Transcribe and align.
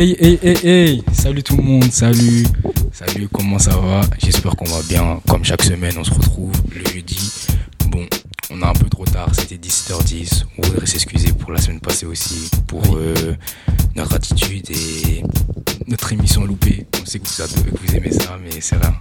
Hey, 0.00 0.16
hey, 0.18 0.38
hey, 0.42 0.56
hey, 0.66 1.02
salut 1.12 1.42
tout 1.42 1.58
le 1.58 1.62
monde, 1.62 1.92
salut, 1.92 2.46
salut, 2.90 3.28
comment 3.28 3.58
ça 3.58 3.76
va? 3.76 4.00
J'espère 4.18 4.56
qu'on 4.56 4.64
va 4.64 4.80
bien. 4.88 5.20
Comme 5.28 5.44
chaque 5.44 5.60
semaine, 5.60 5.92
on 5.98 6.04
se 6.04 6.14
retrouve 6.14 6.54
le 6.74 6.82
jeudi. 6.90 7.18
Bon, 7.88 8.06
on 8.50 8.62
a 8.62 8.68
un 8.68 8.72
peu 8.72 8.88
trop 8.88 9.04
tard, 9.04 9.28
c'était 9.34 9.56
17h10. 9.56 10.44
On 10.56 10.66
voudrait 10.66 10.86
s'excuser 10.86 11.34
pour 11.34 11.52
la 11.52 11.60
semaine 11.60 11.80
passée 11.80 12.06
aussi, 12.06 12.48
pour 12.66 12.96
euh, 12.96 13.36
notre 13.94 14.14
attitude 14.14 14.70
et 14.70 15.22
notre 15.86 16.10
émission 16.14 16.46
loupée. 16.46 16.86
On 17.02 17.04
sait 17.04 17.18
que 17.18 17.26
vous, 17.28 17.64
que 17.64 17.76
vous 17.76 17.94
aimez 17.94 18.12
ça, 18.12 18.38
mais 18.42 18.58
c'est 18.58 18.76
rien. 18.76 18.94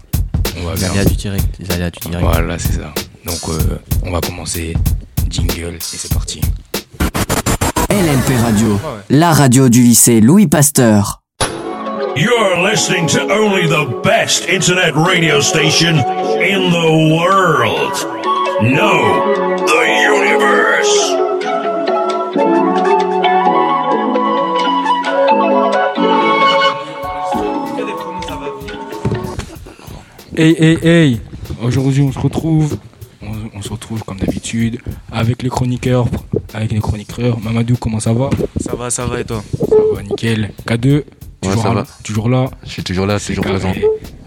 On 0.58 0.66
va 0.66 0.76
bien. 0.76 1.06
du 1.06 1.16
direct, 1.16 1.46
les 1.60 1.72
aléas 1.72 1.92
du 1.92 2.10
direct. 2.10 2.28
Voilà, 2.30 2.60
c'est 2.60 2.74
ça. 2.74 2.94
Donc, 3.26 3.40
euh, 3.48 3.78
on 4.04 4.12
va 4.12 4.20
commencer. 4.20 4.76
Jingle 5.30 5.76
et 5.76 5.80
c'est 5.80 6.14
parti. 6.14 6.42
LNP 7.90 8.36
Radio, 8.42 8.80
la 9.10 9.34
radio 9.34 9.68
du 9.68 9.82
lycée 9.82 10.22
Louis 10.22 10.48
Pasteur. 10.48 11.22
You're 12.16 12.58
listening 12.64 13.08
to 13.08 13.22
only 13.32 13.68
the 13.68 14.02
best 14.04 14.48
internet 14.48 14.94
radio 14.96 15.42
station 15.42 15.96
in 15.96 16.72
the 16.72 17.16
world. 17.16 17.94
No, 18.62 19.26
the 19.66 19.86
universe. 20.06 21.16
Hey, 30.36 30.56
hey, 30.60 30.78
hey! 30.82 31.22
Aujourd'hui, 31.62 32.04
on 32.04 32.12
se 32.12 32.20
retrouve 32.20 32.78
on 33.60 33.62
se 33.62 33.70
retrouve 33.70 34.04
comme 34.04 34.20
d'habitude 34.20 34.80
avec 35.12 35.44
les 35.44 35.50
chroniqueurs, 35.50 36.06
avec 36.54 36.72
les 36.72 36.80
chroniqueurs. 36.80 37.40
Mamadou, 37.40 37.76
comment 37.78 38.00
ça 38.00 38.14
va 38.14 38.30
Ça 38.60 38.76
va, 38.76 38.90
ça 38.90 39.06
va 39.06 39.20
et 39.20 39.26
toi 39.26 39.44
Ça 39.58 39.76
va, 39.94 40.04
nickel. 40.04 40.52
K2, 40.66 41.04
toujours, 41.42 41.74
là, 41.74 41.84
toujours 42.04 42.30
là 42.30 42.50
Je 42.64 42.70
suis 42.70 42.84
toujours 42.84 43.06
là, 43.06 43.20
toujours 43.20 43.44
présent. 43.44 43.74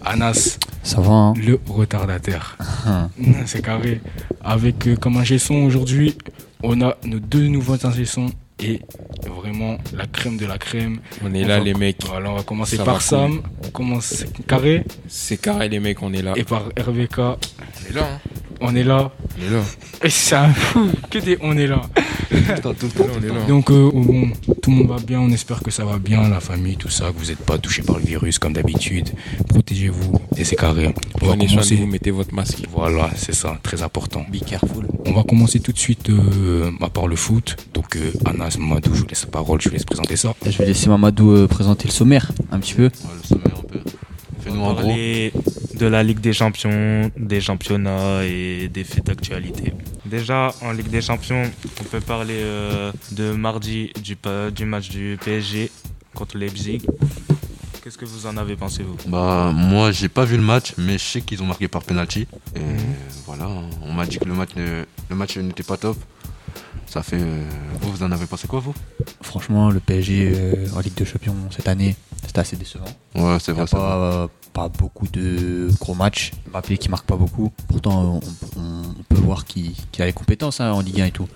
Anas, 0.04 0.58
ça 0.82 1.00
va. 1.00 1.12
Hein 1.12 1.34
le 1.36 1.60
retardataire. 1.68 2.56
C'est 3.46 3.62
carré. 3.62 4.00
Avec 4.42 4.86
euh, 4.86 4.96
comme 4.96 5.16
ingé 5.16 5.38
son 5.38 5.54
aujourd'hui, 5.54 6.16
on 6.62 6.80
a 6.82 6.96
nos 7.04 7.18
deux 7.18 7.46
nouveaux 7.46 7.86
ingé 7.86 8.04
son 8.04 8.26
et 8.58 8.80
vraiment 9.26 9.78
la 9.94 10.06
crème 10.06 10.36
de 10.36 10.46
la 10.46 10.58
crème. 10.58 10.98
On 11.24 11.32
est 11.34 11.44
là 11.44 11.60
les 11.60 11.74
mecs. 11.74 11.98
Voilà, 12.06 12.30
on 12.30 12.36
va 12.36 12.42
commencer 12.42 12.76
par 12.78 13.00
Sam. 13.00 13.42
On 13.64 13.70
commence 13.70 14.24
carré. 14.46 14.84
C'est 15.08 15.36
carré 15.36 15.68
les 15.68 15.80
mecs, 15.80 16.02
on 16.02 16.12
est 16.12 16.22
là. 16.22 16.32
Et 16.36 16.44
par 16.44 16.64
RVK. 16.78 17.18
On 17.18 17.90
est 17.90 17.94
là. 17.94 18.02
Hein. 18.02 18.18
On 18.60 18.74
est 18.76 18.84
là. 18.84 19.12
On 19.38 19.44
est 19.44 19.50
là. 19.50 19.62
Et 20.02 20.10
c'est 20.10 20.36
un 20.36 20.52
fou. 20.52 20.88
Que 21.10 21.18
des 21.18 21.38
on 21.42 21.56
est 21.56 21.66
là. 21.66 21.82
Donc 23.48 23.70
euh, 23.70 23.90
bon, 23.92 24.30
tout 24.62 24.70
le 24.70 24.76
monde 24.76 24.88
va 24.88 24.96
bien. 24.96 25.20
On 25.20 25.30
espère 25.30 25.60
que 25.62 25.70
ça 25.70 25.84
va 25.84 25.98
bien, 25.98 26.28
la 26.28 26.40
famille, 26.40 26.76
tout 26.76 26.88
ça, 26.88 27.10
que 27.12 27.18
vous 27.18 27.26
n'êtes 27.26 27.44
pas 27.44 27.58
touché 27.58 27.82
par 27.82 27.98
le 27.98 28.04
virus 28.04 28.38
comme 28.38 28.52
d'habitude. 28.52 29.10
Protégez-vous 29.48 30.12
et 30.36 30.44
c'est 30.44 30.56
carré. 30.56 30.94
On 31.20 31.26
va 31.26 31.36
commencer. 31.36 31.76
Vous 31.76 31.86
mettez 31.86 32.10
votre 32.10 32.34
masque. 32.34 32.58
Voilà, 32.70 33.10
c'est 33.16 33.34
ça, 33.34 33.58
très 33.62 33.82
important. 33.82 34.24
Be 34.32 34.44
careful. 34.44 34.86
On 35.06 35.12
va 35.12 35.22
commencer 35.24 35.60
tout 35.60 35.72
de 35.72 35.78
suite 35.78 36.10
euh, 36.10 36.70
par 36.92 37.06
le 37.06 37.16
foot. 37.16 37.56
Donc 37.74 37.96
euh, 37.96 38.12
Anas, 38.24 38.56
Mamadou, 38.58 38.94
je 38.94 39.00
vous 39.00 39.06
laisse 39.06 39.24
la 39.24 39.30
parole, 39.30 39.60
je 39.60 39.68
vous 39.68 39.74
laisse 39.74 39.84
présenter 39.84 40.16
ça. 40.16 40.34
Je 40.44 40.56
vais 40.58 40.66
laisser 40.66 40.88
Mamadou 40.88 41.32
euh, 41.32 41.46
présenter 41.46 41.88
le 41.88 41.92
sommaire 41.92 42.32
un 42.50 42.60
petit 42.60 42.74
peu. 42.74 42.84
Ouais, 42.84 42.90
le 43.22 43.28
sommaire 43.28 43.58
un 43.58 43.62
peu. 43.62 43.80
Fais-nous 44.40 44.60
en 44.60 44.74
gros 44.74 44.92
de 44.92 45.86
la 45.86 46.02
Ligue 46.02 46.20
des 46.20 46.32
Champions, 46.32 47.10
des 47.16 47.40
championnats 47.40 48.24
et 48.24 48.68
des 48.68 48.84
faits 48.84 49.06
d'actualité. 49.06 49.72
Déjà, 50.12 50.54
en 50.60 50.72
Ligue 50.72 50.90
des 50.90 51.00
Champions, 51.00 51.50
on 51.80 51.84
peut 51.84 52.02
parler 52.02 52.36
euh, 52.42 52.92
de 53.12 53.32
mardi 53.32 53.94
du, 53.98 54.18
du 54.54 54.66
match 54.66 54.90
du 54.90 55.18
PSG 55.24 55.70
contre 56.14 56.36
Leipzig. 56.36 56.82
Qu'est-ce 57.82 57.96
que 57.96 58.04
vous 58.04 58.26
en 58.26 58.36
avez 58.36 58.54
pensé, 58.54 58.82
vous? 58.82 58.94
Bah, 59.08 59.52
moi, 59.54 59.90
j'ai 59.90 60.10
pas 60.10 60.26
vu 60.26 60.36
le 60.36 60.42
match, 60.42 60.74
mais 60.76 60.98
je 60.98 61.02
sais 61.04 61.22
qu'ils 61.22 61.42
ont 61.42 61.46
marqué 61.46 61.66
par 61.66 61.82
penalty. 61.82 62.26
Et 62.54 62.60
mhm. 62.60 62.76
voilà, 63.24 63.48
on 63.80 63.94
m'a 63.94 64.04
dit 64.04 64.18
que 64.18 64.26
le 64.26 64.34
match, 64.34 64.50
le 64.54 65.16
match 65.16 65.38
n'était 65.38 65.62
pas 65.62 65.78
top. 65.78 65.96
Ça 66.84 67.02
fait. 67.02 67.16
Euh, 67.18 67.44
vous, 67.80 67.92
vous 67.92 68.02
en 68.02 68.12
avez 68.12 68.26
pensé 68.26 68.46
quoi, 68.46 68.60
vous? 68.60 68.74
Franchement, 69.22 69.70
le 69.70 69.80
PSG 69.80 70.30
euh, 70.34 70.66
en 70.76 70.80
Ligue 70.80 70.92
des 70.92 71.06
Champions 71.06 71.34
cette 71.48 71.68
année, 71.68 71.96
c'était 72.26 72.40
assez 72.40 72.56
décevant. 72.56 72.84
Ouais, 73.14 73.38
c'est 73.40 73.52
vrai. 73.52 73.64
Pas, 73.64 74.28
pas 74.52 74.68
beaucoup 74.68 75.06
de 75.08 75.70
gros 75.80 75.94
matchs. 75.94 76.32
Mbappé 76.50 76.78
qui 76.78 76.88
marque 76.88 77.06
pas 77.06 77.16
beaucoup. 77.16 77.52
Pourtant, 77.68 78.20
on, 78.56 79.04
peut 79.08 79.20
voir 79.20 79.44
qu'il 79.44 79.74
a 79.98 80.06
les 80.06 80.12
compétences 80.12 80.60
hein, 80.60 80.72
en 80.72 80.80
Ligue 80.80 81.00
1 81.00 81.06
et 81.06 81.10
tout. 81.10 81.28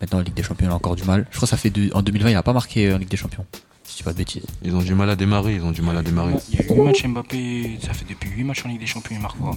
Maintenant, 0.00 0.18
en 0.18 0.22
Ligue 0.22 0.34
des 0.34 0.42
Champions, 0.42 0.66
il 0.68 0.72
a 0.72 0.74
encore 0.74 0.96
du 0.96 1.04
mal. 1.04 1.26
Je 1.30 1.36
crois 1.36 1.46
que 1.46 1.50
ça 1.50 1.56
fait 1.56 1.72
en 1.94 2.02
2020, 2.02 2.30
il 2.30 2.34
n'a 2.34 2.42
pas 2.42 2.52
marqué 2.52 2.92
en 2.92 2.98
Ligue 2.98 3.10
des 3.10 3.16
Champions. 3.16 3.44
Si 3.84 3.92
je 3.92 3.96
dis 3.98 4.02
pas 4.04 4.12
de 4.12 4.18
bêtises. 4.18 4.46
Ils 4.62 4.74
ont 4.74 4.82
du 4.82 4.94
mal 4.94 5.10
à 5.10 5.16
démarrer. 5.16 5.56
Ils 5.56 5.62
ont 5.62 5.72
du 5.72 5.82
mal 5.82 5.96
à 5.96 6.02
démarrer. 6.02 6.34
Il 6.52 6.58
y 6.58 6.62
a 6.62 6.74
8 6.74 6.80
matchs 6.80 7.06
Mbappé. 7.06 7.78
Ça 7.82 7.92
fait 7.92 8.06
depuis 8.08 8.30
8 8.30 8.44
matchs 8.44 8.64
en 8.64 8.68
Ligue 8.68 8.80
des 8.80 8.86
Champions, 8.86 9.16
il 9.16 9.22
marque 9.22 9.38
pas. 9.38 9.54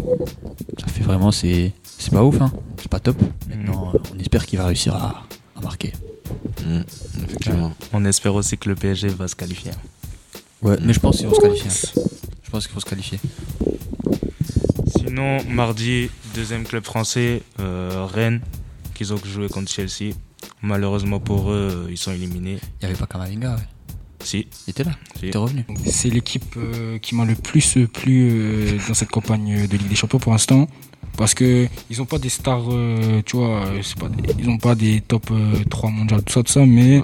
Ça 0.79 0.87
fait 0.87 1.03
vraiment, 1.03 1.31
c'est 1.31 1.73
pas 2.11 2.23
ouf. 2.23 2.41
Hein. 2.41 2.51
C'est 2.77 2.89
pas 2.89 2.99
top. 2.99 3.21
Maintenant, 3.47 3.93
on 4.13 4.19
espère 4.19 4.45
qu'il 4.45 4.59
va 4.59 4.65
réussir 4.65 4.95
à 4.95 5.23
marqué. 5.63 5.93
Mmh, 6.65 6.81
on 7.93 8.05
espère 8.05 8.35
aussi 8.35 8.57
que 8.57 8.69
le 8.69 8.75
PSG 8.75 9.07
va 9.09 9.27
se 9.27 9.35
qualifier. 9.35 9.71
Ouais, 10.61 10.77
mais 10.81 10.93
je 10.93 10.99
pense 10.99 11.17
qu'il 11.17 11.27
faut 11.27 11.35
se 11.35 11.41
qualifier. 11.41 11.71
Je 12.53 12.57
pense 12.57 12.67
qu'il 12.67 12.75
faut 12.75 12.81
se 12.81 12.85
qualifier. 12.85 13.19
Sinon, 14.95 15.43
mardi, 15.45 16.11
deuxième 16.35 16.65
club 16.65 16.83
français, 16.83 17.41
euh, 17.59 18.05
Rennes, 18.05 18.41
qu'ils 18.93 19.11
ont 19.11 19.17
joué 19.17 19.49
contre 19.49 19.71
Chelsea. 19.71 20.13
Malheureusement 20.61 21.19
pour 21.19 21.51
eux, 21.51 21.87
ils 21.89 21.97
sont 21.97 22.11
éliminés. 22.11 22.59
Il 22.79 22.85
n'y 22.85 22.91
avait 22.91 22.99
pas 22.99 23.07
Kamavinga, 23.07 23.55
ouais. 23.55 23.61
Si. 24.23 24.45
Il 24.67 24.69
était 24.69 24.83
là. 24.83 24.91
Il 25.23 25.29
était 25.29 25.37
revenu. 25.39 25.65
C'est 25.87 26.11
l'équipe 26.11 26.55
euh, 26.57 26.99
qui 26.99 27.15
m'a 27.15 27.25
le 27.25 27.33
plus 27.33 27.79
plu 27.91 28.29
euh, 28.31 28.77
dans 28.87 28.93
cette 28.93 29.09
campagne 29.09 29.65
de 29.65 29.75
Ligue 29.75 29.89
des 29.89 29.95
Champions 29.95 30.19
pour 30.19 30.31
l'instant. 30.31 30.67
Parce 31.17 31.33
que 31.33 31.67
ils 31.89 32.03
ont 32.03 32.05
pas 32.05 32.19
des 32.19 32.29
stars, 32.29 32.65
euh, 32.69 33.23
tu 33.25 33.35
vois, 33.35 33.63
pas 33.99 34.09
ils 34.37 34.47
ont 34.47 34.59
pas 34.59 34.75
des 34.75 35.01
top 35.01 35.31
3 35.71 35.89
mondiaux, 35.89 36.21
tout 36.21 36.33
ça, 36.33 36.43
tout 36.43 36.51
ça, 36.51 36.67
mais 36.67 37.01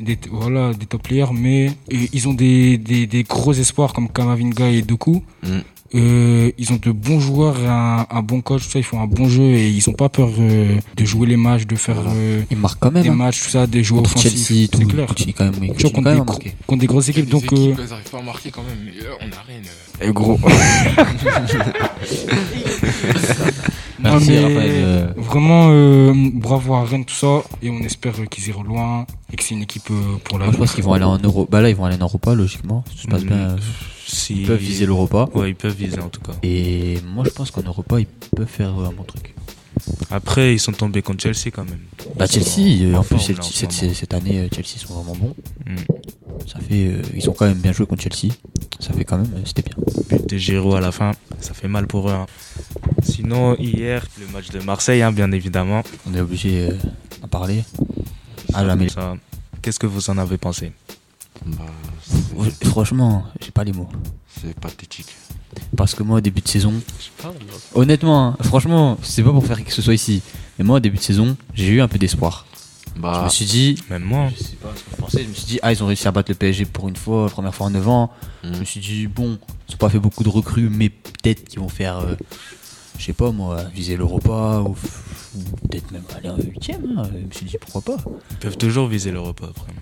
des, 0.00 0.18
voilà, 0.30 0.72
des 0.74 0.86
top 0.86 1.02
players, 1.02 1.32
mais 1.32 1.72
ils 1.90 2.28
ont 2.28 2.34
des, 2.34 2.78
des, 2.78 3.06
des, 3.06 3.22
gros 3.24 3.52
espoirs 3.52 3.92
comme 3.92 4.08
Kamavinga 4.08 4.68
et 4.68 4.82
Doku. 4.82 5.22
Mm. 5.42 5.58
Euh, 5.94 6.52
ils 6.58 6.70
ont 6.72 6.78
de 6.80 6.90
bons 6.90 7.18
joueurs, 7.18 7.56
un, 7.64 8.06
un 8.10 8.22
bon 8.22 8.42
coach, 8.42 8.64
tout 8.64 8.70
ça, 8.70 8.78
ils 8.78 8.84
font 8.84 9.00
un 9.00 9.06
bon 9.06 9.26
jeu 9.28 9.42
et 9.42 9.70
ils 9.70 9.88
ont 9.88 9.94
pas 9.94 10.10
peur 10.10 10.28
euh, 10.38 10.76
de 10.94 11.04
jouer 11.06 11.26
les 11.26 11.38
matchs, 11.38 11.66
de 11.66 11.76
faire 11.76 11.96
euh, 12.06 12.42
ils 12.50 12.58
marquent 12.58 12.78
quand 12.78 12.90
même, 12.90 13.02
des 13.02 13.08
hein. 13.08 13.14
matchs, 13.14 13.42
tout 13.42 13.48
ça, 13.48 13.66
des 13.66 13.82
joueurs 13.82 14.02
contre 14.02 14.18
offensifs. 14.18 14.48
Chelsea, 14.48 14.68
c'est 14.70 14.84
clair. 14.86 15.06
quand 15.34 15.44
même, 15.44 15.54
oui, 15.62 15.68
contre, 15.68 16.12
des, 16.12 16.52
contre, 16.66 16.80
des, 16.80 16.86
grosses 16.86 17.08
équipes, 17.08 17.30
donc. 17.30 17.44
Équipes, 17.44 17.58
euh... 17.58 17.84
Ils 17.86 17.92
arrivent 17.92 18.10
pas 18.10 18.18
à 18.18 18.22
marquer 18.22 18.50
quand 18.50 18.62
même, 18.64 18.76
mais 18.84 18.92
on 19.20 19.32
a 19.32 19.40
rien. 19.46 19.62
Et 20.02 20.12
gros. 20.12 20.38
Raphaël. 24.18 25.14
Vraiment, 25.16 25.68
euh, 25.70 26.12
bravo 26.34 26.74
à 26.74 26.84
Rennes, 26.84 27.04
tout 27.04 27.14
ça. 27.14 27.42
Et 27.62 27.70
on 27.70 27.78
espère 27.80 28.14
qu'ils 28.30 28.48
iront 28.48 28.62
loin 28.62 29.06
et 29.32 29.36
que 29.36 29.42
c'est 29.42 29.54
une 29.54 29.62
équipe 29.62 29.90
pour 30.24 30.38
la. 30.38 30.46
Moi, 30.46 30.54
je 30.54 30.58
pense 30.58 30.74
qu'ils 30.74 30.84
vont 30.84 30.92
aller 30.92 31.04
en 31.04 31.18
Euro. 31.18 31.46
Bah 31.50 31.60
là, 31.60 31.70
ils 31.70 31.76
vont 31.76 31.84
aller 31.84 31.96
en 31.96 32.04
Europa, 32.04 32.34
logiquement. 32.34 32.84
Ça 32.94 33.02
se 33.02 33.06
passe 33.08 33.24
bien. 33.24 33.56
Ils 34.30 34.46
peuvent 34.46 34.58
viser 34.58 34.86
l'Europa. 34.86 35.28
Ouais, 35.34 35.50
ils 35.50 35.54
peuvent 35.54 35.74
viser 35.74 36.00
en 36.00 36.08
tout 36.08 36.20
cas. 36.20 36.32
Et 36.42 36.98
moi, 37.06 37.24
je 37.24 37.30
pense 37.30 37.50
qu'en 37.50 37.62
Europa, 37.62 38.00
ils 38.00 38.06
peuvent 38.34 38.46
faire 38.46 38.70
un 38.70 38.92
bon 38.92 39.04
truc. 39.04 39.34
Après, 40.10 40.54
ils 40.54 40.58
sont 40.58 40.72
tombés 40.72 41.02
contre 41.02 41.22
Chelsea 41.22 41.50
quand 41.52 41.64
même. 41.64 41.80
Bah, 42.16 42.26
Chelsea, 42.26 42.82
euh, 42.82 42.94
en 42.94 43.02
plus, 43.02 43.18
cette, 43.18 44.14
année, 44.14 44.40
euh, 44.40 44.48
Chelsea 44.52 44.78
sont 44.78 44.94
vraiment 44.94 45.14
bons. 45.14 45.34
Mm. 45.66 45.76
Ça 46.46 46.58
fait, 46.60 46.86
euh, 46.88 47.02
ils 47.14 47.28
ont 47.28 47.32
quand 47.32 47.46
même 47.46 47.58
bien 47.58 47.72
joué 47.72 47.86
contre 47.86 48.02
Chelsea. 48.02 48.32
Ça 48.80 48.92
fait 48.92 49.04
quand 49.04 49.18
même, 49.18 49.30
c'était 49.44 49.62
bien. 49.62 49.74
But 50.08 50.28
de 50.28 50.36
Giroud 50.36 50.76
à 50.76 50.80
la 50.80 50.92
fin, 50.92 51.12
ça 51.40 51.52
fait 51.52 51.68
mal 51.68 51.86
pour 51.86 52.08
eux. 52.08 52.12
Hein. 52.12 52.26
Sinon, 53.02 53.56
hier, 53.56 54.06
le 54.18 54.26
match 54.32 54.50
de 54.50 54.60
Marseille, 54.60 55.02
hein, 55.02 55.12
bien 55.12 55.30
évidemment. 55.32 55.82
On 56.08 56.14
est 56.14 56.20
obligé 56.20 56.70
d'en 57.20 57.28
parler. 57.28 57.64
Ah, 58.54 58.64
Qu'est-ce 59.60 59.78
que 59.78 59.86
vous 59.86 60.08
en 60.10 60.18
avez 60.18 60.38
pensé? 60.38 60.72
Bah, 61.44 61.66
Franchement, 62.64 63.24
j'ai 63.40 63.50
pas 63.50 63.64
les 63.64 63.72
mots. 63.72 63.88
C'est 64.40 64.58
pathétique. 64.58 65.08
Parce 65.76 65.94
que 65.94 66.02
moi, 66.02 66.18
au 66.18 66.20
début 66.20 66.40
de 66.40 66.48
saison, 66.48 66.74
honnêtement, 67.74 68.28
hein, 68.28 68.36
franchement, 68.42 68.98
c'est 69.02 69.22
pas 69.22 69.32
pour 69.32 69.46
faire 69.46 69.64
que 69.64 69.72
ce 69.72 69.82
soit 69.82 69.94
ici, 69.94 70.22
mais 70.58 70.64
moi, 70.64 70.76
au 70.76 70.80
début 70.80 70.98
de 70.98 71.02
saison, 71.02 71.36
j'ai 71.54 71.68
eu 71.68 71.80
un 71.80 71.88
peu 71.88 71.98
d'espoir. 71.98 72.46
Bah, 72.96 73.18
je 73.20 73.24
me 73.24 73.28
suis 73.30 73.44
dit, 73.44 73.82
même 73.90 74.02
moi, 74.02 74.28
je 74.36 74.42
sais 74.42 74.56
pas 74.56 74.72
ce 74.74 74.82
que 74.82 74.90
je 74.90 74.96
pensais, 74.96 75.22
je 75.22 75.28
me 75.28 75.34
suis 75.34 75.46
dit, 75.46 75.58
ah, 75.62 75.72
ils 75.72 75.82
ont 75.82 75.86
réussi 75.86 76.08
à 76.08 76.10
battre 76.10 76.30
le 76.30 76.34
PSG 76.34 76.64
pour 76.64 76.88
une 76.88 76.96
fois, 76.96 77.24
la 77.24 77.30
première 77.30 77.54
fois 77.54 77.66
en 77.66 77.70
9 77.70 77.88
ans. 77.88 78.10
Mm. 78.44 78.54
Je 78.54 78.60
me 78.60 78.64
suis 78.64 78.80
dit, 78.80 79.06
bon, 79.06 79.38
ils 79.68 79.74
ont 79.74 79.78
pas 79.78 79.88
fait 79.88 79.98
beaucoup 80.00 80.24
de 80.24 80.28
recrues, 80.28 80.68
mais 80.68 80.88
peut-être 80.88 81.44
qu'ils 81.44 81.60
vont 81.60 81.68
faire, 81.68 81.98
euh, 81.98 82.14
je 82.98 83.04
sais 83.04 83.12
pas 83.12 83.30
moi, 83.30 83.62
viser 83.74 83.96
l'Europa 83.96 84.64
ou, 84.66 84.76
peut-être 85.68 85.90
même 85.92 86.02
aller 86.16 86.30
en 86.30 86.36
8 86.36 86.70
hein. 86.70 87.02
Je 87.12 87.26
me 87.26 87.32
suis 87.32 87.46
dit, 87.46 87.56
pourquoi 87.60 87.82
pas. 87.82 88.02
Ils 88.32 88.36
peuvent 88.38 88.58
toujours 88.58 88.88
viser 88.88 89.12
l'Europa 89.12 89.46
après 89.50 89.72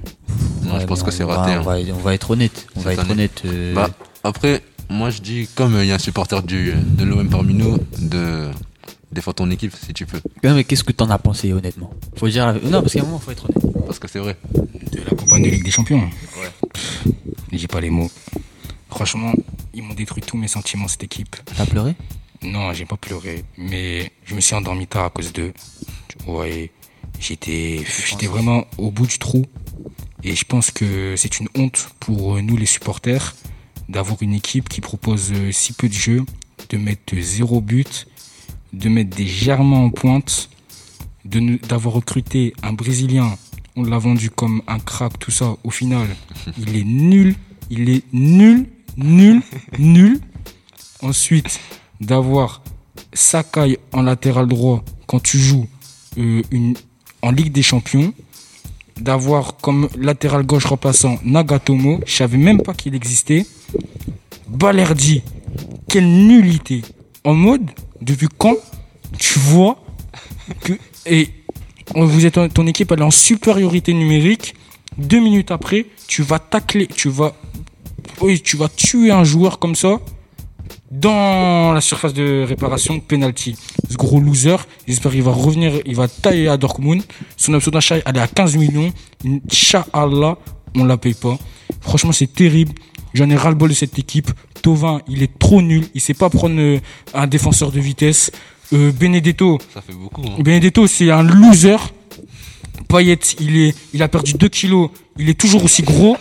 je 0.81 0.87
pense 0.87 1.03
que 1.03 1.11
c'est 1.11 1.25
raté. 1.25 1.57
On, 1.59 1.63
va, 1.63 1.77
on, 1.95 1.99
va, 1.99 2.15
être 2.15 2.31
honnête. 2.31 2.67
On 2.77 2.81
va 2.81 2.93
être 2.93 3.11
honnête. 3.11 3.43
Euh. 3.45 3.75
Bah, 3.75 3.89
après, 4.27 4.63
moi 4.89 5.11
je 5.11 5.21
dis, 5.21 5.49
comme 5.55 5.79
il 5.81 5.87
y 5.87 5.93
a 5.93 5.95
un 5.95 5.99
supporter 5.99 6.43
du, 6.43 6.73
de 6.75 7.05
l'OM 7.05 7.29
parmi 7.29 7.55
nous, 7.55 7.79
de 7.99 8.51
défendre 9.13 9.37
ton 9.37 9.51
équipe 9.51 9.73
si 9.75 9.95
tu 9.95 10.07
peux. 10.07 10.21
mais 10.43 10.65
qu'est-ce 10.65 10.85
que 10.85 10.93
t'en 10.93 11.11
as 11.11 11.19
pensé 11.19 11.53
honnêtement? 11.53 11.91
Faut 12.17 12.29
dire 12.29 12.55
Non, 12.65 12.83
parce 12.83 12.95
qu'à 12.95 13.01
un 13.01 13.05
moment, 13.05 13.19
faut 13.19 13.31
être 13.31 13.49
honnête. 13.49 13.87
Parce 13.87 13.99
que 13.99 14.09
c'est 14.09 14.19
vrai. 14.19 14.37
De 14.55 14.99
la 14.99 15.17
campagne 15.17 15.45
de 15.45 15.49
Ligue 15.49 15.65
des 15.65 15.71
Champions. 15.71 16.03
J'ai 17.53 17.69
pas 17.69 17.81
les 17.81 17.91
mots. 17.91 18.11
Franchement, 18.91 19.33
ils 19.75 19.83
m'ont 19.83 19.95
détruit 19.95 20.23
tous 20.23 20.37
mes 20.37 20.49
sentiments, 20.49 20.89
cette 20.89 21.05
équipe. 21.05 21.37
T'as 21.57 21.67
pleuré? 21.67 21.95
Non, 22.43 22.73
j'ai 22.73 22.85
pas 22.85 22.97
pleuré, 22.97 23.45
mais 23.57 24.13
je 24.25 24.35
me 24.35 24.41
suis 24.41 24.55
endormi 24.55 24.87
tard 24.87 25.07
à 25.07 25.11
cause 25.11 25.33
d'eux. 25.33 25.53
Ouais, 26.27 26.71
j'étais, 27.19 27.83
j'étais 28.07 28.27
vraiment 28.27 28.67
au 28.79 28.91
bout 28.91 29.07
du 29.07 29.19
trou. 29.19 29.45
Et 30.23 30.35
je 30.35 30.45
pense 30.45 30.71
que 30.71 31.15
c'est 31.17 31.39
une 31.39 31.49
honte 31.57 31.89
pour 32.01 32.41
nous, 32.43 32.57
les 32.57 32.67
supporters, 32.67 33.35
d'avoir 33.89 34.23
une 34.23 34.35
équipe 34.35 34.69
qui 34.69 34.81
propose 34.81 35.33
euh, 35.33 35.53
si 35.53 35.73
peu 35.73 35.89
de 35.89 35.95
jeu, 35.95 36.25
de 36.71 36.77
mettre 36.77 37.15
zéro 37.19 37.61
but, 37.61 38.07
de 38.73 38.89
mettre 38.89 39.17
des 39.17 39.27
germains 39.27 39.79
en 39.79 39.91
pointe, 39.91 40.49
d'avoir 41.25 41.95
recruté 41.95 42.53
un 42.63 42.73
Brésilien. 42.73 43.37
On 43.75 43.83
l'a 43.83 43.99
vendu 43.99 44.31
comme 44.31 44.63
un 44.67 44.79
crack, 44.79 45.19
tout 45.19 45.31
ça. 45.31 45.57
Au 45.65 45.71
final, 45.71 46.07
il 46.59 46.77
est 46.77 46.85
nul. 46.85 47.37
Il 47.69 47.91
est 47.91 48.05
nul, 48.13 48.67
nul, 48.97 49.43
nul. 49.79 50.21
Ensuite, 51.03 51.61
d'avoir 52.01 52.63
Sakai 53.13 53.79
en 53.93 54.03
latéral 54.03 54.47
droit 54.47 54.85
quand 55.07 55.21
tu 55.21 55.39
joues 55.39 55.67
euh, 56.19 56.43
une, 56.51 56.75
en 57.23 57.31
Ligue 57.31 57.53
des 57.53 57.63
Champions. 57.63 58.13
D'avoir 59.01 59.57
comme 59.59 59.89
latéral 59.99 60.45
gauche 60.45 60.65
remplaçant 60.65 61.19
Nagatomo. 61.25 62.01
Je 62.07 62.15
savais 62.15 62.39
même 62.39 62.63
pas 62.63 62.75
qu'il 62.75 62.95
existait. 62.95 63.47
Balerdi. 64.49 65.23
Quelle 65.89 66.09
nullité. 66.09 66.83
En 67.25 67.35
mode, 67.35 67.71
depuis 68.01 68.29
quand 68.39 68.57
tu 69.19 69.39
vois 69.39 69.79
que. 70.61 70.73
Et 71.07 71.29
vous 71.95 72.27
êtes, 72.27 72.39
ton 72.53 72.67
équipe 72.67 72.91
elle 72.93 73.01
est 73.01 73.05
en 73.05 73.11
supériorité 73.11 73.93
numérique. 73.93 74.55
Deux 74.99 75.21
minutes 75.21 75.51
après, 75.51 75.87
tu 76.09 76.23
vas 76.23 76.39
tacler, 76.39 76.87
tu 76.87 77.09
vas, 77.09 77.35
oui, 78.23 78.41
tu 78.41 78.57
vas 78.57 78.69
tuer 78.69 79.11
un 79.11 79.25
joueur 79.25 79.59
comme 79.59 79.75
ça 79.75 80.01
dans 80.91 81.73
la 81.73 81.81
surface 81.81 82.15
de 82.15 82.45
réparation, 82.47 83.01
penalty. 83.01 83.57
Ce 83.91 83.97
gros 83.97 84.21
loser, 84.21 84.57
j'espère 84.87 85.13
qu'il 85.13 85.23
va 85.23 85.33
revenir, 85.33 85.73
il 85.85 85.97
va 85.97 86.09
tailler 86.09 86.49
à 86.49 86.57
Dortmund. 86.57 87.03
Son 87.37 87.55
option 87.55 87.71
d'achat, 87.71 87.97
elle 88.05 88.17
est 88.17 88.21
à 88.21 88.29
15 88.29 88.57
millions. 88.57 88.93
Inch'Allah, 89.25 90.39
on 90.77 90.85
la 90.85 90.97
paye 90.97 91.15
pas. 91.15 91.39
Franchement, 91.81 92.13
c'est 92.13 92.33
terrible. 92.33 92.73
J'en 93.15 93.29
ai 93.31 93.37
ras-le-bol 93.37 93.71
de 93.71 93.75
cette 93.75 93.99
équipe. 93.99 94.31
Tovin, 94.63 95.01
il 95.09 95.23
est 95.23 95.39
trop 95.39 95.63
nul. 95.63 95.87
Il 95.95 96.01
sait 96.01 96.15
pas 96.15 96.29
prendre 96.31 96.57
euh, 96.59 96.79
un 97.15 97.27
défenseur 97.27 97.73
de 97.73 97.81
vitesse. 97.81 98.31
Euh, 98.73 98.93
Benedetto, 98.93 99.59
Ça 99.73 99.81
fait 99.81 99.93
beaucoup. 99.93 100.23
Hein. 100.23 100.41
Benedetto, 100.43 100.87
c'est 100.87 101.11
un 101.11 101.23
loser. 101.23 101.77
Payet, 102.89 103.19
il, 103.41 103.75
il 103.95 104.03
a 104.03 104.09
perdu 104.09 104.35
2 104.35 104.49
kilos. 104.49 104.91
Il 105.19 105.29
est 105.31 105.35
toujours 105.39 105.65
aussi 105.65 105.83
gros. 105.83 106.17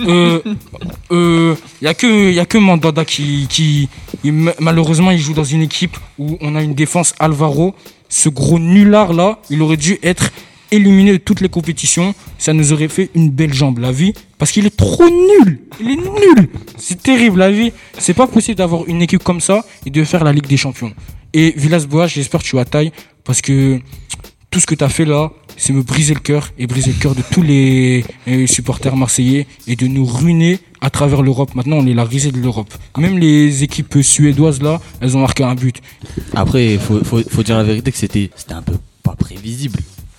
Euh, 0.00 0.40
euh, 1.10 1.54
Il 1.80 1.84
y 1.84 1.88
a 1.88 1.94
que, 1.94 2.30
il 2.30 2.38
y 2.38 3.46
qui, 3.48 3.88
il- 4.24 4.52
malheureusement, 4.60 5.10
il 5.10 5.18
joue 5.18 5.34
dans 5.34 5.44
une 5.44 5.62
équipe 5.62 5.96
où 6.18 6.38
on 6.40 6.54
a 6.54 6.62
une 6.62 6.74
défense 6.74 7.14
Alvaro. 7.18 7.74
Ce 8.08 8.28
gros 8.28 8.58
nulard 8.58 9.12
là, 9.12 9.38
il 9.50 9.62
aurait 9.62 9.76
dû 9.76 9.98
être 10.02 10.30
éliminé 10.72 11.12
de 11.12 11.16
toutes 11.18 11.40
les 11.40 11.48
compétitions. 11.48 12.14
Ça 12.38 12.52
nous 12.52 12.72
aurait 12.72 12.88
fait 12.88 13.10
une 13.14 13.30
belle 13.30 13.52
jambe, 13.52 13.78
la 13.78 13.92
vie. 13.92 14.12
Parce 14.38 14.52
qu'il 14.52 14.66
est 14.66 14.76
trop 14.76 15.08
nul. 15.08 15.60
Il 15.80 15.90
est 15.90 15.96
nul. 15.96 16.48
C'est 16.78 17.02
terrible, 17.02 17.38
la 17.40 17.50
vie. 17.50 17.72
C'est 17.98 18.14
pas 18.14 18.26
possible 18.26 18.56
d'avoir 18.58 18.86
une 18.86 19.02
équipe 19.02 19.22
comme 19.24 19.40
ça 19.40 19.64
et 19.84 19.90
de 19.90 20.02
faire 20.04 20.24
la 20.24 20.32
Ligue 20.32 20.46
des 20.46 20.56
Champions. 20.56 20.92
Et 21.32 21.52
Villas-Boas, 21.56 22.06
j'espère 22.08 22.40
que 22.40 22.46
tu 22.46 22.58
as 22.58 22.64
taille. 22.64 22.92
Parce 23.24 23.40
que 23.42 23.80
tout 24.50 24.58
ce 24.60 24.66
que 24.66 24.74
tu 24.74 24.82
as 24.84 24.88
fait 24.88 25.04
là, 25.04 25.30
c'est 25.62 25.74
me 25.74 25.82
briser 25.82 26.14
le 26.14 26.20
cœur 26.20 26.48
et 26.58 26.66
briser 26.66 26.90
le 26.92 26.98
cœur 26.98 27.14
de 27.14 27.22
tous 27.30 27.42
les 27.42 28.04
euh, 28.28 28.46
supporters 28.46 28.96
marseillais 28.96 29.46
et 29.66 29.76
de 29.76 29.86
nous 29.86 30.06
ruiner 30.06 30.58
à 30.80 30.88
travers 30.88 31.20
l'Europe. 31.20 31.54
Maintenant, 31.54 31.76
on 31.76 31.86
est 31.86 31.92
la 31.92 32.04
risée 32.04 32.32
de 32.32 32.38
l'Europe. 32.38 32.72
Même 32.96 33.18
les 33.18 33.62
équipes 33.62 33.98
suédoises 34.02 34.62
là, 34.62 34.80
elles 35.02 35.16
ont 35.16 35.20
marqué 35.20 35.44
un 35.44 35.54
but. 35.54 35.76
Après, 36.34 36.78
faut, 36.78 37.04
faut, 37.04 37.20
faut 37.28 37.42
dire 37.42 37.58
la 37.58 37.64
vérité 37.64 37.92
que 37.92 37.98
c'était 37.98 38.30
c'était 38.34 38.54
un 38.54 38.62
peu 38.62 38.76
pas 39.02 39.14
prévisible. 39.14 39.78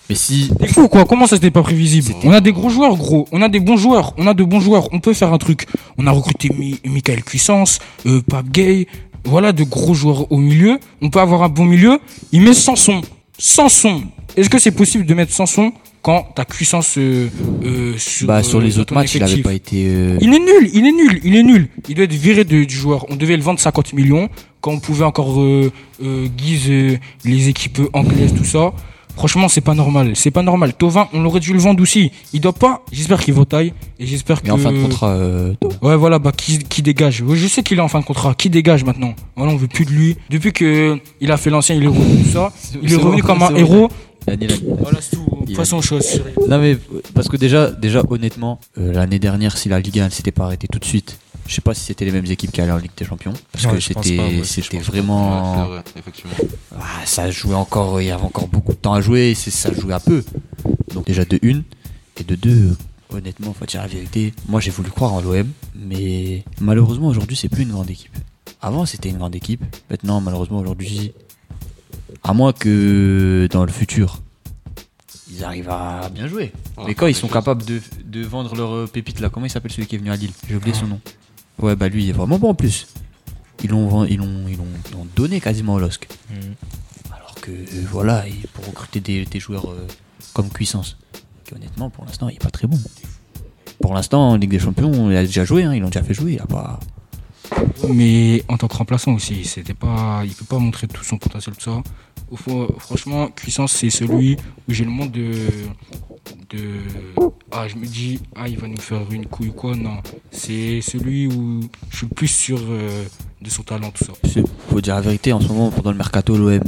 Mais 0.09 0.15
si. 0.15 0.51
C'est 0.59 0.67
fou 0.67 0.87
quoi, 0.89 1.05
comment 1.05 1.25
ça 1.25 1.37
c'était 1.37 1.51
pas 1.51 1.63
prévisible? 1.63 2.13
On 2.23 2.31
a 2.31 2.41
des 2.41 2.51
gros 2.51 2.69
joueurs 2.69 2.95
gros, 2.97 3.27
on 3.31 3.41
a 3.41 3.49
des 3.49 3.59
bons 3.61 3.77
joueurs, 3.77 4.13
on 4.17 4.27
a 4.27 4.33
de 4.35 4.43
bons 4.43 4.59
joueurs, 4.59 4.89
on 4.91 4.99
peut 4.99 5.13
faire 5.13 5.33
un 5.33 5.37
truc. 5.39 5.65
On 5.97 6.05
a 6.05 6.11
recruté 6.11 6.49
Mi- 6.49 6.79
Michael 6.85 7.23
Cuissance, 7.23 7.79
euh, 8.05 8.21
Pape 8.21 8.49
Gay, 8.51 8.87
voilà 9.23 9.53
de 9.53 9.63
gros 9.63 9.93
joueurs 9.95 10.31
au 10.31 10.37
milieu. 10.37 10.79
On 11.01 11.09
peut 11.09 11.19
avoir 11.19 11.41
un 11.43 11.49
bon 11.49 11.65
milieu, 11.65 11.99
il 12.31 12.41
met 12.41 12.53
Sanson. 12.53 13.01
Sanson 13.41 14.03
Est-ce 14.37 14.49
que 14.49 14.59
c'est 14.59 14.71
possible 14.71 15.05
de 15.05 15.13
mettre 15.15 15.33
Sanson 15.33 15.73
quand 16.03 16.27
t'as 16.35 16.45
Cuissance 16.45 16.95
euh, 16.97 17.27
euh, 17.63 17.93
sur, 17.97 18.27
Bah, 18.27 18.41
sur 18.43 18.59
euh, 18.59 18.63
les 18.63 18.71
dans 18.73 18.81
autres 18.81 18.93
matchs, 18.93 19.15
il 19.15 19.23
avait 19.23 19.37
pas 19.41 19.53
été. 19.53 19.85
euh, 19.87 20.17
il 20.21 20.33
est 20.33 20.39
nul, 20.39 20.69
il 20.73 20.85
est 20.85 20.91
nul, 20.91 21.19
il 21.23 21.35
est 21.35 21.43
nul. 21.43 21.67
Il 21.89 21.95
doit 21.95 22.05
être 22.05 22.13
viré 22.13 22.43
de- 22.43 22.63
du 22.63 22.75
joueur. 22.75 23.05
On 23.09 23.15
devait 23.15 23.35
le 23.37 23.43
vendre 23.43 23.59
50 23.59 23.93
millions 23.93 24.29
quand 24.61 24.71
on 24.71 24.79
pouvait 24.79 25.05
encore 25.05 25.39
euh, 25.41 25.71
euh, 26.03 26.27
guise 26.27 26.69
euh, 26.69 26.97
les 27.25 27.49
équipes 27.49 27.81
anglaises, 27.93 28.33
tout 28.35 28.45
ça. 28.45 28.73
Franchement, 29.15 29.49
c'est 29.49 29.61
pas 29.61 29.73
normal. 29.73 30.13
C'est 30.15 30.31
pas 30.31 30.41
normal. 30.43 30.73
Tovin, 30.73 31.07
on 31.13 31.23
aurait 31.25 31.39
dû 31.39 31.53
le 31.53 31.59
vendre 31.59 31.81
aussi. 31.81 32.11
Il 32.33 32.41
doit 32.41 32.53
pas. 32.53 32.83
J'espère 32.91 33.19
qu'il 33.21 33.33
vaut 33.33 33.45
taille 33.45 33.73
et 33.99 34.05
j'espère 34.05 34.41
que. 34.41 34.47
Mais 34.47 34.53
en 34.53 34.57
fin 34.57 34.71
de 34.71 34.81
contrat, 34.81 35.11
euh. 35.11 35.53
Ouais, 35.81 35.95
voilà, 35.95 36.19
bah 36.19 36.31
qui, 36.35 36.59
qui 36.59 36.81
dégage. 36.81 37.23
Je 37.33 37.47
sais 37.47 37.63
qu'il 37.63 37.77
est 37.77 37.81
en 37.81 37.87
fin 37.87 37.99
de 37.99 38.05
contrat. 38.05 38.33
Qui 38.35 38.49
dégage 38.49 38.83
maintenant? 38.83 39.13
Voilà, 39.35 39.53
on 39.53 39.57
veut 39.57 39.67
plus 39.67 39.85
de 39.85 39.91
lui. 39.91 40.17
Depuis 40.29 40.53
que 40.53 40.99
il 41.19 41.31
a 41.31 41.37
fait 41.37 41.49
l'ancien, 41.49 41.75
il 41.75 41.83
est 41.83 41.87
revenu 41.87 42.23
tout 42.23 42.29
ça. 42.29 42.51
Il 42.81 42.91
est 42.91 42.95
revenu 42.95 43.21
bon, 43.21 43.27
comme 43.27 43.43
un 43.43 43.55
héros. 43.55 43.89
Voilà, 44.27 44.99
c'est 45.01 45.15
tout. 45.15 45.25
Il 45.47 45.55
Façon 45.55 45.81
chose. 45.81 46.21
Non 46.47 46.59
mais 46.59 46.77
parce 47.13 47.27
que 47.27 47.37
déjà, 47.37 47.71
déjà 47.71 48.03
honnêtement, 48.09 48.59
euh, 48.77 48.93
l'année 48.93 49.19
dernière, 49.19 49.57
si 49.57 49.69
la 49.69 49.79
Ligue 49.79 49.99
1 49.99 50.05
ne 50.05 50.09
s'était 50.09 50.31
pas 50.31 50.45
arrêtée 50.45 50.67
tout 50.67 50.79
de 50.79 50.85
suite, 50.85 51.17
je 51.47 51.53
sais 51.55 51.61
pas 51.61 51.73
si 51.73 51.81
c'était 51.85 52.05
les 52.05 52.11
mêmes 52.11 52.25
équipes 52.25 52.51
qui 52.51 52.61
allaient 52.61 52.71
en 52.71 52.77
Ligue 52.77 52.91
des 52.95 53.05
Champions, 53.05 53.33
parce 53.51 53.65
Ouais, 53.65 53.73
que 53.73 53.79
c'était. 53.79 54.19
Ouais, 54.19 54.79
vraiment, 54.79 55.65
vrai. 55.67 55.83
Ah, 56.77 56.81
ça 57.05 57.29
jouait 57.31 57.55
encore, 57.55 58.01
il 58.01 58.07
y 58.07 58.11
avait 58.11 58.23
encore 58.23 58.47
beaucoup 58.47 58.71
de 58.73 58.77
temps 58.77 58.93
à 58.93 59.01
jouer, 59.01 59.31
et 59.31 59.35
ça 59.35 59.73
jouait 59.73 59.93
un 59.93 59.99
peu. 59.99 60.23
Donc 60.93 61.07
déjà 61.07 61.25
de 61.25 61.39
une 61.41 61.63
et 62.17 62.23
de 62.23 62.35
deux, 62.35 62.77
honnêtement, 63.09 63.53
faut 63.53 63.65
dire 63.65 63.81
la 63.81 63.87
vérité. 63.87 64.33
Moi 64.47 64.59
j'ai 64.61 64.71
voulu 64.71 64.89
croire 64.91 65.13
en 65.13 65.21
l'OM, 65.21 65.47
mais 65.75 66.43
malheureusement 66.59 67.07
aujourd'hui 67.07 67.35
c'est 67.35 67.49
plus 67.49 67.63
une 67.63 67.71
grande 67.71 67.89
équipe. 67.89 68.15
Avant 68.61 68.85
c'était 68.85 69.09
une 69.09 69.17
grande 69.17 69.35
équipe, 69.35 69.63
maintenant 69.89 70.21
malheureusement 70.21 70.59
aujourd'hui, 70.59 71.13
à 72.23 72.33
moins 72.33 72.53
que 72.53 73.47
dans 73.51 73.65
le 73.65 73.71
futur 73.71 74.19
ils 75.33 75.43
arrivent 75.45 75.69
à 75.69 76.09
bien 76.13 76.27
jouer. 76.27 76.51
Ouais, 76.77 76.83
mais 76.87 76.93
quand 76.93 77.07
ils 77.07 77.15
sont 77.15 77.29
capables 77.29 77.63
de, 77.63 77.81
de 78.05 78.21
vendre 78.25 78.53
leur 78.53 78.73
euh, 78.73 78.85
pépite 78.85 79.21
là, 79.21 79.29
comment 79.29 79.45
il 79.45 79.49
s'appelle 79.49 79.71
celui 79.71 79.87
qui 79.87 79.95
est 79.95 79.97
venu 79.97 80.11
à 80.11 80.15
Lille? 80.17 80.31
J'ai 80.47 80.55
oublié 80.57 80.75
son 80.75 80.87
nom. 80.87 80.99
Ouais 81.59 81.75
bah 81.75 81.89
lui 81.89 82.03
il 82.05 82.09
est 82.09 82.13
vraiment 82.13 82.39
bon 82.39 82.49
en 82.49 82.53
plus. 82.55 82.87
Ils 83.63 83.69
l'ont 83.69 84.05
ils 84.05 84.17
l'ont 84.17 84.47
ils 84.47 84.57
l'ont 84.57 84.65
ils 84.87 84.93
l'ont 84.93 85.07
donné 85.15 85.39
quasiment 85.39 85.75
au 85.75 85.79
LOSC. 85.79 86.07
Mhm. 86.29 86.55
Alors 87.13 87.35
que 87.35 87.51
euh, 87.51 87.85
voilà, 87.91 88.27
et 88.27 88.33
pour 88.53 88.65
recruter 88.65 88.99
des, 88.99 89.25
des 89.25 89.39
joueurs 89.39 89.69
euh, 89.69 89.87
comme 90.33 90.49
Cuissance, 90.49 90.97
qui 91.45 91.53
honnêtement 91.53 91.89
pour 91.89 92.05
l'instant 92.05 92.29
il 92.29 92.35
est 92.35 92.43
pas 92.43 92.49
très 92.49 92.67
bon. 92.67 92.79
Pour 93.81 93.93
l'instant 93.93 94.29
en 94.29 94.35
Ligue 94.37 94.51
des 94.51 94.59
Champions, 94.59 95.09
il 95.09 95.17
a 95.17 95.23
déjà 95.23 95.43
joué, 95.43 95.63
hein, 95.63 95.73
ils 95.73 95.81
l'ont 95.81 95.89
déjà 95.89 96.03
fait 96.03 96.13
jouer, 96.13 96.33
il 96.33 96.39
a 96.39 96.45
pas. 96.45 96.79
mais 97.89 98.43
en 98.47 98.57
tant 98.57 98.67
que 98.67 98.75
remplaçant 98.77 99.13
aussi, 99.13 99.43
c'était 99.45 99.73
pas, 99.73 100.21
il 100.23 100.33
peut 100.33 100.45
pas 100.45 100.59
montrer 100.59 100.87
tout 100.87 101.03
son 101.03 101.17
potentiel 101.17 101.55
tout 101.55 101.63
ça. 101.63 101.81
Fond, 102.35 102.67
franchement, 102.77 103.27
Cuissance 103.27 103.73
c'est 103.73 103.89
celui 103.89 104.37
où 104.67 104.73
j'ai 104.73 104.85
le 104.85 104.89
monde 104.89 105.11
de, 105.11 105.31
de, 106.49 106.59
ah 107.51 107.67
je 107.67 107.75
me 107.75 107.85
dis 107.85 108.19
ah 108.35 108.47
il 108.47 108.57
va 108.57 108.67
nous 108.67 108.79
faire 108.79 109.01
une 109.11 109.25
couille 109.25 109.49
ou 109.49 109.53
quoi 109.53 109.75
non, 109.75 109.97
c'est 110.31 110.79
celui 110.81 111.27
où 111.27 111.61
je 111.89 111.97
suis 111.97 112.07
le 112.09 112.15
plus 112.15 112.27
sûr 112.27 112.59
euh, 112.61 113.03
de 113.41 113.49
son 113.49 113.63
talent 113.63 113.91
tout 113.91 114.05
ça. 114.05 114.13
Faut 114.69 114.79
dire 114.81 114.95
la 114.95 115.01
vérité, 115.01 115.33
en 115.33 115.41
ce 115.41 115.47
moment 115.49 115.71
pendant 115.71 115.91
le 115.91 115.97
mercato 115.97 116.37
l'OM, 116.37 116.61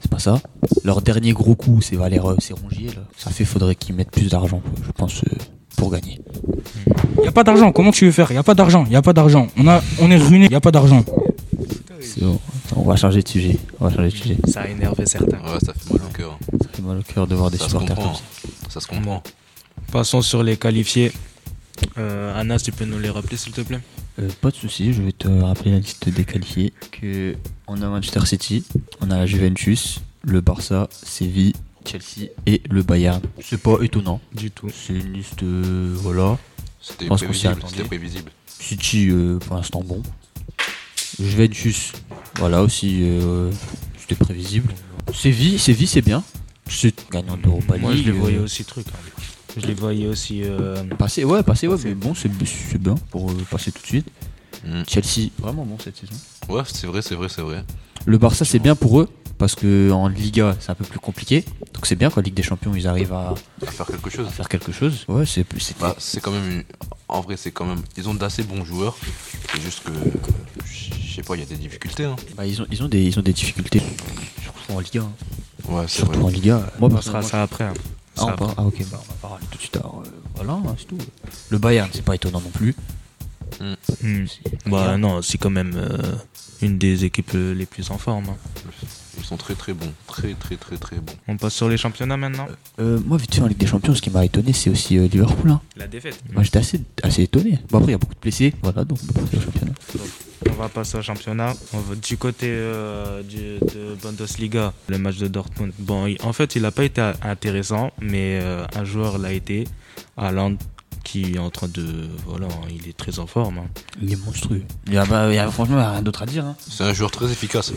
c'est 0.00 0.10
pas 0.10 0.18
ça. 0.18 0.40
Leur 0.84 1.02
dernier 1.02 1.32
gros 1.32 1.54
coup, 1.54 1.80
c'est 1.80 1.96
Valère, 1.96 2.34
c'est 2.40 2.54
Rongier 2.54 2.88
là. 2.88 3.02
Ça 3.16 3.30
fait 3.30 3.44
faudrait 3.44 3.76
qu'ils 3.76 3.94
mettent 3.94 4.10
plus 4.10 4.28
d'argent, 4.28 4.60
je 4.84 4.90
pense, 4.92 5.22
euh, 5.22 5.36
pour 5.76 5.90
gagner. 5.92 6.20
Il 7.18 7.24
y 7.24 7.28
a 7.28 7.32
pas 7.32 7.44
d'argent, 7.44 7.70
comment 7.70 7.92
tu 7.92 8.06
veux 8.06 8.12
faire? 8.12 8.30
Il 8.32 8.34
y 8.34 8.38
a 8.38 8.42
pas 8.42 8.54
d'argent, 8.54 8.84
il 8.86 8.92
y 8.92 8.96
a 8.96 9.02
pas 9.02 9.12
d'argent. 9.12 9.46
On 9.56 9.68
a, 9.68 9.80
on 10.00 10.10
est 10.10 10.16
ruiné, 10.16 10.46
il 10.46 10.52
y 10.52 10.56
a 10.56 10.60
pas 10.60 10.72
d'argent. 10.72 11.04
C'est 12.00 12.24
bon. 12.24 12.40
On 12.74 12.82
va 12.82 12.96
changer 12.96 13.22
de 13.22 13.28
sujet. 13.28 13.58
On 13.78 13.88
va 13.88 13.94
changer 13.94 14.10
de 14.10 14.16
sujet. 14.16 14.36
Ça 14.48 14.62
a 14.62 14.68
énervé 14.68 15.06
certains. 15.06 15.38
Ouais, 15.38 15.58
ça 15.64 15.72
fait 15.72 15.92
mal 15.92 16.02
au 16.02 16.12
cœur. 16.12 16.38
Ça 16.60 16.68
fait 16.72 16.82
mal 16.82 16.98
au 16.98 17.02
cœur 17.02 17.26
de 17.26 17.34
voir 17.34 17.50
des 17.50 17.58
Ça 17.58 17.66
supporters 17.66 17.94
comme 17.96 18.14
ça. 18.14 18.20
Ça 18.68 18.80
se 18.80 18.86
comprend. 18.86 19.22
Passons 19.92 20.22
sur 20.22 20.42
les 20.42 20.56
qualifiés. 20.56 21.12
Euh, 21.98 22.38
Anas, 22.38 22.58
tu 22.58 22.72
peux 22.72 22.84
nous 22.84 22.98
les 22.98 23.10
rappeler 23.10 23.36
s'il 23.36 23.52
te 23.52 23.60
plaît? 23.60 23.80
Euh, 24.18 24.28
pas 24.40 24.50
de 24.50 24.56
souci, 24.56 24.92
je 24.94 25.02
vais 25.02 25.12
te 25.12 25.28
rappeler 25.28 25.72
la 25.72 25.78
liste 25.78 26.08
des 26.08 26.24
qualifiés. 26.24 26.72
Que 26.90 27.36
on 27.66 27.80
a 27.82 27.88
Manchester 27.88 28.24
City, 28.24 28.64
on 29.00 29.10
a 29.10 29.18
la 29.18 29.26
Juventus, 29.26 30.00
le 30.22 30.40
Barça, 30.40 30.88
Séville, 30.90 31.52
Chelsea 31.84 32.30
et 32.46 32.62
le 32.70 32.82
Bayern. 32.82 33.20
C'est 33.42 33.60
pas 33.60 33.78
étonnant. 33.82 34.20
Du 34.34 34.50
tout. 34.50 34.68
C'est 34.70 34.94
une 34.94 35.12
liste, 35.12 35.42
euh, 35.42 35.94
voilà. 35.96 36.38
Prévisible. 37.08 37.62
C'était 37.68 37.84
prévisible. 37.84 38.30
City, 38.46 39.08
euh, 39.10 39.38
pour 39.38 39.56
l'instant 39.56 39.82
bon. 39.84 40.02
Juventus, 41.20 41.92
voilà 42.38 42.62
aussi, 42.62 43.00
euh, 43.02 43.50
c'était 43.98 44.14
prévisible. 44.16 44.72
Séville, 45.14 45.58
Séville 45.58 45.86
c'est 45.86 46.02
bien. 46.02 46.22
C'est 46.68 46.94
gagnant 47.12 47.36
d'Europa 47.36 47.74
League. 47.74 47.82
Moi, 47.82 47.94
je 47.96 48.02
les 48.02 48.10
euh, 48.10 48.14
voyais 48.14 48.38
aussi 48.38 48.64
truc. 48.64 48.86
hein. 48.88 49.10
Je 49.56 49.66
les 49.66 49.74
voyais 49.74 50.06
aussi. 50.08 50.42
euh, 50.44 50.82
Passer, 50.98 51.24
ouais, 51.24 51.42
passer, 51.42 51.66
ouais, 51.68 51.76
mais 51.84 51.94
bon, 51.94 52.14
c'est 52.14 52.30
c'est 52.44 52.78
bien 52.78 52.96
pour 53.10 53.30
euh, 53.30 53.34
passer 53.50 53.72
tout 53.72 53.80
de 53.82 53.86
suite. 53.86 54.06
Mm. 54.66 54.82
Chelsea, 54.88 55.30
vraiment 55.38 55.64
bon 55.64 55.78
cette 55.82 55.96
saison. 55.96 56.12
Ouais, 56.48 56.62
c'est 56.66 56.86
vrai, 56.86 57.00
c'est 57.02 57.14
vrai, 57.14 57.28
c'est 57.30 57.40
vrai. 57.42 57.64
Le 58.04 58.18
Barça, 58.18 58.44
c'est 58.44 58.58
bien 58.58 58.74
pour 58.74 59.00
eux 59.00 59.08
parce 59.38 59.54
que 59.54 59.90
en 59.92 60.08
Liga, 60.08 60.56
c'est 60.60 60.70
un 60.70 60.74
peu 60.74 60.84
plus 60.84 60.98
compliqué. 60.98 61.44
Donc 61.72 61.86
c'est 61.86 61.96
bien 61.96 62.10
qu'en 62.10 62.20
Ligue 62.20 62.34
des 62.34 62.42
Champions, 62.42 62.74
ils 62.74 62.86
arrivent 62.88 63.12
à, 63.12 63.34
À 63.66 63.70
faire 63.70 63.86
quelque 63.86 64.10
chose. 64.10 64.26
à 64.26 64.30
faire 64.30 64.48
quelque 64.48 64.72
chose. 64.72 65.04
Ouais, 65.08 65.24
c'est 65.24 65.46
c'était- 65.58 65.80
Bah, 65.80 65.94
c'est 65.98 66.20
quand 66.20 66.32
même 66.32 66.50
une- 66.50 66.64
En 67.08 67.20
vrai, 67.20 67.36
c'est 67.36 67.52
quand 67.52 67.64
même. 67.66 67.82
Ils 67.96 68.08
ont 68.08 68.14
d'assez 68.14 68.42
bons 68.42 68.64
joueurs. 68.64 68.96
C'est 69.52 69.60
juste 69.60 69.82
que. 69.84 69.92
Je 70.66 71.14
sais 71.14 71.22
pas, 71.22 71.34
il 71.36 71.40
y 71.40 71.42
a 71.42 71.46
des 71.46 71.56
difficultés. 71.56 72.04
Hein. 72.04 72.16
bah, 72.36 72.44
ils 72.46 72.60
ont 72.60 72.66
ils 72.70 72.82
ont 72.82 72.88
des 72.88 73.02
ils 73.04 73.18
ont 73.18 73.22
des 73.22 73.32
difficultés 73.32 73.80
surtout 74.42 74.72
en 74.72 74.80
Liga. 74.80 75.00
hein. 75.02 75.12
Ouais, 75.68 75.84
c'est 75.88 75.98
Surtout 75.98 76.18
vrai. 76.20 76.24
en 76.24 76.28
Liga. 76.28 76.56
Moi, 76.78 76.88
on 76.90 76.94
passera 76.94 77.20
personnellement, 77.20 77.28
ça 77.28 77.42
après. 77.42 77.64
hein. 77.64 77.74
Ah, 78.16 78.20
Ça 78.20 78.24
on 78.24 78.28
après. 78.28 78.46
part- 78.46 78.54
ah, 78.58 78.62
ok, 78.66 78.84
bah, 78.90 79.00
on 79.02 79.12
va 79.12 79.28
parler 79.28 79.44
tout 79.50 79.56
de 79.56 79.62
suite. 79.62 79.76
Alors, 79.76 80.02
euh, 80.04 80.10
voilà, 80.36 80.60
c'est 80.78 80.84
tout. 80.86 80.98
Le 81.50 81.58
Bayern, 81.58 81.88
c'est 81.92 82.04
pas 82.04 82.14
étonnant 82.14 82.40
non 82.40 82.50
plus. 82.50 82.74
Hmm. 83.60 84.24
Bah 84.66 84.96
non, 84.98 85.22
c'est 85.22 85.38
quand 85.38 85.50
même 85.50 85.72
euh, 85.76 86.12
une 86.62 86.76
des 86.78 87.04
équipes 87.04 87.32
euh, 87.34 87.54
les 87.54 87.64
plus 87.66 87.90
en 87.90 87.98
forme. 87.98 88.34
Ils 89.18 89.24
sont 89.24 89.36
très 89.36 89.54
très 89.54 89.72
bons. 89.72 89.92
Très 90.06 90.34
très 90.34 90.56
très 90.56 90.76
très 90.76 90.96
bons. 90.96 91.12
On 91.28 91.36
passe 91.36 91.54
sur 91.54 91.68
les 91.68 91.76
championnats 91.76 92.16
maintenant. 92.16 92.46
Euh, 92.78 92.98
moi, 93.04 93.16
vite 93.18 93.34
fait, 93.34 93.40
en 93.42 93.46
Ligue 93.46 93.58
des 93.58 93.66
Champions, 93.66 93.94
ce 93.94 94.02
qui 94.02 94.10
m'a 94.10 94.24
étonné, 94.24 94.52
c'est 94.52 94.70
aussi 94.70 94.98
euh, 94.98 95.06
Liverpool. 95.08 95.50
hein. 95.50 95.60
La 95.76 95.86
défaite. 95.86 96.22
Moi, 96.32 96.42
j'étais 96.42 96.58
assez, 96.58 96.80
assez 97.02 97.22
étonné. 97.22 97.58
Bon, 97.70 97.78
après, 97.78 97.90
il 97.90 97.92
y 97.92 97.94
a 97.94 97.98
beaucoup 97.98 98.14
de 98.14 98.20
blessés. 98.20 98.52
Voilà, 98.62 98.84
donc 98.84 98.98
on 99.02 99.12
peut 99.12 99.20
passer 99.22 99.36
au 99.38 99.40
championnat. 99.40 99.72
On 100.48 100.52
va 100.52 100.68
passer 100.68 100.98
au 100.98 101.02
championnat. 101.02 101.54
On 101.72 101.78
va- 101.78 101.94
du 101.96 102.16
côté 102.18 102.46
euh, 102.50 103.22
du, 103.22 103.58
de 103.74 103.94
Bundesliga, 104.02 104.72
le 104.88 104.98
match 104.98 105.16
de 105.16 105.28
Dortmund. 105.28 105.72
Bon, 105.78 106.06
il- 106.06 106.18
en 106.22 106.32
fait, 106.32 106.54
il 106.56 106.62
n'a 106.62 106.70
pas 106.70 106.84
été 106.84 107.00
intéressant, 107.22 107.90
mais 108.00 108.38
euh, 108.42 108.64
un 108.76 108.84
joueur 108.84 109.18
l'a 109.18 109.32
été. 109.32 109.66
Haaland, 110.16 110.56
qui 111.06 111.34
est 111.34 111.38
en 111.38 111.50
train 111.50 111.68
de. 111.68 112.08
Voilà, 112.26 112.48
il 112.68 112.88
est 112.88 112.96
très 112.96 113.18
en 113.20 113.26
forme. 113.26 113.58
hein. 113.58 113.66
Il 114.02 114.12
est 114.12 114.24
monstrueux. 114.24 114.64
Il 114.88 114.94
y 114.94 114.98
a, 114.98 115.04
bah, 115.04 115.28
il 115.30 115.36
y 115.36 115.38
a- 115.38 115.48
franchement, 115.50 115.76
il 115.76 115.80
y 115.80 115.84
a 115.84 115.90
rien 115.92 116.02
d'autre 116.02 116.22
à 116.22 116.26
dire. 116.26 116.44
hein. 116.44 116.56
C'est 116.68 116.82
un 116.84 116.92
joueur 116.92 117.10
très 117.12 117.30
efficace. 117.30 117.72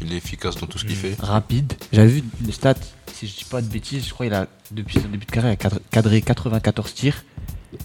Il 0.00 0.12
est 0.12 0.16
efficace 0.16 0.56
dans 0.56 0.66
tout 0.66 0.78
ce 0.78 0.84
qu'il 0.84 0.96
Mm. 0.96 1.00
fait. 1.00 1.16
Rapide. 1.20 1.72
J'avais 1.92 2.08
vu 2.08 2.24
les 2.44 2.52
stats. 2.52 2.74
Si 3.14 3.26
je 3.28 3.36
dis 3.38 3.44
pas 3.44 3.62
de 3.62 3.68
bêtises, 3.68 4.04
je 4.06 4.12
crois 4.12 4.26
qu'il 4.26 4.34
a, 4.34 4.46
depuis 4.72 4.98
son 5.00 5.08
début 5.08 5.26
de 5.26 5.30
carrière, 5.30 5.52
il 5.52 5.54
a 5.54 5.56
cadré- 5.56 5.80
cadré 5.90 6.22
94 6.22 6.92
tirs. 6.94 7.24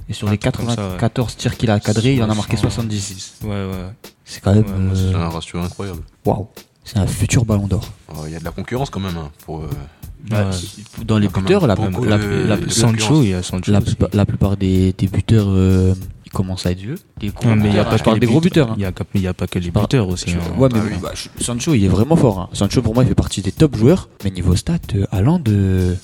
Et 0.09 0.13
sur 0.13 0.27
Un 0.27 0.31
les 0.31 0.37
truc 0.37 0.55
comme 0.55 0.69
ça, 0.69 0.75
94 0.75 1.35
tirs 1.37 1.55
qu'il 1.57 1.69
a 1.69 1.79
cadrés, 1.79 2.15
il 2.15 2.23
en 2.23 2.29
a 2.29 2.33
marqué 2.35 2.57
70. 2.57 3.35
Ouais, 3.43 3.49
ouais. 3.49 3.67
C'est 4.25 4.41
quand 4.41 4.53
même. 4.55 4.65
Ouais, 4.65 4.71
moi, 4.79 4.93
euh, 4.97 5.11
C'est 5.11 5.15
un 5.17 5.29
ratio 5.29 5.59
incroyable. 5.59 6.01
Waouh. 6.25 6.47
C'est 6.83 6.97
un 6.97 7.07
futur 7.07 7.45
ballon 7.45 7.67
d'or. 7.67 7.87
Oh, 8.15 8.23
Il 8.25 8.31
y 8.33 8.35
a 8.35 8.39
de 8.39 8.45
la 8.45 8.51
concurrence 8.51 8.89
quand 8.89 8.99
même. 8.99 9.15
hein, 9.17 9.29
pour, 9.45 9.61
euh, 9.63 9.69
Dans 11.05 11.17
les 11.19 11.27
buteurs, 11.27 11.67
la, 11.67 11.75
Sancho, 12.69 13.23
il 13.23 13.29
y 13.29 13.33
a 13.33 13.43
Sancho. 13.43 13.71
la 14.13 14.25
plupart, 14.25 14.57
des, 14.57 14.93
des 14.97 15.07
buteurs, 15.07 15.45
euh, 15.49 15.93
ils 16.25 16.31
commencent 16.31 16.65
à 16.65 16.71
être 16.71 16.79
vieux. 16.79 16.95
Gros 17.21 17.55
mais 17.55 17.69
il 17.69 17.75
y 17.75 17.79
a 17.79 17.85
pas 17.85 17.95
hein, 17.95 18.13
que 18.15 18.19
des 18.19 18.27
gros 18.27 18.41
but- 18.41 18.49
buteurs. 18.49 18.71
hein. 18.71 18.75
Il 18.77 18.81
y 18.81 18.85
a, 18.85 18.91
que- 18.91 19.03
il 19.15 19.21
y 19.21 19.27
a 19.27 19.33
pas 19.33 19.47
que 19.47 19.59
les 19.59 19.71
buteurs 19.71 20.09
aussi. 20.09 20.31
hein. 20.31 20.57
Ouais, 20.57 20.67
mais 20.73 20.79
Ah 20.81 20.87
oui. 20.91 20.97
bah, 21.01 21.11
Sancho, 21.39 21.73
il 21.73 21.83
est 21.85 21.87
vraiment 21.87 22.15
fort. 22.17 22.39
hein. 22.39 22.49
Sancho, 22.53 22.81
pour 22.81 22.93
moi, 22.93 23.03
il 23.03 23.07
fait 23.07 23.15
partie 23.15 23.41
des 23.41 23.51
top 23.53 23.77
joueurs. 23.77 24.09
Mais 24.23 24.31
niveau 24.31 24.55
stats, 24.55 24.79
euh, 24.95 25.05
Haaland, 25.11 25.41
euh, 25.47 25.95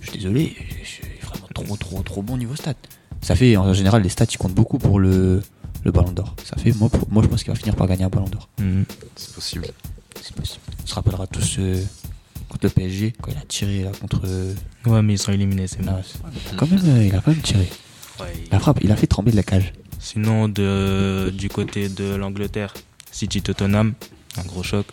je 0.00 0.08
suis 0.10 0.18
désolé, 0.18 0.56
suis 0.84 1.02
vraiment 1.24 1.46
trop, 1.54 1.76
trop, 1.76 2.02
trop 2.02 2.22
bon 2.22 2.36
niveau 2.36 2.56
stats. 2.56 2.74
Ça 3.20 3.36
fait, 3.36 3.56
en 3.56 3.72
général, 3.72 4.02
les 4.02 4.08
stats, 4.08 4.26
ils 4.32 4.36
comptent 4.38 4.54
beaucoup 4.54 4.78
pour 4.78 4.98
le, 4.98 5.40
le 5.84 5.92
ballon 5.92 6.10
d'or. 6.10 6.34
Ça 6.44 6.56
fait, 6.56 6.72
moi, 6.76 6.88
pour- 6.88 7.06
moi, 7.12 7.22
je 7.22 7.28
pense 7.28 7.44
qu'il 7.44 7.52
va 7.52 7.58
finir 7.58 7.76
par 7.76 7.86
gagner 7.86 8.02
un 8.04 8.08
ballon 8.08 8.28
d'or. 8.28 8.48
Mhm. 8.58 8.84
C'est 9.14 9.32
possible. 9.32 9.66
C'est 10.20 10.34
possible. 10.34 10.60
On 10.82 10.86
se 10.86 10.94
rappellera 10.94 11.26
tous 11.28 11.56
euh, 11.60 11.80
contre 12.52 12.66
le 12.66 12.70
PSG, 12.70 13.12
quand 13.20 13.30
il 13.32 13.38
a 13.38 13.42
tiré 13.48 13.82
là, 13.84 13.90
contre. 13.98 14.20
euh, 14.26 14.54
Ouais, 14.86 15.00
mais 15.02 15.14
ils 15.14 15.18
sont 15.18 15.32
éliminés, 15.32 15.66
c'est 15.66 15.82
bon. 15.82 15.92
Quand 16.56 16.68
même, 16.70 16.80
euh, 16.84 17.04
il 17.06 17.14
a 17.14 17.20
quand 17.20 17.30
même 17.30 17.40
tiré. 17.40 17.68
Il 18.50 18.54
a 18.54 18.58
frappé, 18.60 18.82
il 18.84 18.92
a 18.92 18.96
fait 18.96 19.06
trembler 19.06 19.32
la 19.32 19.42
cage. 19.42 19.72
Sinon, 19.98 20.48
de, 20.48 21.30
du 21.30 21.48
côté 21.48 21.88
de 21.88 22.14
l'Angleterre, 22.14 22.74
City 23.10 23.40
Tottenham, 23.42 23.94
un 24.36 24.42
gros 24.44 24.62
choc. 24.62 24.86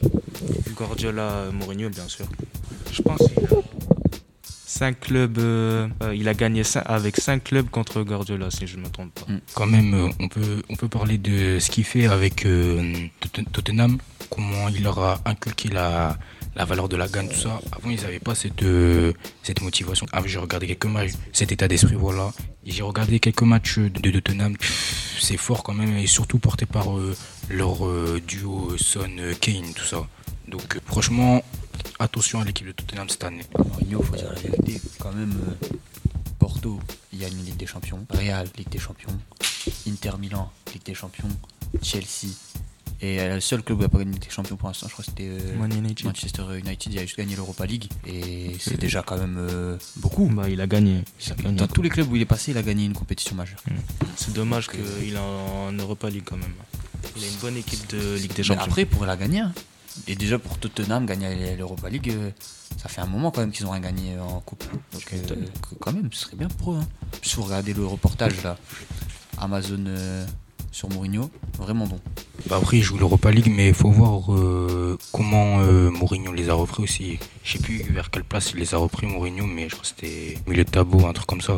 Guardiola, 0.76 1.46
Mourinho, 1.52 1.90
bien 1.90 2.08
sûr. 2.08 2.26
Je 2.94 3.02
pense 3.02 3.20
qu'il 3.20 3.44
a 3.46 3.62
5 4.66 5.00
clubs. 5.00 5.38
euh, 5.40 5.88
euh, 6.04 6.16
il 6.16 6.28
a 6.28 6.34
gagné 6.34 6.62
cin- 6.64 6.84
avec 6.86 7.18
5 7.18 7.44
clubs 7.44 7.70
contre 7.70 8.04
Guardiola, 8.04 8.50
si 8.52 8.68
je 8.68 8.78
ne 8.78 8.84
me 8.84 8.90
trompe 8.90 9.14
pas. 9.14 9.26
Quand 9.54 9.66
même, 9.68 9.94
euh, 9.94 10.08
on 10.20 10.28
peut, 10.28 10.62
on 10.70 10.76
peut 10.76 10.88
parler 10.88 11.18
de 11.18 11.60
ce 11.60 11.70
qu'il 11.70 11.84
fait 11.84 12.06
avec 12.06 12.46
euh, 12.46 12.94
Tot- 13.20 13.44
Tottenham, 13.52 13.98
comment 14.30 14.70
il 14.70 14.84
leur 14.84 15.00
a 15.00 15.20
inculqué 15.26 15.70
la, 15.70 16.18
la 16.56 16.66
valeur 16.66 16.90
de 16.90 16.98
la 16.98 17.08
gagne, 17.08 17.30
tout 17.30 17.40
ça. 17.40 17.60
Avant, 17.72 17.90
ils 17.90 18.02
n'avaient 18.02 18.20
pas 18.20 18.36
cette, 18.36 18.64
euh, 18.64 19.14
motivation. 19.62 20.06
Ah, 20.12 20.22
j'ai 20.26 20.40
regardé 20.40 20.68
quelques 20.68 20.86
matchs, 20.86 21.12
cet 21.34 21.52
état 21.52 21.68
d'esprit, 21.68 21.96
voilà. 21.96 22.32
J'ai 22.66 22.84
regardé 22.84 23.20
quelques 23.20 23.44
matchs 23.44 23.80
de, 23.80 24.12
Tottenham. 24.12 24.56
C'est 25.20 25.38
fort 25.38 25.64
quand 25.64 25.74
même, 25.74 25.98
et 25.98 26.08
surtout 26.08 26.40
porté 26.40 26.66
par 26.66 26.98
euh, 26.98 27.16
leur 27.50 27.86
euh, 27.86 28.22
duo 28.26 28.76
Son-Kane, 28.78 29.74
tout 29.76 29.86
ça. 29.86 30.08
Donc, 30.48 30.80
franchement, 30.86 31.44
attention 32.00 32.42
à 32.42 32.46
l'équipe 32.46 32.68
de 32.68 32.72
Tottenham 32.72 33.10
cette 33.10 33.24
année. 33.24 33.44
Mourinho, 33.58 34.02
faut 34.02 34.16
dire 34.16 34.32
la 34.34 34.40
vérité, 34.40 34.82
quand 35.00 35.14
même. 35.14 35.36
Porto, 36.40 36.80
il 37.14 37.20
y 37.20 37.26
a 37.26 37.28
une 37.28 37.44
Ligue 37.44 37.58
des 37.58 37.68
Champions. 37.68 38.06
Real, 38.10 38.48
Ligue 38.58 38.70
des 38.70 38.80
Champions. 38.80 39.18
Inter 39.88 40.18
Milan, 40.20 40.52
Ligue 40.74 40.84
des 40.84 40.94
Champions. 40.94 41.30
Chelsea. 41.84 42.34
Et 43.02 43.20
euh, 43.22 43.36
le 43.36 43.40
seul 43.42 43.64
club 43.64 43.78
qui 43.78 43.84
n'a 43.84 43.90
pas 43.90 44.00
gagné 44.00 44.18
des 44.20 44.30
Champions 44.30 44.58
pour 44.58 44.68
l'instant, 44.68 44.88
je 44.88 44.94
crois 44.94 45.06
que 45.06 45.12
c'était 45.12 45.30
euh. 45.30 45.56
Manchester 45.58 46.44
United. 46.58 46.92
Il 46.94 47.00
a 47.00 47.02
juste 47.04 47.18
gagné 47.18 47.36
l'Europa 47.36 47.66
League. 47.66 47.88
Et 48.06 48.56
c'est 48.60 48.78
déjà 48.80 49.02
quand 49.04 49.18
même 49.18 49.38
euh, 49.40 49.78
beaucoup. 49.98 50.28
Bah, 50.28 50.50
il 50.50 50.60
a 50.60 50.68
gagné. 50.68 51.04
Il 51.26 51.32
a 51.32 51.36
gagné. 51.36 51.56
Dans 51.56 51.68
tous 51.68 51.82
les 51.82 51.90
clubs 51.90 52.12
où 52.12 52.16
il 52.18 52.22
est 52.22 52.26
passé, 52.26 52.52
il 52.52 52.58
a 52.58 52.62
gagné 52.64 52.86
une 52.86 52.94
compétition 52.94 53.36
majeure. 53.36 53.60
C'est 54.18 54.34
dommage 54.34 54.68
qu'il 54.68 55.14
est 55.14 55.18
en 55.18 55.72
Europa 55.72 56.10
League 56.10 56.24
quand 56.26 56.38
même. 56.38 56.54
Il 57.16 57.24
a 57.24 57.28
une 57.28 57.38
bonne 57.38 57.56
équipe 57.56 57.90
de 57.92 58.16
Ligue 58.18 58.32
des 58.34 58.40
Mais 58.40 58.44
Champions. 58.44 58.64
après, 58.66 58.86
pour 58.86 59.06
la 59.06 59.16
gagner. 59.16 59.40
hein. 59.40 59.54
Et 60.08 60.16
déjà 60.16 60.38
pour 60.40 60.58
Tottenham, 60.58 61.06
gagner 61.06 61.56
l'Europa 61.58 61.90
League, 61.90 62.14
ça 62.78 62.88
fait 62.90 63.02
un 63.02 63.06
moment 63.08 63.32
quand 63.32 63.42
même 63.42 63.52
qu'ils 63.52 63.66
ont 63.66 63.72
rien 63.72 63.82
gagné 63.82 64.18
en 64.20 64.40
coupe. 64.42 64.64
Donc 64.94 65.14
euh, 65.14 65.36
quand 65.80 65.92
même, 65.94 66.10
ce 66.12 66.22
serait 66.26 66.38
bien 66.38 66.48
pour 66.48 66.74
eux. 66.74 66.80
Hein. 66.82 66.88
Si 67.22 67.36
vous 67.38 67.44
regardez 67.44 67.74
le 67.74 67.86
reportage 67.86 68.42
là, 68.44 68.58
Amazon 69.38 69.84
euh, 69.88 70.26
sur 70.72 70.90
Mourinho, 70.90 71.30
vraiment 71.58 71.88
bon. 71.88 72.00
Bah 72.48 72.58
après, 72.58 72.78
il 72.78 72.84
joue 72.84 72.98
l'Europa 72.98 73.32
League, 73.32 73.52
mais 73.54 73.70
il 73.70 73.74
faut 73.74 73.92
voir 73.92 74.34
euh, 74.34 74.98
comment 75.12 75.60
euh, 75.62 75.90
Mourinho 75.92 76.32
les 76.34 76.50
a 76.50 76.54
repris 76.54 76.84
aussi. 76.84 77.20
Je 77.44 77.54
sais 77.54 77.60
plus 77.60 77.84
vers 77.92 78.10
quelle 78.10 78.24
place 78.24 78.52
il 78.54 78.60
les 78.60 78.74
a 78.74 78.78
repris, 78.78 79.08
Mourinho, 79.08 79.46
mais 79.46 79.64
je 79.70 79.76
crois 79.76 79.82
que 79.82 79.88
c'était 79.88 80.38
milieu 80.48 80.64
de 80.64 80.70
tableau, 80.70 81.06
un 81.06 81.14
truc 81.14 81.28
comme 81.28 81.42
ça. 81.42 81.58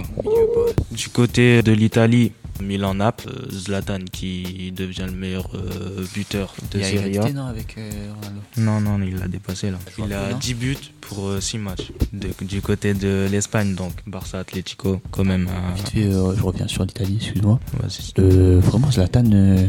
Du 0.91 1.09
côté 1.09 1.61
de 1.63 1.71
l'Italie, 1.71 2.33
Milan-Naples, 2.61 3.47
Zlatan 3.51 3.99
qui 4.11 4.71
devient 4.75 5.05
le 5.07 5.15
meilleur 5.15 5.49
euh, 5.55 6.05
buteur 6.13 6.53
de 6.71 6.79
Il 6.79 6.85
Serie 6.85 7.17
A. 7.17 7.31
non 7.31 7.45
avec 7.45 7.75
euh, 7.77 7.89
Ronaldo. 8.15 8.41
Non, 8.57 8.81
non, 8.81 9.03
il 9.03 9.17
l'a 9.17 9.27
dépassé 9.27 9.71
là. 9.71 9.77
Je 9.97 10.03
Il 10.03 10.13
a 10.13 10.21
pas, 10.25 10.31
non 10.33 10.37
10 10.37 10.53
buts 10.53 10.77
pour 10.99 11.31
6 11.39 11.57
matchs. 11.57 11.91
De- 12.13 12.29
du 12.45 12.61
côté 12.61 12.93
de 12.93 13.27
l'Espagne, 13.31 13.73
donc 13.73 13.93
Barça 14.05 14.39
Atlético, 14.39 15.01
quand 15.09 15.23
même. 15.23 15.49
Vite 15.75 15.89
fait, 15.89 16.03
euh, 16.03 16.35
je 16.35 16.43
reviens 16.43 16.67
sur 16.67 16.83
l'Italie, 16.83 17.17
excuse-moi. 17.19 17.59
Vas-y. 17.81 18.11
Euh, 18.19 18.59
vraiment, 18.61 18.91
Zlatan, 18.91 19.23
euh, 19.33 19.67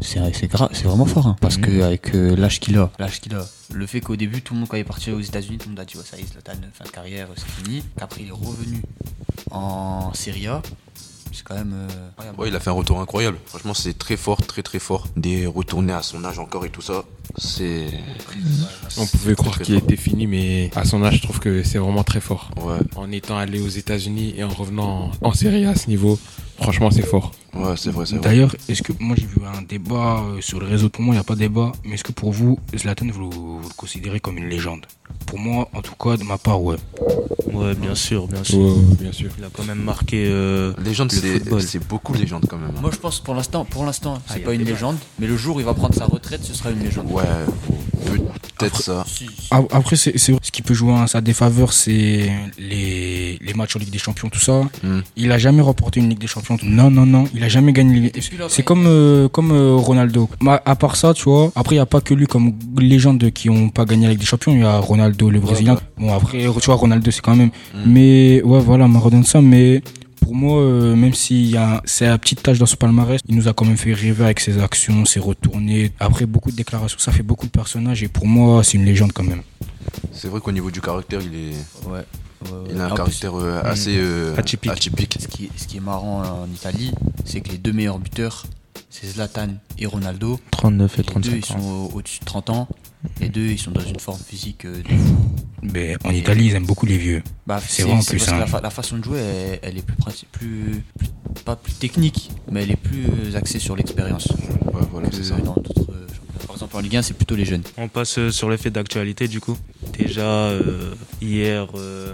c'est 0.00 0.18
c'est 0.72 0.84
vraiment 0.84 1.06
fort. 1.06 1.26
hein, 1.26 1.36
parce 1.40 1.56
que 1.56 1.82
avec 1.82 2.14
euh, 2.14 2.34
l'âge 2.36 2.60
qu'il 2.60 2.76
a, 2.78 2.90
l'âge 2.98 3.20
qu'il 3.20 3.34
a, 3.34 3.46
le 3.72 3.86
fait 3.86 4.00
qu'au 4.00 4.16
début, 4.16 4.42
tout 4.42 4.54
le 4.54 4.60
monde, 4.60 4.68
quand 4.68 4.76
il 4.76 4.80
est 4.80 4.84
parti 4.84 5.10
aux 5.10 5.20
États-Unis, 5.20 5.58
tout 5.58 5.66
le 5.68 5.70
monde 5.74 5.80
a 5.80 5.84
dit 5.84 5.96
ouais, 5.96 6.02
ça 6.04 6.16
y 6.16 6.20
est, 6.20 6.26
Zlatan, 6.32 6.52
fin 6.72 6.84
de 6.84 6.90
carrière, 6.90 7.28
c'est 7.36 7.48
fini. 7.64 7.82
Qu'après, 7.98 8.22
il 8.22 8.28
est 8.28 8.32
revenu 8.32 8.82
en 9.50 10.12
Serie 10.14 10.46
A. 10.46 10.62
C'est 11.32 11.42
quand 11.42 11.56
même. 11.56 11.72
euh, 11.74 12.08
incroyable. 12.10 12.40
Ouais, 12.40 12.48
il 12.48 12.54
a 12.54 12.60
fait 12.60 12.70
un 12.70 12.74
retour 12.74 13.00
incroyable. 13.00 13.38
Franchement, 13.46 13.74
c'est 13.74 13.98
très 13.98 14.16
fort, 14.16 14.40
très 14.46 14.62
très 14.62 14.78
fort. 14.78 15.08
Des 15.16 15.46
retourner 15.46 15.92
à 15.92 16.00
son 16.02 16.24
âge 16.24 16.38
encore 16.38 16.64
et 16.64 16.70
tout 16.70 16.80
ça, 16.82 17.04
c'est. 17.36 17.86
On 18.96 19.04
pouvait 19.06 19.34
croire 19.34 19.58
qu'il 19.58 19.74
était 19.74 19.96
fini, 19.96 20.28
mais 20.28 20.70
à 20.76 20.84
son 20.84 21.02
âge, 21.02 21.16
je 21.16 21.22
trouve 21.22 21.40
que 21.40 21.64
c'est 21.64 21.78
vraiment 21.78 22.04
très 22.04 22.20
fort. 22.20 22.50
Ouais, 22.60 22.78
En 22.94 23.10
étant 23.10 23.36
allé 23.36 23.58
aux 23.60 23.68
États-Unis 23.68 24.34
et 24.36 24.44
en 24.44 24.48
revenant 24.48 25.10
en, 25.22 25.28
en 25.28 25.32
Serie 25.32 25.64
A 25.64 25.70
à 25.70 25.74
ce 25.74 25.88
niveau, 25.88 26.20
franchement, 26.60 26.90
c'est 26.90 27.02
fort. 27.02 27.32
ouais, 27.54 27.74
c'est 27.76 27.90
vrai, 27.90 28.06
c'est 28.06 28.16
vrai. 28.16 28.24
D'ailleurs, 28.28 28.54
est-ce 28.68 28.82
que 28.82 28.92
moi 29.00 29.16
j'ai 29.18 29.26
vu 29.26 29.38
un 29.46 29.62
débat 29.62 30.20
euh, 30.22 30.40
sur 30.40 30.60
le 30.60 30.66
réseau, 30.66 30.88
pour 30.88 31.02
moi 31.02 31.14
il 31.14 31.18
n'y 31.18 31.20
a 31.20 31.24
pas 31.24 31.34
de 31.34 31.40
débat, 31.40 31.72
mais 31.84 31.94
est-ce 31.94 32.04
que 32.04 32.12
pour 32.12 32.32
vous, 32.32 32.58
Zlatan, 32.76 33.06
vous, 33.12 33.30
vous 33.30 33.60
le 33.68 33.74
considérez 33.76 34.20
comme 34.20 34.38
une 34.38 34.48
légende? 34.48 34.86
Pour 35.26 35.38
moi, 35.38 35.68
en 35.74 35.82
tout 35.82 35.94
cas, 35.94 36.16
de 36.16 36.24
ma 36.24 36.38
part, 36.38 36.62
ouais. 36.62 36.76
Ouais, 37.52 37.74
bien 37.74 37.94
sûr, 37.94 38.26
bien 38.26 38.42
sûr. 38.42 38.58
Ouais, 38.58 38.82
bien 39.00 39.12
sûr. 39.12 39.30
Il 39.38 39.44
a 39.44 39.48
quand 39.52 39.64
même 39.64 39.78
marqué. 39.82 40.26
euh, 40.26 40.72
Légende, 40.82 41.12
Le 41.12 41.18
c'est 41.20 41.38
football. 41.38 41.62
c'est 41.62 41.86
beaucoup 41.88 42.12
légende 42.14 42.46
quand 42.48 42.56
même. 42.56 42.70
hein. 42.76 42.80
Moi, 42.80 42.90
je 42.92 42.98
pense 42.98 43.20
pour 43.20 43.34
l'instant, 43.34 43.64
pour 43.64 43.84
l'instant, 43.84 44.18
c'est 44.26 44.40
Ah, 44.42 44.46
pas 44.46 44.54
une 44.54 44.64
légende, 44.64 44.96
mais 45.18 45.26
le 45.26 45.36
jour 45.36 45.56
où 45.56 45.60
il 45.60 45.66
va 45.66 45.74
prendre 45.74 45.94
sa 45.94 46.06
retraite, 46.06 46.42
ce 46.44 46.52
sera 46.54 46.70
une 46.70 46.80
légende. 46.82 47.10
Ouais, 47.10 47.22
peut-être 48.70 48.82
ça. 48.82 49.04
Après, 49.70 49.96
c'est 49.96 50.16
ce 50.18 50.32
qui 50.52 50.62
peut 50.62 50.74
jouer 50.74 50.92
en 50.92 51.06
sa 51.06 51.20
défaveur, 51.20 51.72
c'est 51.72 52.30
les, 52.58 53.38
les 53.40 53.54
matchs 53.54 53.76
en 53.76 53.78
Ligue 53.78 53.90
des 53.90 53.98
Champions, 53.98 54.28
tout 54.28 54.40
ça. 54.40 54.62
Mm. 54.82 55.00
Il 55.16 55.32
a 55.32 55.38
jamais 55.38 55.62
remporté 55.62 56.00
une 56.00 56.08
Ligue 56.08 56.18
des 56.18 56.26
Champions. 56.26 56.56
Non, 56.62 56.90
non, 56.90 57.06
non, 57.06 57.24
il 57.34 57.42
a 57.44 57.48
jamais 57.48 57.72
gagné. 57.72 58.00
les- 58.00 58.12
C'est 58.48 58.62
comme 58.62 58.84
euh, 58.86 59.28
comme 59.28 59.50
euh, 59.52 59.74
Ronaldo. 59.76 60.28
Ma- 60.40 60.62
à 60.64 60.76
part 60.76 60.96
ça, 60.96 61.14
tu 61.14 61.24
vois. 61.24 61.52
Après, 61.54 61.74
il 61.76 61.78
y 61.78 61.80
a 61.80 61.86
pas 61.86 62.00
que 62.00 62.14
lui 62.14 62.26
comme 62.26 62.52
légende 62.78 63.30
qui 63.30 63.50
ont 63.50 63.68
pas 63.68 63.84
gagné 63.84 64.04
la 64.04 64.10
Ligue 64.10 64.20
des 64.20 64.26
Champions. 64.26 64.52
Il 64.52 64.60
y 64.60 64.64
a 64.64 64.78
Ronaldo, 64.78 65.30
le 65.30 65.40
Brésilien. 65.40 65.76
Bon, 65.98 66.12
après, 66.14 66.38
tu 66.38 66.66
vois, 66.66 66.74
Ronaldo, 66.76 67.10
c'est 67.10 67.20
quand 67.22 67.36
même. 67.36 67.50
Mais 67.86 68.42
ouais, 68.42 68.60
voilà, 68.60 68.88
Maradona 68.88 69.24
ça. 69.24 69.40
Mais 69.40 69.82
pour 70.34 70.40
moi, 70.50 70.60
euh, 70.62 70.96
même 70.96 71.14
s'il 71.14 71.46
y 71.48 71.56
a 71.56 71.80
c'est 71.84 72.06
la 72.06 72.18
petite 72.18 72.42
tâche 72.42 72.58
dans 72.58 72.66
ce 72.66 72.74
palmarès, 72.74 73.20
il 73.28 73.36
nous 73.36 73.46
a 73.46 73.52
quand 73.52 73.64
même 73.64 73.76
fait 73.76 73.92
rêver 73.92 74.24
avec 74.24 74.40
ses 74.40 74.58
actions, 74.60 75.04
ses 75.04 75.20
retournées. 75.20 75.92
Après 76.00 76.26
beaucoup 76.26 76.50
de 76.50 76.56
déclarations, 76.56 76.98
ça 76.98 77.12
fait 77.12 77.22
beaucoup 77.22 77.46
de 77.46 77.52
personnages 77.52 78.02
et 78.02 78.08
pour 78.08 78.26
moi, 78.26 78.64
c'est 78.64 78.76
une 78.76 78.84
légende 78.84 79.12
quand 79.12 79.22
même. 79.22 79.42
C'est 80.12 80.26
vrai 80.26 80.40
qu'au 80.40 80.50
niveau 80.50 80.72
du 80.72 80.80
caractère, 80.80 81.20
il, 81.22 81.34
est, 81.34 81.88
Ouais. 81.88 82.04
il 82.68 82.80
a 82.80 82.86
un 82.86 82.88
plus, 82.88 82.96
caractère 82.96 83.34
euh, 83.38 83.60
assez 83.62 83.94
euh, 83.96 84.34
Atypique. 84.36 84.72
atypique. 84.72 85.16
ce, 85.20 85.28
qui, 85.28 85.50
ce 85.56 85.68
qui 85.68 85.76
est 85.76 85.80
marrant 85.80 86.22
en 86.42 86.52
Italie, 86.52 86.90
c'est 87.24 87.40
que 87.40 87.50
les 87.50 87.58
deux 87.58 87.72
meilleurs 87.72 88.00
buteurs, 88.00 88.44
c'est 88.90 89.06
Zlatan 89.06 89.50
et 89.78 89.86
Ronaldo. 89.86 90.40
39 90.50 90.98
et 90.98 91.02
Les 91.02 91.20
deux, 91.20 91.30
ils 91.36 91.40
35 91.42 91.46
sont 91.46 91.64
au- 91.64 91.90
au-dessus 91.94 92.18
de 92.18 92.24
30 92.24 92.50
ans. 92.50 92.66
Les 93.20 93.28
deux, 93.28 93.46
ils 93.46 93.58
sont 93.58 93.70
dans 93.70 93.80
une 93.84 93.98
forme 94.00 94.18
physique 94.20 94.64
euh, 94.64 94.82
de 94.82 94.88
fou. 94.88 95.16
Mais 95.62 95.96
en 96.04 96.10
Italie, 96.10 96.46
ils 96.46 96.54
aiment 96.54 96.66
beaucoup 96.66 96.86
les 96.86 96.98
vieux. 96.98 97.22
Bah, 97.46 97.60
C'est 97.66 97.82
vrai, 97.82 97.92
en 97.92 98.00
c'est 98.02 98.10
plus, 98.16 98.18
parce 98.24 98.32
que 98.32 98.40
la, 98.40 98.46
fa- 98.46 98.60
la 98.60 98.70
façon 98.70 98.98
de 98.98 99.04
jouer, 99.04 99.18
elle, 99.20 99.58
elle 99.62 99.78
est 99.78 99.82
plus, 99.86 99.96
plus, 100.32 100.82
plus- 100.98 101.08
pas 101.44 101.56
plus 101.56 101.72
technique, 101.74 102.30
mais 102.50 102.62
elle 102.62 102.70
est 102.72 102.76
plus 102.76 103.06
euh, 103.06 103.36
axée 103.36 103.58
sur 103.58 103.74
l'expérience. 103.76 104.26
Ouais, 104.72 104.82
voilà, 104.90 105.08
que 105.08 105.16
c'est 105.16 105.24
ça. 105.24 105.36
dans 105.36 105.54
d'autres 105.54 105.90
euh. 105.90 106.06
Par 106.46 106.56
exemple, 106.56 106.76
en 106.76 106.80
Ligue 106.80 106.96
1, 106.96 107.02
c'est 107.02 107.14
plutôt 107.14 107.34
les 107.36 107.44
jeunes. 107.44 107.62
On 107.78 107.88
passe 107.88 108.28
sur 108.30 108.50
les 108.50 108.56
faits 108.58 108.72
d'actualité 108.74 109.26
du 109.28 109.40
coup. 109.40 109.56
Déjà 109.98 110.22
euh, 110.22 110.94
hier, 111.22 111.66
euh, 111.74 112.12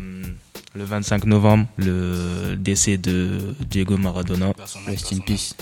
le 0.74 0.84
25 0.84 1.26
novembre, 1.26 1.66
le 1.76 2.54
décès 2.56 2.96
de 2.98 3.54
Diego 3.68 3.96
Maradona 3.96 4.52
Rest 4.86 5.12
in 5.12 5.18
peace. 5.18 5.54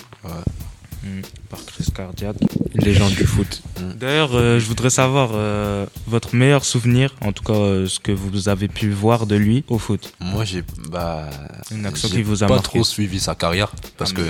Crise 1.79 1.91
cardiaque. 1.95 2.37
Une 2.75 2.85
légende 2.85 3.13
du 3.13 3.25
foot. 3.25 3.63
D'ailleurs, 3.99 4.31
euh, 4.35 4.59
je 4.59 4.67
voudrais 4.67 4.91
savoir 4.91 5.31
euh, 5.35 5.87
votre 6.07 6.35
meilleur 6.35 6.65
souvenir, 6.65 7.15
en 7.21 7.33
tout 7.33 7.45
cas 7.45 7.53
euh, 7.55 7.87
ce 7.87 8.01
que 8.01 8.11
vous 8.13 8.49
avez 8.49 8.69
pu 8.69 8.91
voir 8.91 9.27
de 9.27 9.37
lui 9.37 9.65
au 9.69 9.79
foot. 9.79 10.13
Moi, 10.21 10.45
j'ai 10.45 10.63
bah, 10.91 11.29
Une 11.71 11.87
action 11.87 12.09
qui 12.09 12.23
vous 12.23 12.43
a 12.43 12.47
pas 12.47 12.55
marqué. 12.55 12.69
trop 12.71 12.85
suivi 12.85 13.21
sa 13.21 13.35
carrière 13.35 13.71
parce 13.97 14.13
Ah, 14.13 14.21
que 14.21 14.23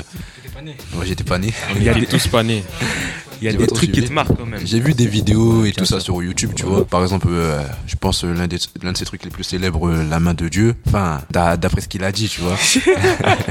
moi, 0.95 1.05
j'étais 1.05 1.25
pas 1.25 1.38
né. 1.38 1.52
On 1.75 1.81
était 1.81 2.07
tous 2.07 2.26
pas 2.28 2.43
nés. 2.43 2.62
Il 3.40 3.45
y 3.45 3.49
a 3.49 3.52
des 3.52 3.67
trucs 3.69 3.93
qui 3.93 4.02
te 4.02 4.12
marquent 4.12 4.37
quand 4.37 4.47
même. 4.47 4.61
J'ai 4.67 4.81
vu 4.81 4.95
des 4.95 5.07
vidéos 5.07 5.64
et 5.64 5.73
tout 5.73 5.85
ça 5.85 6.00
sur 6.00 6.21
YouTube, 6.23 6.50
tu 6.57 6.64
vois. 6.67 6.85
Par 6.85 7.02
exemple, 7.02 7.28
euh, 7.31 7.62
je 7.87 7.95
pense 7.95 8.25
euh, 8.25 8.35
l'un 8.35 8.49
des 8.49 8.59
l'un 8.83 8.90
de 8.93 8.97
ses 8.97 9.05
trucs 9.05 9.25
les 9.25 9.31
plus 9.31 9.45
célèbres, 9.45 9.88
euh, 9.88 10.02
la 10.09 10.19
main 10.19 10.35
de 10.35 10.49
Dieu. 10.49 10.75
Enfin, 10.88 11.21
d'a- 11.31 11.57
d'après 11.57 11.81
ce 11.81 11.88
qu'il 11.88 12.02
a 12.02 12.11
dit, 12.12 12.28
tu 12.28 12.40
vois. 12.40 12.57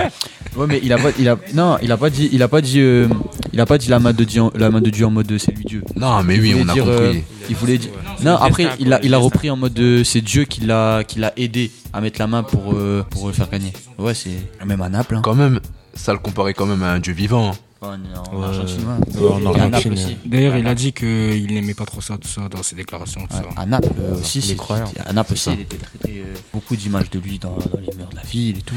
Ouais, 0.56 0.66
mais 0.68 0.80
il 0.82 0.92
a 0.92 0.98
pas, 0.98 1.10
il 1.20 1.30
a, 1.30 1.38
non, 1.54 1.78
il 1.84 1.92
a 1.92 1.98
pas 1.98 2.10
dit, 2.10 2.30
il 2.32 2.42
a 2.42 2.48
pas 2.48 2.62
dit, 2.62 2.80
euh, 2.80 3.08
il 3.58 3.62
a 3.62 3.66
pas 3.66 3.80
dit 3.80 3.90
la 3.90 3.98
main 4.00 4.14
de 4.14 4.24
Dieu, 4.24 4.44
en- 4.44 4.52
la 4.56 4.70
main 4.70 4.82
de 4.82 4.90
Dieu 4.92 5.04
en 5.08 5.10
mode 5.10 5.36
c'est 5.40 5.52
lui 5.52 5.66
Dieu. 5.66 5.82
Non, 5.96 6.22
mais 6.22 6.36
Il 6.36 6.42
oui, 6.42 6.56
on 6.64 6.70
a 6.70 6.74
compris. 6.76 6.84
euh, 6.92 7.14
il 7.50 7.56
voulait 7.56 7.80
dire. 7.80 7.90
Non, 8.24 8.36
après, 8.36 8.68
il 8.80 8.94
a, 8.94 9.00
il 9.04 9.16
repris 9.16 9.50
en 9.50 9.56
mode 9.58 9.80
euh, 9.80 10.04
c'est 10.04 10.22
Dieu 10.22 10.44
qui 10.44 10.62
l'a, 10.62 11.04
qui 11.04 11.18
l'a 11.18 11.34
aidé 11.38 11.72
à 11.92 12.00
mettre 12.00 12.20
la 12.20 12.28
main 12.28 12.44
pour, 12.44 12.74
euh, 12.76 13.04
pour 13.10 13.26
le 13.26 13.34
faire 13.34 13.50
gagner. 13.50 13.74
Ouais, 13.98 14.14
c'est 14.14 14.30
même 14.64 14.82
à 14.82 14.90
Naples. 14.90 15.16
Hein. 15.16 15.22
Quand 15.24 15.34
même, 15.34 15.60
ça 15.96 16.14
le 16.14 16.20
comparait 16.20 16.54
quand 16.54 16.68
même 16.68 16.84
à 16.84 16.92
un 16.92 17.00
dieu 17.00 17.14
vivant. 17.14 17.56
En, 17.82 17.94
en. 17.94 18.42
Argentine, 18.44 18.80
ouais. 18.86 19.24
En 19.28 19.92
aussi. 19.94 20.18
D'ailleurs, 20.26 20.58
il 20.58 20.66
a 20.68 20.74
dit 20.76 20.94
qu'il 20.94 21.54
n'aimait 21.54 21.74
pas 21.76 21.86
trop 21.86 22.02
ça, 22.02 22.18
tout 22.18 22.28
ça, 22.28 22.48
dans 22.50 22.64
ses 22.64 22.76
déclarations, 22.76 23.22
tout 23.30 23.36
Ouais, 23.36 23.44
ça. 23.56 23.62
à 23.62 23.66
Naples 23.66 23.90
euh, 24.00 24.20
aussi, 24.20 24.40
Il 24.40 24.46
est 24.46 24.48
c'est- 24.48 24.56
croyant. 24.56 24.92
À 25.06 25.14
Naples 25.14 25.34
aussi, 25.34 25.52
il 25.54 25.62
était 25.62 25.78
traité 25.78 26.24
euh, 26.26 26.34
beaucoup 26.54 26.76
d'images 26.76 27.10
de 27.12 27.20
lui 27.20 27.38
dans, 27.38 27.52
dans 27.56 27.80
les 27.80 27.96
murs 27.96 28.10
de 28.10 28.16
la 28.16 28.24
ville 28.24 28.58
et 28.58 28.62
tout. 28.62 28.76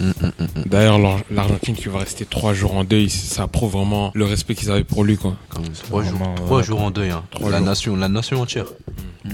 Hum, 0.00 0.12
hum, 0.22 0.32
hum. 0.40 0.62
D'ailleurs, 0.66 0.98
l'Ar- 0.98 1.20
l'Argentine 1.30 1.74
qui 1.74 1.88
va 1.88 2.00
rester 2.00 2.26
trois 2.26 2.52
jours 2.52 2.74
en 2.74 2.84
deuil, 2.84 3.08
ça 3.08 3.46
prouve 3.46 3.72
vraiment 3.72 4.10
le 4.14 4.24
respect 4.26 4.54
qu'ils 4.54 4.70
avaient 4.70 4.84
pour 4.84 5.04
lui. 5.04 5.16
Quoi. 5.16 5.36
Trois 5.84 6.02
jours, 6.02 6.12
Vraiment, 6.18 6.34
trois 6.34 6.58
ouais. 6.58 6.62
jours 6.64 6.82
en 6.82 6.90
deuil. 6.90 7.10
Hein. 7.10 7.22
Trois 7.30 7.50
la 7.50 7.58
jours. 7.58 7.66
nation, 7.66 7.96
la 7.96 8.08
nation 8.08 8.40
entière. 8.42 8.66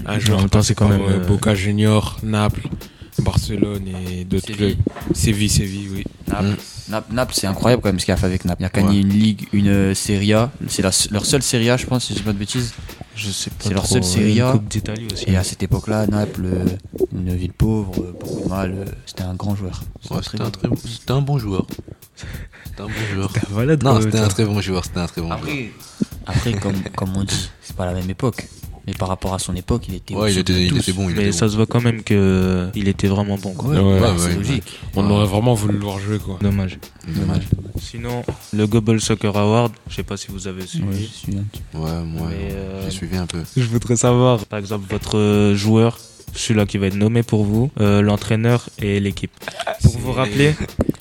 Un 0.05 0.15
En 0.15 0.19
joueur 0.19 0.39
même 0.39 0.49
temps, 0.49 0.61
c'est 0.61 0.73
quand 0.73 0.87
même, 0.87 1.01
euh, 1.01 1.19
euh, 1.19 1.27
Boca 1.27 1.53
Junior, 1.53 2.17
Naples, 2.23 2.61
Barcelone 3.31 3.83
et 3.87 4.23
d'autres 4.25 4.47
Séville. 4.47 4.75
clubs. 4.75 5.15
Séville, 5.15 5.49
Séville, 5.49 5.89
oui. 5.93 6.03
Naples, 6.27 6.43
Mm. 6.47 6.91
Naples, 6.91 7.13
Naples, 7.13 7.33
c'est 7.35 7.47
incroyable 7.47 7.81
quand 7.81 7.89
même 7.89 7.99
ce 7.99 8.05
qu'il 8.05 8.13
a 8.13 8.17
fait 8.17 8.25
avec 8.25 8.43
Naples. 8.45 8.61
Il 8.63 8.65
a 8.65 8.69
gagné 8.69 8.89
Ouais. 8.89 9.01
une 9.01 9.09
ligue, 9.09 9.47
une 9.53 9.67
euh, 9.69 9.93
Serie 9.95 10.33
A. 10.33 10.51
C'est 10.67 10.81
leur 10.81 11.25
seule 11.25 11.41
Serie 11.43 11.69
A, 11.69 11.77
je 11.77 11.85
pense, 11.85 12.05
si 12.05 12.13
je 12.13 12.17
dis 12.19 12.23
pas 12.23 12.33
de 12.33 12.37
bêtises. 12.37 12.73
Je 13.15 13.29
sais 13.29 13.49
pas. 13.49 13.55
C'est 13.59 13.73
leur 13.73 13.85
seule 13.85 14.03
Serie 14.03 14.41
A. 14.41 14.51
Coupe 14.53 14.67
d'Italie 14.67 15.07
aussi. 15.11 15.25
Et 15.29 15.37
à 15.37 15.43
cette 15.43 15.63
époque-là, 15.63 16.07
Naples, 16.07 16.45
euh, 16.45 16.65
une 17.13 17.35
ville 17.35 17.53
pauvre, 17.53 17.93
euh, 17.99 18.15
beaucoup 18.19 18.43
de 18.43 18.49
mal. 18.49 18.85
C'était 19.05 19.23
un 19.23 19.33
grand 19.35 19.55
joueur. 19.55 19.83
C'était 20.01 20.13
Ouais, 20.15 20.21
un 20.41 20.43
bon- 20.45 20.49
très 20.51 20.67
bon- 20.67 20.75
c'était 20.75 21.11
un 21.11 21.21
bon 21.21 21.37
joueur. 21.37 21.67
C'était 22.65 22.81
un 22.81 22.85
bon 22.87 22.91
joueur. 23.13 23.31
Non, 23.83 24.01
c'était 24.01 24.19
un 24.19 24.27
très 24.27 24.45
bon 24.45 24.61
joueur. 24.61 24.85
C'était 24.85 24.99
un 24.99 25.07
très 25.07 25.21
bon 25.21 25.27
joueur. 25.29 25.39
Après, 25.39 25.71
après 26.25 26.53
comme, 26.53 26.81
comme 26.95 27.15
on 27.15 27.23
dit, 27.23 27.49
c'est 27.61 27.75
pas 27.75 27.85
la 27.85 27.93
même 27.93 28.09
époque. 28.09 28.47
Mais 28.87 28.93
par 28.93 29.07
rapport 29.09 29.33
à 29.33 29.39
son 29.39 29.55
époque, 29.55 29.83
il 29.89 29.95
était. 29.95 30.15
Ouais, 30.15 30.31
il 30.33 30.39
était, 30.39 30.65
il 30.65 30.75
était 30.77 30.91
bon. 30.93 31.07
Il 31.09 31.15
Mais 31.15 31.21
était 31.23 31.31
ça 31.31 31.47
se 31.47 31.55
voit 31.55 31.67
quand 31.67 31.81
même 31.81 32.01
que 32.03 32.67
il 32.75 32.87
était 32.87 33.07
vraiment 33.07 33.37
bon. 33.37 33.53
Quoi. 33.53 33.69
Ouais, 33.69 33.77
Ouais, 33.79 33.83
ouais, 33.83 33.99
ouais, 34.01 34.07
c'est 34.17 34.27
ouais. 34.29 34.35
logique. 34.35 34.63
On 34.95 35.09
aurait 35.09 35.27
vraiment 35.27 35.53
voulu 35.53 35.75
le 35.77 35.83
voir 35.83 35.99
jouer. 35.99 36.17
Quoi. 36.19 36.37
Dommage. 36.41 36.79
Dommage. 37.07 37.43
Sinon, 37.79 38.23
le 38.53 38.65
Global 38.67 38.99
Soccer 38.99 39.35
Award, 39.37 39.71
je 39.89 39.95
sais 39.95 40.03
pas 40.03 40.17
si 40.17 40.27
vous 40.29 40.47
avez 40.47 40.65
suivi. 40.65 41.07
Petit- 41.07 41.37
Ouais, 41.73 42.03
moi, 42.05 42.27
euh, 42.31 42.81
j'ai 42.85 42.91
suivi 42.91 43.17
un 43.17 43.25
peu. 43.27 43.39
Je 43.55 43.63
voudrais 43.65 43.95
savoir, 43.95 44.45
par 44.45 44.59
exemple, 44.59 44.85
votre 44.89 45.17
euh, 45.17 45.55
joueur, 45.55 45.97
celui-là 46.33 46.65
qui 46.65 46.77
va 46.77 46.87
être 46.87 46.95
nommé 46.95 47.23
pour 47.23 47.43
vous, 47.43 47.71
euh, 47.79 48.01
l'entraîneur 48.01 48.69
et 48.79 48.99
l'équipe. 48.99 49.31
Pour 49.83 49.97
vous 49.97 50.11
rappeler, 50.11 50.53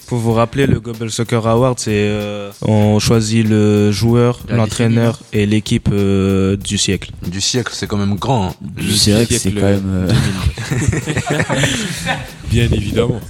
pour 0.07 0.19
vous 0.19 0.33
rappeler, 0.33 0.67
le 0.67 0.81
Global 0.81 1.11
Soccer 1.11 1.47
Award, 1.47 1.79
c'est 1.79 1.91
euh, 2.09 2.51
on 2.63 2.99
choisit 2.99 3.47
le 3.47 3.93
joueur, 3.93 4.41
l'entraîneur 4.49 5.21
et 5.33 5.47
l'équipe 5.47 5.89
euh, 5.93 6.57
du 6.57 6.79
siècle. 6.79 7.13
Du 7.27 7.41
siècle, 7.41 7.73
c'est 7.75 7.87
quand 7.87 7.99
même 7.99 8.17
grand. 8.17 8.49
hein. 8.49 8.55
Dirais 8.79 9.27
que 9.27 9.35
c'est 9.35 9.39
siècle 9.51 9.61
quand 9.61 9.67
même. 9.67 9.83
euh, 9.87 10.13
Bien 12.51 12.65
évidemment. 12.73 13.21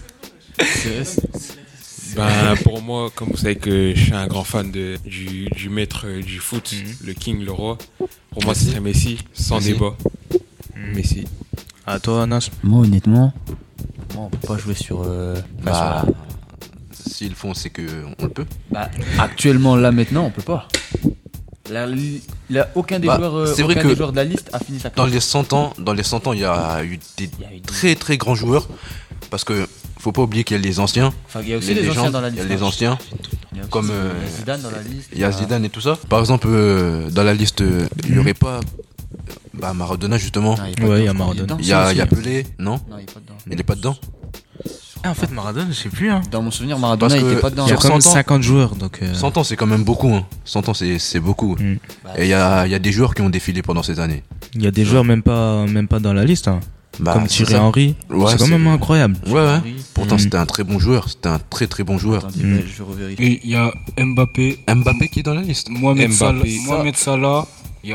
Ben, 2.17 2.55
pour 2.65 2.83
moi, 2.83 3.11
comme 3.15 3.29
vous 3.31 3.37
savez 3.37 3.57
que 3.57 3.93
je 3.95 4.01
suis 4.03 4.13
un 4.15 4.27
grand 4.27 4.45
fan 4.45 4.71
de, 4.71 4.97
du, 5.07 5.47
du 5.57 5.69
maître 5.69 6.07
du 6.25 6.39
foot, 6.41 6.73
Mhm. 6.73 6.95
le 7.07 7.13
king, 7.15 7.45
le 7.45 7.53
roi, 7.53 7.79
pour 8.33 8.45
moi, 8.45 8.55
ce 8.55 8.67
serait 8.67 8.81
Messi, 8.81 9.19
sans 9.33 9.57
Messi. 9.57 9.73
débat. 9.73 9.97
Messi. 10.95 11.25
À 11.93 11.99
toi, 11.99 12.23
Anas 12.23 12.51
Moi, 12.63 12.83
honnêtement, 12.85 13.33
moi, 14.15 14.25
on 14.27 14.29
peut 14.31 14.47
pas 14.47 14.57
jouer 14.59 14.75
sur. 14.75 15.03
euh, 15.05 15.35
enfin, 15.67 16.05
Bah, 16.05 16.05
s'ils 16.93 17.31
le 17.31 17.35
font, 17.35 17.53
c'est 17.55 17.71
que 17.71 17.83
on 18.19 18.25
le 18.25 18.31
peut. 18.31 18.47
Bah, 18.71 18.89
actuellement, 19.19 19.75
là, 19.77 19.91
maintenant, 19.91 20.25
on 20.25 20.31
peut 20.31 20.43
pas. 20.43 20.69
La 21.71 21.87
li- 21.87 22.23
la- 22.49 22.69
aucun 22.75 22.99
des 22.99 23.07
Bah, 23.07 23.17
joueurs, 23.17 23.35
euh, 23.37 23.47
c'est 23.47 23.63
vrai 23.63 23.75
aucun 23.75 23.83
que 23.83 23.89
des 23.89 23.97
joueurs 23.97 24.13
de 24.13 24.17
la 24.17 24.25
liste 24.25 24.51
a 24.53 24.59
fini 24.59 24.79
sa 24.81 24.89
Dans 24.91 24.95
carrière. 24.97 25.15
les 25.15 25.21
100 25.21 25.53
ans, 25.53 25.73
dans 25.79 25.93
les 25.93 26.03
100 26.03 26.27
ans, 26.27 26.33
il 26.33 26.41
y 26.41 26.45
a 26.45 26.85
eu 26.85 26.99
des 27.17 27.31
Il 27.39 27.41
y 27.41 27.45
a 27.45 27.53
eu 27.55 27.55
des- 27.57 27.61
très 27.63 27.95
très 27.95 28.17
grands 28.17 28.35
joueurs. 28.35 28.69
Parce 29.31 29.45
que 29.45 29.67
faut 29.99 30.11
pas 30.13 30.23
oublier 30.23 30.43
qu'il 30.45 30.57
y 30.57 30.61
a 30.61 30.63
les 30.63 30.81
anciens, 30.81 31.13
Enfin, 31.27 31.41
il 31.43 31.49
y 31.51 31.55
a 31.55 31.59
aussi 31.59 31.69
les 31.75 31.83
les, 31.83 31.89
anciens 31.91 32.03
légendes, 32.03 32.13
dans 32.13 32.21
la 32.21 32.29
il 32.29 32.35
y 32.35 32.37
liste. 32.39 32.51
a 32.51 32.55
les 32.55 32.63
hein. 32.63 32.67
anciens, 32.67 32.99
Il 33.53 33.59
y 33.59 33.61
a 33.61 33.63
aussi 33.63 33.71
comme, 33.71 33.91
euh, 33.91 34.13
Zidane 34.39 34.63
dans 34.63 34.71
la 34.71 34.83
liste. 34.83 35.09
il 35.13 35.19
y 35.21 35.25
a 35.25 35.31
Zidane 35.31 35.65
et 35.65 35.71
tout 35.71 35.81
ça. 35.81 35.97
Par 36.09 36.19
exemple, 36.21 36.49
euh, 36.51 37.09
dans 37.11 37.23
la 37.23 37.35
liste, 37.35 37.61
euh, 37.61 37.87
il 38.09 38.17
y 38.17 38.19
aurait 38.19 38.35
pas 38.35 38.59
bah, 39.55 39.73
Maradona 39.75 40.17
justement. 40.19 40.57
Non, 40.57 40.63
il 40.77 40.85
Ouais, 40.85 40.99
il 41.01 41.05
y 41.05 41.09
a. 41.09 41.13
Maradona. 41.13 41.57
Il 41.61 41.67
y 41.67 41.73
a, 41.73 41.85
aussi, 41.87 41.95
il 41.95 41.99
y 41.99 42.01
a 42.01 42.05
aussi. 42.05 42.15
Pelé, 42.15 42.47
non 42.59 42.81
Non, 42.91 42.97
il 42.99 43.03
est 43.03 43.13
pas 43.13 43.21
dedans. 43.21 43.37
Il 43.51 43.61
est 43.61 43.63
pas 43.63 43.75
dedans 43.75 43.97
Ah, 45.03 45.11
en 45.11 45.15
fait, 45.15 45.31
Maradona, 45.31 45.67
je 45.71 45.75
sais 45.75 45.89
plus. 45.89 46.11
Hein. 46.11 46.21
Dans 46.31 46.43
mon 46.43 46.51
souvenir, 46.51 46.79
Maradona, 46.79 47.09
Parce 47.15 47.21
il 47.21 47.27
que 47.27 47.33
était 47.33 47.41
pas 47.41 47.51
dedans. 47.51 47.67
Il 47.67 47.71
y 47.71 47.73
a 47.73 47.77
Sur 47.77 47.83
quand 47.83 47.95
même 47.95 48.01
100 48.01 48.11
ans. 48.11 48.13
50 48.15 48.43
joueurs, 48.43 48.75
donc. 48.77 48.99
euh, 49.03 49.15
100 49.15 49.39
ans, 49.39 49.45
c'est 49.45 49.57
quand 49.57 49.67
même 49.67 49.83
beaucoup. 49.85 50.13
Hein. 50.15 50.27
100 50.45 50.69
ans, 50.69 50.75
c'est 50.75 50.99
c'est 50.99 51.21
beaucoup. 51.21 51.57
Mm. 51.59 51.77
Bah, 52.05 52.11
Et 52.17 52.25
il 52.25 52.29
y 52.29 52.35
a, 52.35 52.67
il 52.67 52.73
y 52.73 52.75
a 52.75 52.79
des 52.79 52.93
joueurs 52.93 53.15
qui 53.15 53.23
ont 53.23 53.31
défilé 53.31 53.63
pendant 53.63 53.83
ces 53.83 53.99
années. 54.01 54.23
Il 54.55 54.63
y 54.63 54.67
a 54.67 54.71
des 54.71 54.85
joueurs 54.85 55.05
même 55.05 55.23
pas, 55.23 55.65
même 55.67 55.89
pas 55.89 55.99
dans 56.01 56.13
la 56.13 56.25
liste, 56.25 56.49
hein. 56.49 56.61
Bah, 56.99 57.15
comme 57.15 57.27
Thierry. 57.29 57.57
Henry. 57.57 57.95
Ouais, 58.11 58.31
c'est 58.33 58.37
quand 58.39 58.49
même 58.49 58.67
incroyable. 58.67 59.17
Ouais, 59.27 59.33
ouais. 59.41 59.61
Pourtant, 59.95 60.17
Mm. 60.17 60.19
c'était 60.19 60.37
un 60.37 60.45
très 60.45 60.65
bon 60.65 60.79
joueur. 60.79 61.09
C'était 61.09 61.29
un 61.31 61.39
très 61.39 61.67
très 61.67 61.83
bon 61.83 61.97
joueur. 61.97 62.27
Mm. 62.37 62.57
ouais, 62.57 62.65
je 62.77 62.83
revérifie. 62.83 63.23
Et 63.23 63.41
il 63.45 63.51
y 63.51 63.55
a 63.57 63.73
Mbappé, 63.97 64.59
Mbappé 64.69 65.09
qui 65.09 65.21
est 65.21 65.23
dans 65.23 65.33
la 65.35 65.41
liste. 65.41 65.71
Mohamed 65.71 66.13
Salah, 66.13 66.33
Mbappé. 66.35 66.61
Mohamed 66.67 66.97
Salah, 66.97 67.47
y 67.85 67.95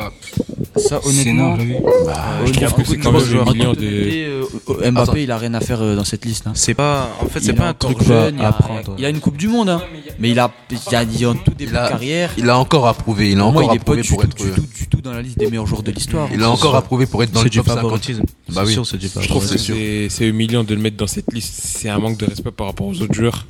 Ça, 0.78 1.00
honnêtement, 1.06 1.56
vu 1.56 1.76
Bah, 2.06 2.16
je 2.46 2.52
il 2.52 2.60
y 2.60 2.64
a 2.64 2.68
trouve 2.70 2.84
que 2.84 2.90
c'est 2.90 2.98
de 2.98 3.04
quand 3.04 3.12
même 3.12 3.22
joueurs. 3.22 3.46
le 3.46 3.50
En 3.52 3.54
million 3.54 3.74
toute 3.74 3.80
de- 3.84 3.88
honnêteté, 3.88 4.26
euh, 4.26 4.44
euh, 4.70 4.92
Mbappé, 4.92 5.10
Attends. 5.12 5.16
il 5.18 5.32
a 5.32 5.38
rien 5.38 5.54
à 5.54 5.60
faire 5.62 5.82
euh, 5.82 5.96
dans 5.96 6.04
cette 6.04 6.26
liste. 6.26 6.48
hein. 6.48 6.52
C'est 6.56 6.74
pas, 6.74 7.10
en 7.22 7.26
fait, 7.28 7.40
c'est 7.40 7.54
pas 7.54 7.70
un 7.70 7.74
truc 7.74 8.02
jeune, 8.04 8.36
il 8.38 8.42
à 8.42 8.48
a, 8.48 8.50
apprendre. 8.50 8.96
il 8.98 9.06
a 9.06 9.10
une 9.10 9.20
Coupe 9.20 9.38
du 9.38 9.48
Monde, 9.48 9.70
hein. 9.70 9.82
Mais 10.20 10.30
il 10.32 10.40
a, 10.40 10.52
il 10.72 10.96
a, 10.96 11.04
il 11.04 11.26
a 11.26 11.30
en 11.30 11.36
tout 11.36 11.52
début 11.52 11.72
Il 11.72 11.78
a- 11.78 11.84
de 11.86 11.90
carrière. 11.90 12.32
il 12.38 12.50
a 12.50 12.58
encore 12.58 12.88
à 12.88 12.94
prouver. 12.94 13.32
Il 13.32 13.38
a 13.40 13.44
Pour 13.44 13.52
moi, 13.54 13.64
encore 13.64 13.76
il 13.76 13.78
est 13.78 13.84
pas 13.84 13.96
du 13.96 14.04
pour 14.08 14.22
tout, 14.22 14.28
être. 14.28 14.36
du 14.38 14.52
tout, 14.52 14.68
du 14.78 14.88
tout 14.88 15.02
dans 15.02 15.12
la 15.14 15.22
liste 15.22 15.38
des 15.38 15.48
meilleurs 15.48 15.68
joueurs 15.68 15.84
de 15.84 15.92
l'histoire. 15.92 16.30
Il 16.34 16.42
a 16.44 16.50
encore 16.50 16.76
à 16.76 16.82
prouver 16.82 17.06
pour 17.06 17.22
être 17.24 17.32
dans 17.32 17.44
le 17.44 17.50
du 17.50 17.58
top 17.58 17.68
50. 17.68 17.82
favoritisme. 17.82 18.22
Bah 18.22 18.62
C'est 18.66 18.78
oui. 18.78 18.86
sûr, 18.86 18.98
du 18.98 19.08
Je 19.08 19.28
trouve 19.28 19.48
que 19.50 20.08
c'est 20.10 20.28
humiliant 20.28 20.64
de 20.64 20.74
le 20.76 20.82
mettre 20.82 20.98
dans 20.98 21.08
cette 21.08 21.32
liste. 21.34 21.54
C'est 21.64 21.90
un 21.90 21.98
manque 22.00 22.18
de 22.18 22.26
respect 22.26 22.52
par 22.52 22.68
rapport 22.68 22.88
aux 22.88 23.02
autres 23.02 23.14
joueurs. 23.14 23.46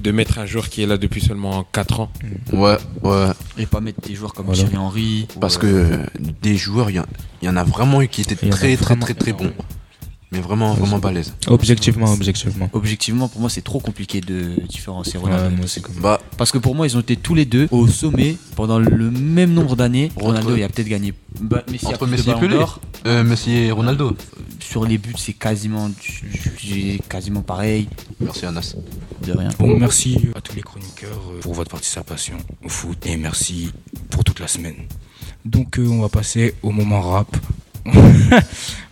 De 0.00 0.10
mettre 0.10 0.38
un 0.38 0.46
joueur 0.46 0.68
qui 0.68 0.82
est 0.82 0.86
là 0.86 0.96
depuis 0.98 1.20
seulement 1.20 1.64
4 1.72 2.00
ans. 2.00 2.10
Ouais, 2.52 2.76
ouais. 3.02 3.26
Et 3.58 3.66
pas 3.66 3.80
mettre 3.80 4.00
des 4.06 4.14
joueurs 4.14 4.34
comme 4.34 4.46
Voilà. 4.46 4.60
Thierry 4.62 4.76
Henry. 4.76 5.26
Parce 5.40 5.56
que 5.56 5.66
euh, 5.66 5.96
des 6.42 6.56
joueurs, 6.56 6.90
il 6.90 6.96
y, 6.96 7.00
en- 7.00 7.06
il 7.42 7.46
y 7.46 7.48
en 7.48 7.56
a 7.56 7.64
vraiment 7.64 8.02
eu 8.02 8.08
qui 8.08 8.20
étaient 8.20 8.34
très 8.34 8.76
très 8.76 8.96
très 8.96 9.14
très 9.14 9.32
bons. 9.32 9.52
Mais 10.34 10.40
vraiment, 10.40 10.74
vraiment 10.74 10.98
balèze. 10.98 11.32
Objectivement, 11.46 12.12
objectivement. 12.12 12.68
Objectivement, 12.72 13.28
pour 13.28 13.40
moi, 13.40 13.48
c'est 13.48 13.62
trop 13.62 13.80
compliqué 13.80 14.20
de 14.20 14.50
différencier 14.68 15.18
Ouais, 15.18 15.30
Ronaldo. 15.32 15.56
moi 15.56 15.64
aussi, 15.64 15.80
comme 15.80 15.94
Bah, 16.00 16.20
Parce 16.36 16.50
que 16.52 16.58
pour 16.58 16.74
moi, 16.74 16.86
ils 16.86 16.96
ont 16.96 17.00
été 17.00 17.16
tous 17.16 17.34
les 17.34 17.44
deux 17.44 17.68
au 17.70 17.86
sommet 17.86 18.36
pendant 18.56 18.78
le 18.78 19.10
même 19.10 19.52
nombre 19.54 19.76
d'années. 19.76 20.10
Ronaldo, 20.16 20.48
Entre- 20.50 20.58
il 20.58 20.62
a 20.64 20.68
peut-être 20.68 20.88
gagné. 20.88 21.14
Bah, 21.40 21.62
Messi 21.70 21.86
a 21.86 21.90
entre 21.90 22.06
de 22.06 22.10
Messi 22.10 22.30
et 22.30 22.34
Pelé. 22.34 22.56
Euh, 23.06 23.22
Messi 23.24 23.52
et 23.52 23.70
Ronaldo. 23.70 24.16
Sur 24.60 24.84
les 24.86 24.98
buts, 24.98 25.14
c'est 25.16 25.34
quasiment, 25.34 25.90
j'ai 26.58 27.00
quasiment 27.08 27.42
pareil. 27.42 27.88
Merci 28.20 28.46
Anas. 28.46 28.74
De 29.24 29.32
rien. 29.32 29.50
Bon, 29.58 29.78
merci 29.78 30.18
à 30.34 30.40
tous 30.40 30.56
les 30.56 30.62
chroniqueurs 30.62 31.20
euh, 31.32 31.40
pour 31.40 31.54
votre 31.54 31.70
participation 31.70 32.36
au 32.64 32.68
foot 32.68 33.06
et 33.06 33.16
merci 33.16 33.70
pour 34.10 34.24
toute 34.24 34.40
la 34.40 34.48
semaine. 34.48 34.74
Donc, 35.44 35.78
euh, 35.78 35.86
on 35.86 36.00
va 36.00 36.08
passer 36.08 36.54
au 36.62 36.70
moment 36.70 37.00
rap. 37.02 37.36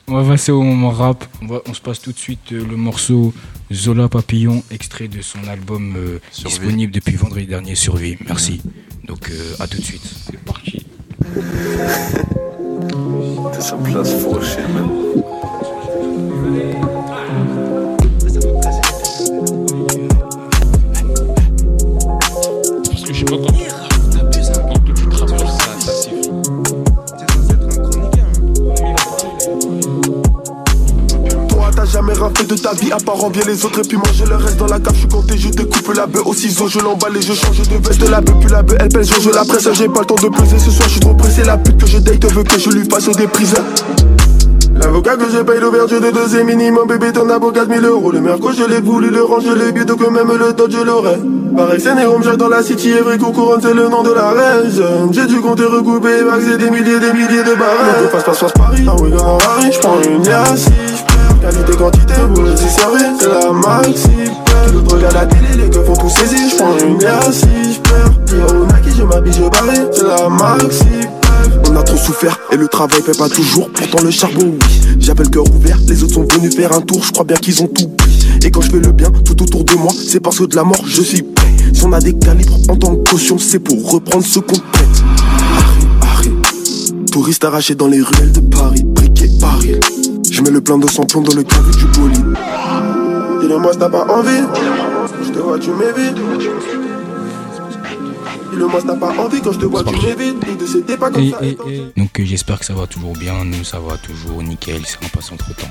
on 0.08 0.22
va 0.22 0.32
passer 0.32 0.52
au 0.52 0.62
moment 0.62 0.90
rap. 0.90 1.24
On, 1.42 1.46
va- 1.46 1.62
on 1.68 1.74
se 1.74 1.80
passe 1.80 2.00
tout 2.00 2.12
de 2.12 2.18
suite 2.18 2.52
euh, 2.52 2.64
le 2.68 2.76
morceau 2.76 3.32
Zola 3.72 4.08
Papillon, 4.08 4.62
extrait 4.70 5.08
de 5.08 5.22
son 5.22 5.38
album 5.48 5.94
euh, 5.96 6.18
disponible 6.48 6.92
depuis 6.92 7.16
vendredi 7.16 7.46
dernier, 7.46 7.74
Survie. 7.74 8.16
Merci. 8.26 8.60
Donc, 9.06 9.30
euh, 9.30 9.54
à 9.58 9.66
tout 9.66 9.78
de 9.78 9.84
suite. 9.84 10.02
C'est 10.26 10.38
parti. 10.44 10.84
envier 33.24 33.42
les 33.46 33.64
autres 33.64 33.80
et 33.80 33.88
puis 33.88 33.96
manger 33.96 34.24
le 34.28 34.36
reste 34.36 34.56
dans 34.56 34.66
la 34.66 34.78
cave. 34.78 34.94
Je 34.94 35.00
suis 35.00 35.08
compté, 35.08 35.38
je 35.38 35.48
découpe 35.48 35.94
la 35.94 36.06
bœuf 36.06 36.26
au 36.26 36.34
ciseau, 36.34 36.68
je 36.68 36.80
l'emballe 36.80 37.16
et 37.16 37.22
je 37.22 37.32
change 37.32 37.58
de 37.68 37.76
veste. 37.86 38.08
La 38.08 38.20
bœuf, 38.20 38.36
puis 38.40 38.50
la 38.50 38.62
bœuf, 38.62 38.76
elle 38.80 38.88
pèse, 38.88 39.10
je 39.20 39.30
la 39.30 39.44
presse. 39.44 39.68
J'ai 39.72 39.88
pas 39.88 40.00
le 40.00 40.06
temps 40.06 40.14
de 40.14 40.28
peser 40.28 40.58
ce 40.58 40.70
soir, 40.70 40.88
je 40.88 40.92
suis 40.92 41.00
trop 41.00 41.14
pressé. 41.14 41.42
La 41.44 41.56
pute 41.56 41.78
que 41.78 41.86
je 41.86 41.98
date 41.98 42.24
veut 42.32 42.42
que 42.42 42.58
je 42.58 42.70
lui 42.70 42.88
fasse 42.88 43.08
des 43.16 43.26
prises. 43.26 43.54
L'avocat 44.74 45.16
que 45.16 45.30
je 45.30 45.38
paye 45.42 45.60
l'ouverture 45.60 46.00
de 46.00 46.10
deuxième 46.10 46.46
minimum, 46.46 46.88
bébé, 46.88 47.12
t'en 47.12 47.28
as 47.28 47.38
pour 47.38 47.52
4000 47.52 47.84
euros. 47.84 48.10
Le 48.10 48.20
merco, 48.20 48.50
je 48.52 48.64
l'ai 48.64 48.80
voulu, 48.80 49.10
le 49.10 49.22
range, 49.22 49.44
je 49.44 49.52
l'ai 49.52 49.70
bu, 49.70 49.84
donc 49.84 50.00
même 50.00 50.28
le 50.28 50.52
dodge, 50.54 50.72
je 50.72 50.82
l'aurais. 50.82 51.18
Pareil, 51.56 51.80
c'est 51.80 51.94
Nérum, 51.94 52.22
dans 52.36 52.48
la 52.48 52.62
city, 52.62 52.90
et 52.90 53.02
vrai 53.02 53.18
couronne, 53.18 53.60
c'est 53.62 53.74
le 53.74 53.88
nom 53.88 54.02
de 54.02 54.12
la 54.12 54.30
reine. 54.30 55.12
J'ai 55.12 55.26
dû 55.26 55.40
compter 55.40 55.64
recouper, 55.64 56.22
maxer 56.22 56.56
des 56.56 56.70
milliers, 56.70 56.98
des 56.98 57.12
milliers 57.12 57.44
de 57.44 57.54
barres. 57.54 58.10
Passe, 58.10 58.24
passe, 58.24 58.40
passe, 58.40 58.52
Paris, 58.52 58.84
ah 58.88 58.96
oui, 58.98 59.70
j'prends 59.70 60.00
une 60.00 60.22
Qualité, 61.42 61.76
quantité, 61.76 62.14
vous 62.32 62.42
laissez 62.44 62.68
servir, 62.68 63.00
c'est 63.18 63.28
la 63.28 63.50
maxi. 63.50 64.02
Tout 64.68 64.74
le 64.74 64.80
monde 64.80 64.92
regarde 64.92 65.14
la 65.14 65.26
télé, 65.26 65.48
les 65.56 65.70
keufs 65.70 65.84
font 65.84 65.96
tout 65.96 66.08
saisir, 66.08 66.38
j'prends 66.48 66.78
une 66.78 67.02
liasse, 67.02 67.40
j'perds. 67.40 68.12
Yo, 68.30 68.64
Nike, 68.66 68.96
je 68.96 69.02
m'habille, 69.02 69.32
je 69.32 69.40
barre, 69.40 69.88
c'est 69.90 70.04
la 70.04 70.28
maxi. 70.28 70.84
On 71.68 71.76
a 71.76 71.82
trop 71.82 71.96
souffert 71.96 72.38
et 72.52 72.56
le 72.56 72.68
travail 72.68 73.02
paie 73.02 73.18
pas 73.18 73.28
toujours. 73.28 73.68
Pourtant 73.70 74.04
le 74.04 74.12
charbon, 74.12 74.52
oui. 74.52 74.80
J'appelle 75.00 75.30
cœur 75.30 75.42
ouvert. 75.52 75.78
Les 75.88 76.04
autres 76.04 76.14
sont 76.14 76.28
venus 76.32 76.54
faire 76.54 76.72
un 76.72 76.80
tour. 76.80 77.02
Je 77.02 77.10
crois 77.10 77.24
bien 77.24 77.36
qu'ils 77.36 77.60
ont 77.60 77.66
tout 77.66 77.88
pris. 77.88 78.24
Et 78.44 78.50
quand 78.52 78.60
je 78.60 78.70
fais 78.70 78.78
le 78.78 78.92
bien 78.92 79.10
tout 79.10 79.42
autour 79.42 79.64
de 79.64 79.74
moi, 79.74 79.90
c'est 79.92 80.20
parce 80.20 80.38
que 80.38 80.44
de 80.44 80.54
la 80.54 80.62
mort, 80.62 80.84
je 80.86 81.02
suis 81.02 81.22
prêt. 81.22 81.52
Si 81.74 81.84
on 81.84 81.92
a 81.92 81.98
des 81.98 82.14
calibres 82.14 82.56
en 82.68 82.76
tant 82.76 82.94
que 82.94 83.10
caution, 83.10 83.36
c'est 83.38 83.58
pour 83.58 83.90
reprendre 83.90 84.24
ce 84.24 84.38
qu'on 84.38 84.60
prête. 84.70 85.02
Harry, 85.50 85.88
Harry. 86.02 86.32
Touriste 87.10 87.42
arraché 87.42 87.74
dans 87.74 87.88
les 87.88 88.00
ruelles 88.00 88.30
de 88.30 88.40
Paris. 88.40 88.84
Briquet, 88.84 89.30
Paris. 89.40 89.74
Je 90.42 90.46
mets 90.48 90.54
le 90.54 90.60
plein 90.60 90.76
de 90.76 90.90
sang 90.90 91.04
plomb 91.04 91.20
dans 91.20 91.36
le 91.36 91.44
cavus 91.44 91.70
du 91.70 91.84
bolide. 91.84 92.36
Dis-le-moi 93.40 93.72
si 93.74 93.78
t'as 93.78 93.88
pas 93.88 94.04
envie. 94.06 94.42
Je 95.24 95.30
te 95.30 95.38
vois, 95.38 95.56
tu 95.56 95.70
m'évites. 95.70 96.16
Dis-le-moi 98.50 98.80
si 98.80 98.86
t'as 98.88 98.96
pas 98.96 99.12
envie. 99.20 99.40
Quand 99.40 99.52
je 99.52 99.58
te 99.60 99.66
vois, 99.66 99.84
tu 99.84 99.94
m'évites. 100.04 100.96
Pas 100.98 101.10
comme 101.12 101.30
ça. 101.30 101.36
Donc 101.96 102.18
euh, 102.18 102.24
j'espère 102.24 102.58
que 102.58 102.64
ça 102.64 102.74
va 102.74 102.88
toujours 102.88 103.12
bien, 103.12 103.44
nous 103.44 103.62
ça 103.62 103.78
va 103.78 103.96
toujours 103.98 104.42
nickel, 104.42 104.82
c'est 104.84 105.04
un 105.04 105.08
passé 105.10 105.32
entre 105.32 105.54
temps. 105.54 105.70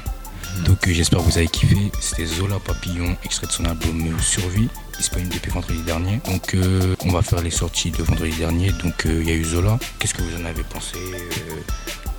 Donc 0.66 0.88
euh, 0.88 0.94
j'espère 0.94 1.20
que 1.20 1.26
vous 1.26 1.38
avez 1.38 1.48
kiffé, 1.48 1.92
c'était 2.00 2.26
Zola 2.26 2.56
Papillon, 2.66 3.18
extrait 3.26 3.48
de 3.48 3.52
son 3.52 3.66
album 3.66 4.02
Survie, 4.22 4.70
disponible 4.98 5.34
depuis 5.34 5.52
vendredi 5.52 5.82
dernier. 5.82 6.22
Donc 6.26 6.54
euh, 6.54 6.96
on 7.06 7.12
va 7.12 7.22
faire 7.22 7.42
les 7.42 7.52
sorties 7.52 7.92
de 7.92 8.04
vendredi 8.04 8.38
dernier, 8.38 8.72
donc 8.84 9.06
euh, 9.06 9.20
il 9.22 9.30
y 9.30 9.34
a 9.34 9.36
eu 9.36 9.44
Zola, 9.44 9.78
qu'est-ce 10.00 10.14
que 10.14 10.22
vous 10.22 10.42
en 10.42 10.46
avez 10.46 10.64
pensé 10.64 10.98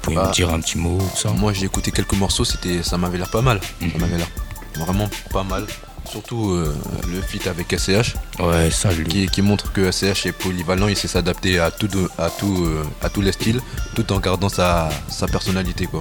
pouvez 0.02 0.16
Bah, 0.16 0.28
me 0.28 0.32
dire 0.34 0.52
un 0.52 0.60
petit 0.60 0.78
mot, 0.78 0.98
ça? 1.16 1.30
Moi 1.30 1.52
j'ai 1.52 1.64
écouté 1.66 1.90
quelques 1.90 2.14
morceaux, 2.14 2.44
c'était, 2.44 2.82
ça 2.82 2.98
m'avait 2.98 3.18
l'air 3.18 3.30
pas 3.30 3.42
mal. 3.42 3.60
Mhm. 3.80 3.92
Ça 3.92 3.98
m'avait 3.98 4.16
l'air 4.18 4.28
vraiment 4.76 5.08
pas 5.32 5.42
mal. 5.42 5.66
Surtout 6.10 6.50
euh, 6.50 6.74
le 7.08 7.22
feat 7.22 7.46
avec 7.46 7.72
SCH 7.78 8.14
Ouais, 8.40 8.70
ça 8.72 8.92
lui. 8.92 9.04
qui, 9.06 9.26
qui 9.28 9.40
montre 9.40 9.72
que 9.72 9.90
SCH 9.90 10.26
est 10.26 10.32
polyvalent, 10.32 10.88
il 10.88 10.96
sait 10.96 11.06
s'adapter 11.08 11.58
à 11.60 11.70
tout, 11.70 11.86
de- 11.88 12.10
à, 12.18 12.28
tout, 12.28 12.64
euh, 12.66 12.84
à 13.02 13.08
tous 13.08 13.22
les 13.22 13.30
styles 13.32 13.60
tout 13.94 14.12
en 14.12 14.18
gardant 14.18 14.48
sa, 14.48 14.88
sa 15.08 15.26
personnalité 15.28 15.86
quoi. 15.86 16.00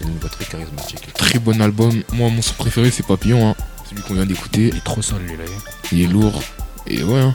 Il 0.00 0.08
a 0.08 0.10
une 0.10 0.18
voix 0.18 0.28
très 0.28 0.44
charismatique. 0.44 1.12
Très 1.14 1.38
bon 1.38 1.58
album. 1.62 2.02
Moi, 2.12 2.28
mon 2.28 2.42
son 2.42 2.54
préféré, 2.54 2.90
c'est 2.90 3.06
Papillon. 3.06 3.50
Hein. 3.50 3.54
Celui 3.88 4.02
qu'on 4.02 4.14
vient 4.14 4.26
d'écouter. 4.26 4.68
Il 4.72 4.76
est 4.78 4.84
trop 4.84 5.00
sale 5.00 5.20
lui 5.20 5.36
là. 5.36 5.44
Il 5.92 6.02
est 6.02 6.06
lourd. 6.06 6.42
Et 6.88 7.02
ouais, 7.04 7.20
hein. 7.20 7.32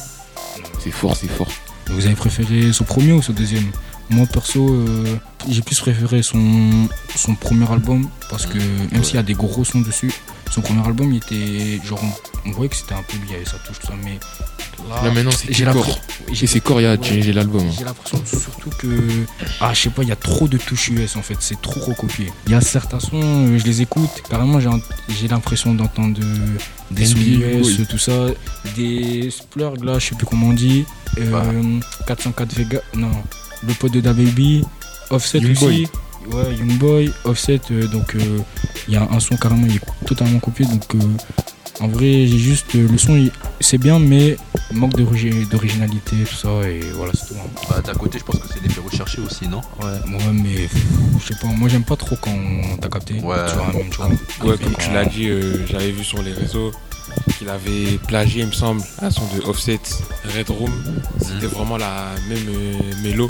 c'est 0.84 0.92
fort, 0.92 1.16
c'est 1.16 1.30
fort. 1.32 1.48
Vous 1.88 2.06
avez 2.06 2.16
préféré 2.16 2.72
son 2.74 2.84
premier 2.84 3.14
ou 3.14 3.22
son 3.22 3.34
deuxième? 3.34 3.72
Moi 4.12 4.26
perso, 4.26 4.70
euh, 4.70 5.18
j'ai 5.50 5.62
plus 5.62 5.80
préféré 5.80 6.22
son, 6.22 6.88
son 7.16 7.34
premier 7.36 7.70
album 7.72 8.08
parce 8.30 8.46
que 8.46 8.58
même 8.92 9.04
s'il 9.04 9.16
y 9.16 9.20
a 9.20 9.24
des 9.24 9.34
gros 9.34 9.64
sons 9.64 9.80
dessus, 9.82 10.12
son 10.50 10.62
premier 10.62 10.86
album 10.86 11.14
il 11.14 11.18
était 11.18 11.80
genre 11.86 12.02
on, 12.04 12.50
on 12.50 12.52
voyait 12.52 12.70
que 12.70 12.76
c'était 12.76 12.94
un 12.94 13.04
peu 13.04 13.16
avait 13.34 13.46
sa 13.46 13.58
touche 13.60 13.80
tout 13.80 13.88
ça, 13.88 13.94
mais 14.04 14.20
là, 14.90 15.04
Là, 15.04 15.12
maintenant, 15.12 15.32
c'est 15.32 15.54
j'ai 15.54 15.64
corps. 15.64 16.00
Et 16.30 16.48
c'est 16.48 16.60
corps, 16.60 16.82
il 16.82 16.88
a 16.88 17.02
changé 17.02 17.32
l'album. 17.32 17.66
J'ai 17.78 17.86
l'impression 17.86 18.22
surtout 18.26 18.70
que 18.78 18.88
ah 19.62 19.74
je 19.74 19.82
sais 19.82 19.90
pas, 19.90 20.04
il 20.04 20.10
y 20.10 20.12
a 20.12 20.18
trop 20.18 20.48
de 20.48 20.58
touches 20.58 20.90
US 20.90 21.16
en 21.16 21.22
fait, 21.22 21.38
c'est 21.40 21.62
trop 21.62 21.80
recopié. 21.80 22.32
Il 22.48 22.52
y 22.52 22.56
a 22.56 22.62
certains 22.62 23.00
sons, 23.00 23.22
euh, 23.22 23.58
je 23.58 23.64
les 23.64 23.82
écoute, 23.82 24.10
carrément 24.30 24.60
j'ai 24.60 25.28
l'impression 25.28 25.74
d'entendre 25.74 26.20
euh, 26.22 26.58
des 26.92 27.06
sons 27.06 27.18
US, 27.18 27.80
oui. 27.80 27.86
tout 27.90 27.98
ça, 27.98 28.28
des 28.76 29.30
splurgs 29.32 29.84
là, 29.84 30.00
je 30.00 30.10
sais 30.10 30.16
plus 30.16 30.26
comment 30.26 30.48
on 30.48 30.54
dit, 30.54 30.86
euh, 31.18 31.80
404 32.08 32.54
Vega, 32.54 32.82
non, 32.96 33.12
le 33.68 33.74
pote 33.74 33.92
de 33.94 34.02
DaBaby, 34.02 34.64
Offset 35.10 35.40
aussi. 35.50 35.88
Ouais, 36.32 36.56
Youngboy, 36.56 37.12
Offset, 37.26 37.60
euh, 37.72 37.88
donc 37.88 38.16
euh, 38.16 38.38
il 38.88 38.94
y 38.94 38.98
a 38.98 39.08
un 39.12 39.20
son 39.20 39.36
carrément, 39.38 39.66
il 39.68 39.78
est 39.78 40.06
totalement 40.06 40.38
copié, 40.40 40.66
donc 40.68 40.84
euh, 40.94 41.00
en 41.80 41.88
vrai, 41.88 42.28
j'ai 42.28 42.38
juste 42.38 42.76
euh, 42.76 42.88
le 42.88 42.98
son, 43.00 43.28
c'est 43.60 43.80
bien, 43.80 43.98
mais 43.98 44.38
manque 44.72 44.96
d'origi- 44.96 45.48
d'originalité, 45.50 46.16
tout 46.30 46.36
ça, 46.36 46.50
et 46.70 46.80
voilà, 46.96 47.12
c'est 47.16 47.30
tout. 47.30 47.40
hein. 47.40 47.50
Bah 47.70 47.82
d'un 47.82 47.94
côté 47.96 48.20
je 48.20 48.24
pense 48.24 48.38
que 48.38 48.48
c'est 48.54 48.62
l'effet 48.62 48.82
recherché 48.82 49.20
aussi, 49.20 49.48
non? 49.48 49.62
Ouais, 49.82 49.88
ouais, 49.88 50.32
mais 50.32 50.70
je 51.20 51.26
sais 51.34 51.40
pas, 51.42 51.48
moi 51.48 51.68
j'aime 51.70 51.84
pas 51.84 51.96
trop 51.96 52.16
quand 52.22 52.32
on 52.32 52.78
t'a 52.78 52.88
capté. 52.88 53.16
Ouais. 53.16 53.20
Tu 53.50 53.56
vois, 53.56 53.74
même, 53.74 53.90
tu 53.90 53.98
vois, 53.98 54.08
Ouais, 54.52 54.58
comme 54.60 54.76
tu 54.78 54.92
l'as 54.94 55.06
dit, 55.06 55.28
euh, 55.28 55.66
j'avais 55.68 55.92
vu 55.92 56.04
sur 56.04 56.22
les 56.22 56.34
réseaux 56.34 56.72
qu'il 57.38 57.50
avait 57.50 57.98
plagié, 58.08 58.42
il 58.42 58.48
me 58.48 58.52
semble, 58.52 58.82
un 59.02 59.10
son 59.12 59.24
de 59.36 59.42
Offset, 59.44 59.80
Red 60.36 60.50
Room. 60.50 60.72
C'était 61.20 61.48
vraiment 61.48 61.78
la 61.78 62.08
même 62.30 62.48
euh, 62.50 62.74
mélo. 63.04 63.28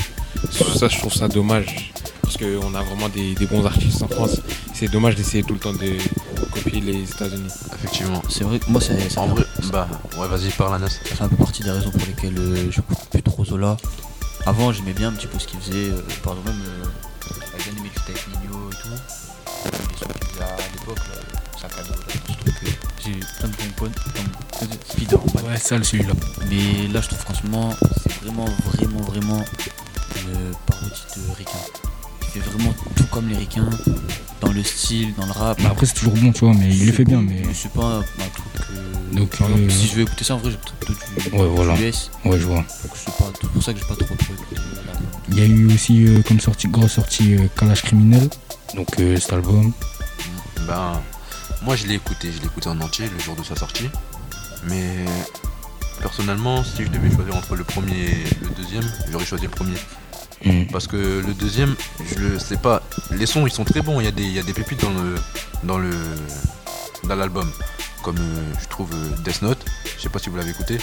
Ça, 0.52 0.88
je 0.88 0.98
trouve 0.98 1.14
ça 1.14 1.28
dommage. 1.28 1.92
Parce 2.22 2.38
qu'on 2.38 2.74
a 2.76 2.82
vraiment 2.82 3.10
des, 3.10 3.36
des 3.36 3.46
bons 3.46 3.66
artistes 3.66 4.02
en 4.04 4.08
France. 4.08 4.42
C'est 4.74 4.88
dommage 4.90 5.16
d'essayer 5.16 5.44
tout 5.44 5.54
le 5.54 5.60
temps 5.60 5.74
de 5.74 5.98
copier 6.52 6.80
les 6.82 7.04
États-Unis. 7.04 7.52
Effectivement. 7.76 8.22
C'est 8.30 8.44
vrai 8.44 8.60
que 8.60 8.70
moi, 8.70 8.80
ça, 8.82 8.94
En 9.18 9.28
vrai, 9.28 9.44
bah 9.72 9.88
ouais 10.18 10.28
vas-y 10.28 10.50
parle 10.52 10.76
Anas. 10.76 10.90
ça 10.90 11.16
fait 11.16 11.24
un 11.24 11.28
peu 11.28 11.36
partie 11.36 11.62
des 11.64 11.72
raisons 11.72 11.92
pour 11.92 12.02
lesquelles 12.08 12.38
euh, 12.38 12.72
j'écoute 12.72 12.98
plus 13.12 13.22
trop 13.22 13.44
Zola. 13.46 13.78
Avant, 14.46 14.72
j'aimais 14.72 14.94
bien 14.94 15.10
un 15.10 15.12
petit 15.12 15.28
peu 15.28 15.38
ce 15.40 15.46
qu'il 15.48 15.60
faisait. 15.60 15.90
euh, 15.90 16.02
par 16.24 16.34
exemple, 16.34 16.52
même, 16.52 16.62
euh, 16.66 16.86
j'avais 17.52 17.64
bien 17.72 17.80
aimé 17.82 17.92
le 17.94 18.31
bons 23.14 23.72
points. 23.76 23.90
comme 24.60 24.68
Spider, 24.90 25.16
Ouais, 25.48 25.58
ça, 25.58 25.78
le 25.78 25.84
celui-là. 25.84 26.14
Mais 26.50 26.88
là, 26.94 27.02
je 27.02 27.08
trouve 27.08 27.20
franchement, 27.20 27.74
c'est 28.04 28.14
vraiment, 28.24 28.46
vraiment, 28.66 29.02
vraiment 29.02 29.46
une 30.16 30.52
parodie 30.66 31.02
de 31.18 31.36
Ricain. 31.38 31.52
Il 32.36 32.42
fait 32.42 32.50
vraiment 32.50 32.74
tout 32.96 33.04
comme 33.12 33.28
les 33.30 33.38
Ricains, 33.38 33.70
dans 34.40 34.52
le 34.52 34.64
style, 34.64 35.14
dans 35.16 35.26
le 35.26 35.32
rap. 35.32 35.60
Mais 35.60 35.66
après, 35.66 35.86
c'est 35.86 35.94
toujours 35.96 36.14
bon, 36.14 36.32
tu 36.32 36.46
vois, 36.46 36.54
mais 36.54 36.70
il 36.70 36.86
le 36.86 36.92
fait 36.92 37.04
bien, 37.06 37.22
mais. 37.22 37.44
c'est 37.54 37.72
pas 37.74 37.84
un, 37.86 38.00
un 38.00 38.04
truc 38.34 38.54
que. 38.68 39.16
Donc, 39.16 39.30
par 39.38 39.48
exemple, 39.50 39.64
euh, 39.64 39.70
si 39.70 39.88
je 39.88 39.96
veux 39.96 40.02
écouter 40.04 40.24
ça, 40.24 40.36
en 40.36 40.38
vrai, 40.38 40.52
j'écoute 40.52 40.74
plutôt 40.80 41.30
du, 41.30 41.36
Ouais, 41.38 41.48
voilà. 41.48 41.76
du 41.76 41.84
US. 41.90 42.10
Ouais, 42.26 42.40
je 42.40 42.46
vois. 42.46 42.56
Donc, 42.58 42.66
c'est 42.96 43.14
pas- 43.18 43.32
C'est 43.42 43.50
pour 43.50 43.64
ça 43.64 43.74
que 43.74 43.80
j'ai 43.80 43.86
pas 43.86 43.96
trop 43.96 44.16
trop 44.16 44.34
écouté. 44.34 44.56
l'album. 44.56 45.06
Il 45.30 45.40
y 45.40 45.42
a 45.42 45.46
eu 45.46 45.74
aussi 45.74 46.06
euh, 46.08 46.22
comme 46.26 46.40
sortie, 46.40 46.68
grosse 46.70 46.94
sortie 46.94 47.36
euh, 47.36 47.48
Kalash 47.58 47.82
Criminel, 47.84 48.30
donc 48.76 48.88
euh, 49.00 49.18
cet 49.20 49.34
album. 49.34 49.74
Ben, 50.68 51.02
moi 51.62 51.76
je 51.76 51.88
l'ai 51.88 51.96
écouté, 51.96 52.32
je 52.32 52.40
l'ai 52.40 52.48
écouté 52.48 52.70
en 52.70 52.80
entier 52.82 53.06
le 53.10 53.20
jour 53.20 53.36
de 53.36 53.44
sa 53.44 53.56
sortie. 53.56 53.90
Mais 54.66 55.06
personnellement, 56.02 56.64
si 56.64 56.84
je 56.84 56.90
devais 56.90 57.12
choisir 57.14 57.36
entre 57.36 57.56
le 57.56 57.64
premier 57.64 57.94
et 57.94 58.24
le 58.42 58.50
deuxième, 58.56 58.84
j'aurais 59.10 59.26
choisi 59.26 59.46
le 59.46 59.52
premier. 59.52 59.78
Mhm. 60.46 60.68
Parce 60.72 60.88
que 60.88 61.22
le 61.26 61.34
deuxième, 61.34 61.76
je 62.10 62.16
le 62.20 62.40
sais 62.40 62.58
pas. 62.58 62.82
Les 63.12 63.26
sons 63.26 63.46
ils 63.46 63.54
sont 63.54 63.64
très 63.64 63.82
bons. 63.82 64.00
Il 64.00 64.06
y 64.06 64.08
a 64.08 64.12
des, 64.12 64.24
il 64.24 64.34
y 64.34 64.40
a 64.40 64.44
des 64.44 64.54
pépites 64.54 64.82
dans 64.82 64.92
le 64.92 65.16
dans 65.64 65.78
le 65.78 65.92
dans 67.04 67.16
l'album. 67.16 67.50
Comme 68.04 68.18
euh, 68.18 68.54
je 68.60 68.68
trouve 68.68 68.90
euh, 68.94 69.24
Death 69.24 69.44
Note. 69.44 69.64
Je 69.96 70.02
sais 70.02 70.10
pas 70.10 70.18
si 70.18 70.30
vous 70.30 70.38
l'avez 70.38 70.50
écouté. 70.50 70.80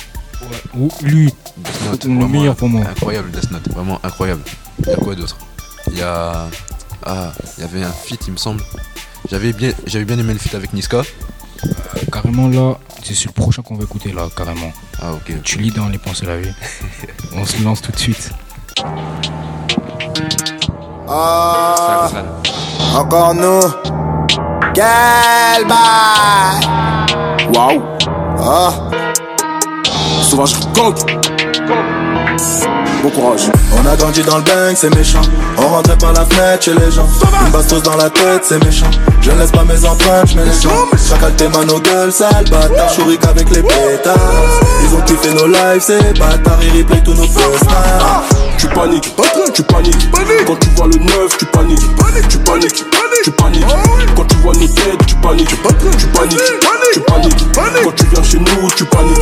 Ou 0.74 0.88
lui, 1.02 1.34
Death 1.56 1.84
Note, 1.90 2.04
le 2.04 2.28
meilleur 2.28 2.54
pour 2.54 2.68
moi. 2.68 2.86
Incroyable 2.86 3.32
Death 3.32 3.50
Note, 3.50 3.68
vraiment 3.70 3.98
incroyable. 4.04 4.42
Il 4.78 4.86
y 4.86 4.92
a 4.92 4.96
quoi 4.96 5.16
d'autre? 5.16 5.36
Il 5.90 5.98
y 5.98 6.02
a 6.02 6.48
ah, 7.04 7.32
il 7.56 7.62
y 7.62 7.64
avait 7.64 7.82
un 7.82 7.90
feat 7.92 8.26
il 8.26 8.32
me 8.32 8.36
semble. 8.36 8.62
J'avais 9.30 9.52
bien 9.52 9.72
j'avais 9.86 10.04
bien 10.04 10.18
aimé 10.18 10.32
le 10.32 10.38
feat 10.38 10.54
avec 10.54 10.72
Niska. 10.72 11.02
Carrément 12.12 12.48
là, 12.48 12.78
c'est 13.02 13.14
sur 13.14 13.30
le 13.36 13.40
prochain 13.42 13.62
qu'on 13.62 13.76
va 13.76 13.84
écouter 13.84 14.12
là, 14.12 14.28
carrément. 14.36 14.72
Ah 15.00 15.12
ok. 15.12 15.42
Tu 15.42 15.58
lis 15.58 15.70
dans 15.70 15.88
les 15.88 15.98
pensées 15.98 16.26
la 16.26 16.38
vie. 16.38 16.52
On 17.34 17.44
se 17.44 17.62
lance 17.62 17.82
tout 17.82 17.92
de 17.92 17.98
suite. 17.98 18.30
Ah, 21.08 22.08
encore 22.94 23.34
nous. 23.34 23.60
Quel 24.74 25.66
bail 25.66 26.60
Waouh, 27.54 27.82
Ah, 28.40 28.72
sauvage 30.22 30.54
compte. 30.74 31.04
Bon 33.02 33.10
courage. 33.10 33.42
on 33.76 33.86
a 33.86 33.96
grandi 33.96 34.22
dans 34.22 34.38
le 34.38 34.42
bang, 34.42 34.74
c'est 34.74 34.94
méchant. 34.94 35.20
On 35.56 35.68
rentrait 35.68 35.96
par 35.98 36.12
la 36.12 36.24
fenêtre 36.24 36.64
chez 36.64 36.74
les 36.74 36.90
gens. 36.90 37.06
Une 37.46 37.52
bastos 37.52 37.82
dans 37.82 37.96
la 37.96 38.10
tête, 38.10 38.42
c'est 38.42 38.62
méchant. 38.64 38.90
Je 39.20 39.30
ne 39.30 39.38
laisse 39.38 39.52
pas 39.52 39.64
mes 39.64 39.84
empreintes, 39.84 40.30
je 40.30 40.36
mets 40.36 40.44
les 40.44 40.60
gens. 40.60 40.70
Chacal 41.08 41.32
tes 41.34 41.48
mains 41.48 41.64
nos 41.64 41.78
gueules, 41.78 42.12
sale 42.12 42.44
bâtard. 42.50 42.92
Chourique 42.96 43.24
avec 43.24 43.50
les 43.50 43.62
pétards. 43.62 44.16
Ils 44.82 44.94
ont 44.96 45.00
kiffé 45.02 45.32
nos 45.32 45.46
lives, 45.46 45.80
c'est 45.80 46.18
bâtards. 46.18 46.58
Ils 46.62 46.78
replay 46.82 47.02
tous 47.04 47.14
nos 47.14 47.22
first 47.22 47.64
Ah, 47.70 48.22
tu 48.58 48.66
paniques, 48.68 49.14
tu 49.54 49.62
paniques. 49.62 50.08
Quand 50.46 50.56
tu 50.56 50.68
vois 50.70 50.86
le 50.86 50.98
neuf, 50.98 51.38
tu 51.38 51.44
paniques. 51.46 51.78
Tu 52.28 52.38
paniques, 52.42 52.72
tu 52.72 53.30
paniques. 53.30 53.66
Quand 54.16 54.24
tu 54.24 54.36
vois 54.36 54.54
nos 54.54 54.66
têtes, 54.66 55.06
tu 55.06 55.14
paniques. 55.16 55.48
Tu 55.48 55.56
paniques, 55.56 55.96
tu 55.98 56.06
paniques. 56.08 57.44
Quand 57.84 57.92
tu 57.94 58.04
viens 58.06 58.22
chez 58.24 58.38
nous, 58.38 58.70
tu 58.76 58.84
paniques. 58.84 59.18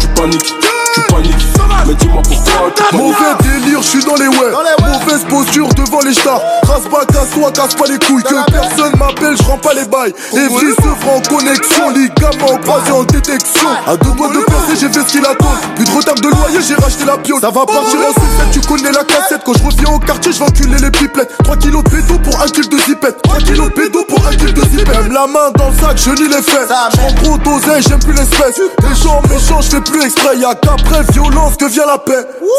Tu 0.00 0.08
paniques, 0.08 0.54
tu 0.94 1.00
paniques. 1.12 1.46
Mais 1.86 1.94
dis-moi 1.94 2.22
pourquoi 2.22 2.70
tu 2.74 2.82
paniques. 2.82 2.92
Mauvais 2.92 3.34
délire, 3.42 3.82
je 3.82 3.88
suis 3.88 4.04
dans 4.04 4.16
les 4.16 4.28
ouais. 4.28 4.52
Mauvaise 4.80 5.24
posture 5.28 5.68
devant 5.74 6.00
les 6.00 6.14
stars. 6.14 6.40
Rasbas, 6.68 7.04
casse-toi, 7.12 7.50
casse 7.52 7.74
pas 7.74 7.86
les 7.86 7.98
couilles. 7.98 8.22
Que 8.22 8.50
personne 8.50 8.96
m'appelle, 8.98 9.36
je 9.36 9.42
rends 9.44 9.58
pas 9.58 9.74
les 9.74 9.84
bails. 9.84 10.14
Se 10.32 10.74
fera 10.74 11.16
en 11.16 11.20
connexion. 11.20 11.90
Ligaments 11.90 12.58
croisés 12.62 12.92
en 12.92 13.02
détection. 13.04 13.68
À 13.86 13.96
deux 13.96 14.12
doigts 14.12 14.28
de 14.28 14.40
percer, 14.40 14.76
j'ai 14.80 14.88
fait 14.88 15.00
ce 15.00 15.12
qu'il 15.12 15.24
attend. 15.24 15.52
Plus 15.74 15.84
de 15.84 15.90
retard 15.90 16.14
de 16.14 16.28
loyer, 16.28 16.60
j'ai 16.66 16.74
racheté 16.74 17.04
la 17.04 17.16
piole. 17.18 17.40
Ça 17.40 17.50
va 17.50 17.66
partir 17.66 17.98
en 18.00 18.12
sucette, 18.12 18.50
tu 18.52 18.60
connais 18.60 18.92
la 18.92 19.04
cassette. 19.04 19.42
Quand 19.44 19.54
je 19.54 19.64
reviens 19.64 19.94
au 19.94 19.98
quartier, 19.98 20.32
je 20.32 20.38
vais 20.38 20.44
enculer 20.44 20.78
les 20.78 20.90
pipelettes. 20.90 21.30
3 21.44 21.56
kilos 21.56 21.82
de 21.84 21.90
pédo 21.90 22.18
pour 22.18 22.40
un 22.40 22.46
kill 22.46 22.68
de 22.68 22.78
zipette. 22.78 23.22
3 23.22 23.38
kilos 23.38 23.68
de 23.68 23.72
pédo 23.72 24.04
pour 24.08 24.26
un 24.26 24.30
kill 24.30 24.52
de 24.52 24.62
zipette. 24.62 24.88
Même 24.88 25.12
la 25.12 25.26
main 25.26 25.50
dans 25.56 25.70
le 25.70 25.76
sac, 25.78 25.96
je 25.96 26.10
nie 26.10 26.28
les 26.28 26.42
faits. 26.42 26.68
J'prends 26.92 27.12
trop 27.22 27.38
d'oseille, 27.38 27.82
j'aime 27.88 28.00
plus 28.00 28.12
l'espèce. 28.12 28.60
Les 28.82 29.02
gens 29.02 29.20
méchants, 29.28 29.60
je 29.60 29.70
fais 29.70 29.80
plus 29.80 30.04
exprès. 30.04 30.36
Y'a 30.36 30.54
qu'après 30.82 31.12
violence 31.12 31.56
que 31.56 31.66
vient 31.70 31.86
la 31.86 31.98
paix. 31.98 32.12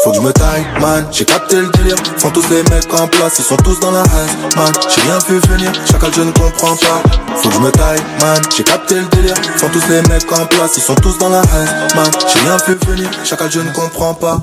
Faut 0.04 0.10
que 0.10 0.16
je 0.16 0.20
me 0.22 0.32
taille, 0.32 0.64
man, 0.80 1.06
j'ai 1.12 1.24
capté 1.24 1.56
le 1.60 1.68
délire 1.68 1.96
Font 2.18 2.30
tous 2.30 2.48
les 2.50 2.62
mecs 2.64 2.92
en 2.94 3.06
place, 3.06 3.38
ils 3.38 3.44
sont 3.44 3.56
tous 3.58 3.78
dans 3.80 3.90
la 3.92 4.02
haine 4.02 4.50
Man, 4.56 4.72
j'ai 4.94 5.02
rien 5.02 5.18
vu 5.28 5.38
venir, 5.48 5.70
chacal 5.86 6.10
je 6.14 6.22
ne 6.22 6.32
comprends 6.32 6.74
pas 6.76 7.02
Faut 7.36 7.48
que 7.48 7.54
je 7.54 7.60
me 7.60 7.70
taille, 7.70 8.00
man, 8.20 8.40
j'ai 8.56 8.64
capté 8.64 8.96
le 8.96 9.06
délire 9.06 9.36
Font 9.58 9.68
tous 9.68 9.86
les 9.88 10.02
mecs 10.02 10.32
en 10.32 10.46
place, 10.46 10.72
ils 10.76 10.82
sont 10.82 10.94
tous 10.96 11.18
dans 11.18 11.28
la 11.28 11.40
haine 11.42 11.88
Man, 11.94 12.10
j'ai 12.32 12.40
rien 12.40 12.56
vu 12.66 12.74
venir, 12.86 13.10
chacal 13.24 13.50
je 13.50 13.60
ne 13.60 13.70
comprends 13.72 14.14
pas 14.14 14.38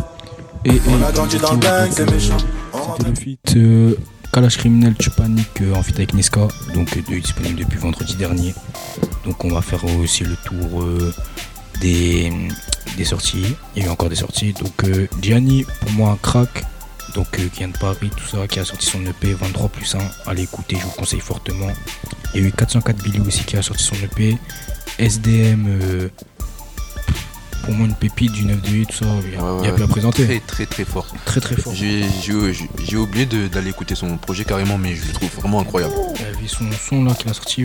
Et, 0.66 0.76
et 0.76 0.82
On 0.88 1.06
a 1.06 1.12
grandi 1.12 1.38
dans 1.38 1.52
le 1.52 1.58
bang, 1.58 1.90
c'est 1.92 2.10
méchant 2.10 2.38
C'était 2.98 3.10
le 3.10 3.16
feat 3.16 3.40
euh, 3.58 3.96
Kalash 4.32 4.58
Criminel 4.58 4.94
Tu 4.98 5.10
Paniques 5.10 5.62
euh, 5.62 5.74
en 5.76 5.82
feat 5.84 5.98
avec 5.98 6.14
Niska, 6.14 6.42
donc 6.76 6.96
euh, 6.96 7.02
de- 7.14 7.20
disponible 7.20 7.60
depuis 7.60 7.80
vendredi 7.80 8.16
dernier. 8.16 8.54
Donc 9.26 9.44
on 9.44 9.50
va 9.52 9.62
faire 9.62 9.84
aussi 10.00 10.24
le 10.24 10.36
tour 10.46 10.84
euh, 10.84 11.12
des, 11.82 12.32
sorties. 13.04 13.56
Il 13.76 13.84
y 13.84 13.86
a 13.86 13.90
eu 13.90 13.92
encore 13.92 14.10
des 14.10 14.16
sorties. 14.16 14.54
Donc 14.54 14.84
euh, 14.84 15.08
Gianni, 15.22 15.66
pour 15.82 15.92
moi 15.92 16.12
un 16.12 16.18
crack, 16.18 16.64
donc 17.16 17.32
qui 17.32 17.60
vient 17.60 17.70
de 17.70 17.78
Paris, 17.78 18.10
tout 18.16 18.28
ça, 18.28 18.48
qui 18.48 18.60
a 18.60 18.66
sorti 18.66 18.86
son 18.86 19.06
EP 19.06 19.34
23 19.34 19.70
plus 19.70 19.96
1. 19.96 20.00
Allez 20.28 20.44
écouter, 20.44 20.78
je 20.80 20.86
vous 20.86 20.92
conseille 20.92 21.20
fortement. 21.20 21.70
Il 22.34 22.42
y 22.42 22.44
a 22.46 22.48
eu 22.48 22.52
404 22.52 23.04
Billy 23.04 23.20
aussi 23.20 23.44
qui 23.44 23.58
a 23.58 23.62
sorti 23.62 23.84
son 23.84 23.96
EP. 23.96 24.38
SDM, 24.98 25.66
euh, 25.68 26.10
pour 27.64 27.74
moi 27.74 27.88
une 27.88 27.96
pépite 27.96 28.32
du 28.32 28.46
9 28.46 28.62
de 28.62 28.70
8, 28.70 28.86
tout 28.88 28.94
ça, 28.98 29.06
il 29.26 29.34
y 29.34 29.36
a, 29.36 29.44
Ouais, 29.44 29.72
plus 29.74 29.84
à 29.84 29.88
présenter. 29.88 30.26
Très 30.26 30.40
très 30.40 30.66
très 30.66 30.86
fort. 30.86 31.08
Très 31.26 31.40
très 31.42 31.56
fort. 31.56 31.74
J'ai 31.74 32.98
oublié 32.98 33.26
d'aller 33.26 33.70
écouter 33.70 33.96
son 33.96 34.18
projet 34.18 34.46
carrément, 34.46 34.78
mais 34.78 34.96
je 34.96 35.06
le 35.08 35.14
trouve 35.14 35.30
vraiment 35.38 35.60
incroyable. 35.62 35.94
Il 36.16 36.22
y 36.22 36.26
avait 36.26 36.48
son 36.48 36.66
son 36.72 37.04
là 37.04 37.14
qu'il 37.14 37.30
a 37.30 37.34
sorti. 37.34 37.64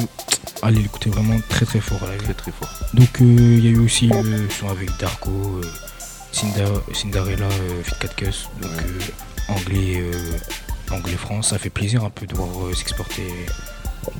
Allez 0.62 0.80
l'écouter 0.82 1.10
vraiment 1.10 1.38
très 1.48 1.66
très 1.66 1.80
fort 1.80 2.02
à 2.04 2.06
la 2.08 2.16
vie. 2.16 2.24
Très 2.24 2.34
très 2.34 2.52
fort. 2.52 2.68
Donc 2.94 3.20
euh, 3.20 3.24
il 3.24 3.64
y 3.64 3.68
a 3.68 3.70
eu 3.70 3.78
aussi 3.78 4.08
le 4.08 4.48
son 4.50 4.68
avec 4.68 4.90
Darko, 4.98 5.30
euh, 5.30 5.66
Cinda- 6.32 6.82
Cinderella, 6.92 7.46
euh, 7.46 7.82
Fit 7.82 7.94
Cat 8.00 8.08
Cuss, 8.16 8.48
donc 8.60 8.70
Ouais. 8.70 8.78
euh, 8.78 9.52
anglais, 9.54 9.94
euh, 10.12 10.94
anglais 10.94 11.16
France. 11.16 11.50
Ça 11.50 11.58
fait 11.58 11.70
plaisir 11.70 12.04
un 12.04 12.10
peu 12.10 12.26
de 12.26 12.34
voir 12.34 12.48
euh, 12.66 12.74
s'exporter. 12.74 13.22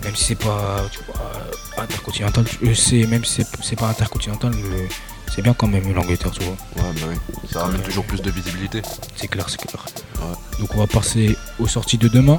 Même 0.02 0.14
si 0.16 0.24
c'est 0.24 0.34
pas 0.34 0.84
tu 0.90 1.00
vois, 1.06 1.82
intercontinental, 1.82 2.44
euh, 2.64 2.74
c'est 2.74 3.06
même 3.06 3.24
si 3.24 3.42
c'est- 3.62 3.76
pas 3.76 3.88
intercontinental, 3.88 4.52
euh, 4.54 4.86
c'est 5.34 5.42
bien 5.42 5.54
quand 5.54 5.66
même 5.66 5.92
l'Angleterre, 5.92 6.30
tu 6.32 6.42
vois. 6.44 6.56
Ouais, 6.76 6.92
bah 7.00 7.06
oui. 7.10 7.16
Ça 7.52 7.60
ramène 7.64 7.80
toujours 7.82 8.04
plus 8.04 8.20
de 8.22 8.30
visibilité. 8.30 8.82
C'est 9.16 9.28
clair, 9.28 9.48
c'est 9.48 9.58
clair. 9.60 9.84
Ouais. 10.20 10.36
Donc 10.60 10.74
on 10.74 10.78
va 10.78 10.86
passer 10.86 11.36
aux 11.58 11.66
sorties 11.68 11.98
de 11.98 12.08
demain. 12.08 12.38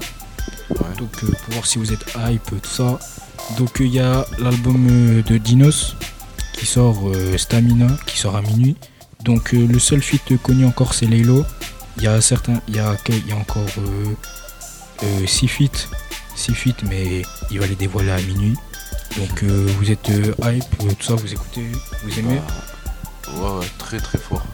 Ouais. 0.69 0.95
Donc 0.97 1.11
euh, 1.23 1.27
pour 1.43 1.53
voir 1.53 1.65
si 1.65 1.77
vous 1.77 1.91
êtes 1.91 2.05
hype, 2.27 2.61
tout 2.61 2.69
ça. 2.69 2.99
Donc 3.57 3.77
il 3.79 3.87
y 3.93 3.99
a 3.99 4.25
l'album 4.39 4.87
euh, 4.89 5.21
de 5.23 5.37
Dinos 5.37 5.95
qui 6.53 6.65
sort 6.65 7.09
euh, 7.09 7.37
Stamina, 7.37 7.87
qui 8.05 8.17
sort 8.17 8.35
à 8.35 8.41
minuit. 8.41 8.75
Donc 9.23 9.53
euh, 9.53 9.67
le 9.67 9.79
seul 9.79 10.01
feat 10.01 10.21
connu 10.41 10.65
encore 10.65 10.93
c'est 10.93 11.05
Laylo. 11.07 11.43
Il 11.97 12.03
y 12.03 12.07
a 12.07 12.19
certains, 12.21 12.61
il 12.67 12.75
y 12.75 12.79
a, 12.79 12.95
il 13.09 13.27
y 13.27 13.31
a 13.31 13.35
encore 13.37 13.65
6 15.25 15.47
feats, 15.47 15.87
6 16.35 16.53
feats, 16.53 16.83
mais 16.89 17.21
il 17.51 17.59
va 17.59 17.67
les 17.67 17.75
dévoiler 17.75 18.11
à 18.11 18.21
minuit. 18.21 18.55
Donc 19.17 19.43
euh, 19.43 19.67
vous 19.77 19.91
êtes 19.91 20.09
euh, 20.09 20.33
hype, 20.43 20.63
euh, 20.83 20.89
tout 20.99 21.05
ça, 21.05 21.15
vous 21.15 21.31
écoutez, 21.31 21.65
vous 22.03 22.19
aimez. 22.19 22.39
Bah, 23.27 23.31
ouais, 23.53 23.59
ouais, 23.59 23.67
très 23.77 23.99
très 23.99 24.17
fort. 24.17 24.45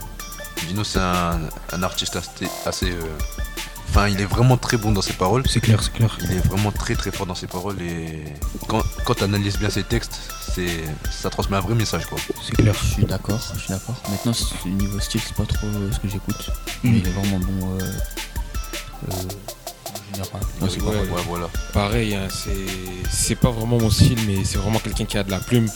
Dino, 0.68 0.84
c'est 0.84 1.00
un, 1.00 1.40
un 1.74 1.84
artiste 1.84 2.16
assez. 2.16 2.48
assez, 2.66 2.92
euh, 2.92 3.18
Enfin, 3.90 4.08
il 4.08 4.22
est 4.22 4.26
vraiment 4.26 4.56
très 4.56 4.78
bon 4.78 4.94
dans 4.94 5.02
ses 5.02 5.12
paroles. 5.12 5.44
C'est 5.50 5.60
clair, 5.60 5.84
c'est 5.84 5.92
clair. 5.92 6.18
Il 6.24 6.32
est 6.32 6.48
vraiment 6.48 6.72
très 6.72 6.96
très 6.96 7.12
fort 7.12 7.26
dans 7.26 7.36
ses 7.36 7.48
paroles 7.48 7.82
et 7.82 8.24
quand, 8.70 8.82
quand 9.04 9.16
tu 9.16 9.24
analyses 9.26 9.58
bien 9.60 9.70
ses 9.70 9.84
textes, 9.84 10.18
c'est 10.56 10.80
ça 11.12 11.30
transmet 11.30 11.58
un 11.58 11.60
vrai 11.60 11.76
message 11.76 12.06
quoi. 12.06 12.18
C'est 12.42 12.56
clair. 12.56 12.74
Je 12.82 12.88
suis 12.94 13.04
d'accord, 13.04 13.42
je 13.54 13.60
suis 13.60 13.68
d'accord. 13.70 14.02
Maintenant, 14.10 14.32
c'est- 14.32 14.70
niveau 14.70 14.98
style, 15.02 15.20
c'est 15.20 15.36
pas 15.36 15.44
trop 15.46 15.68
euh, 15.68 15.92
ce 15.92 16.00
que 16.00 16.08
j'écoute. 16.08 16.52
Mm. 16.86 16.90
Mais 16.90 16.98
il 17.00 17.08
est 17.08 17.12
vraiment 17.12 17.40
bon. 17.40 17.80
Euh, 17.82 17.92
euh, 19.12 19.14
Ouais. 20.62 20.68
Ouais, 20.68 21.22
voilà. 21.28 21.50
Pareil, 21.74 22.16
hein, 22.16 22.28
c'est 22.30 22.52
c'est 23.10 23.36
pas 23.36 23.52
vraiment 23.52 23.78
mon 23.80 23.90
style, 23.90 24.20
mais 24.28 24.44
c'est 24.44 24.58
vraiment 24.58 24.80
quelqu'un 24.80 25.06
qui 25.06 25.18
a 25.18 25.24
de 25.24 25.32
la 25.32 25.40
plume. 25.40 25.68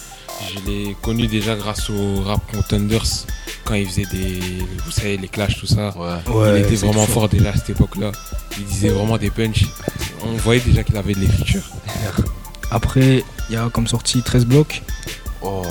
Je 0.50 0.70
l'ai 0.70 0.98
connu 1.02 1.28
déjà 1.28 1.56
grâce 1.56 1.90
au 1.90 2.22
rap 2.22 2.42
Contenders 2.52 3.26
quand 3.64 3.74
il 3.74 3.88
faisait 3.88 4.06
des, 4.12 4.40
vous 4.86 4.92
savez, 4.92 5.18
les 5.18 5.28
clashs, 5.28 5.58
tout 5.60 5.66
ça. 5.66 5.94
Ouais. 5.98 6.60
il 6.60 6.66
était 6.66 6.76
vraiment 6.76 7.06
fort 7.06 7.30
déjà 7.30 7.50
à 7.50 7.54
cette 7.56 7.70
époque-là. 7.72 8.12
Il 8.58 8.66
disait 8.66 8.90
vraiment 8.90 9.18
des 9.18 9.30
punchs. 9.32 9.66
On 10.24 10.34
voyait 10.38 10.62
déjà 10.62 10.84
qu'il 10.84 10.98
avait 10.98 11.14
de 11.14 11.20
l'écriture. 11.20 11.64
Après, 12.72 13.24
il 13.50 13.54
y 13.54 13.58
a 13.58 13.70
comme 13.70 13.88
sortie 13.88 14.22
13 14.22 14.46
blocs. 14.46 14.82
Oh, 15.42 15.64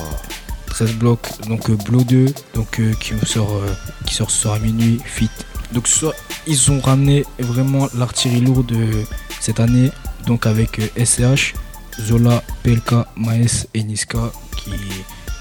13 0.74 0.94
blocs, 0.94 1.28
donc 1.48 1.70
euh, 1.70 1.76
Blow 1.76 2.02
2, 2.02 2.26
donc 2.54 2.80
euh, 2.80 2.92
qui 2.94 3.14
sort, 3.26 3.54
euh, 3.54 3.72
qui 4.06 4.14
sort 4.14 4.30
ce 4.30 4.42
soir 4.42 4.54
à 4.54 4.58
minuit, 4.58 5.00
Fit. 5.04 5.30
Donc 5.74 5.88
ce 5.88 5.98
soir, 5.98 6.12
ils 6.46 6.70
ont 6.70 6.80
ramené 6.80 7.24
vraiment 7.40 7.88
l'artillerie 7.94 8.40
lourde 8.40 8.70
euh, 8.72 9.02
cette 9.40 9.58
année, 9.58 9.90
donc 10.24 10.46
avec 10.46 10.78
euh, 10.78 11.04
SCH, 11.04 11.54
Zola, 12.00 12.42
PLK, 12.62 12.92
Maes 13.16 13.66
et 13.74 13.82
Niska, 13.82 14.30
qui 14.56 14.70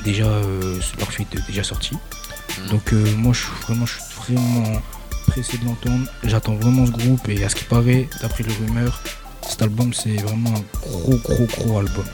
déjà 0.04 0.26
euh, 0.26 0.80
leur 0.98 1.12
feat 1.12 1.28
est 1.36 1.48
déjà 1.48 1.64
sorti. 1.64 1.96
Mhm. 1.96 2.70
Donc 2.70 2.94
euh, 2.94 3.16
moi 3.16 3.34
je 3.34 3.42
suis 3.42 3.52
vraiment, 3.62 3.86
je 3.86 3.94
suis 3.94 4.34
vraiment 4.34 4.82
pressé 5.28 5.58
de 5.60 5.66
l'entendre. 5.66 6.08
J'attends 6.24 6.56
vraiment 6.56 6.88
ce 6.88 6.92
groupe 6.92 7.30
et 7.30 7.44
à 7.44 7.50
ce 7.50 7.56
qui 7.56 7.66
paraît, 7.66 8.10
d'après 8.22 8.44
les 8.44 8.54
rumeurs, 8.54 9.02
cet 9.48 9.62
album 9.62 9.94
c'est 9.94 10.16
vraiment 10.16 10.50
un 10.50 10.90
gros 10.90 11.18
gros 11.18 11.46
gros 11.46 11.78
album. 11.78 12.06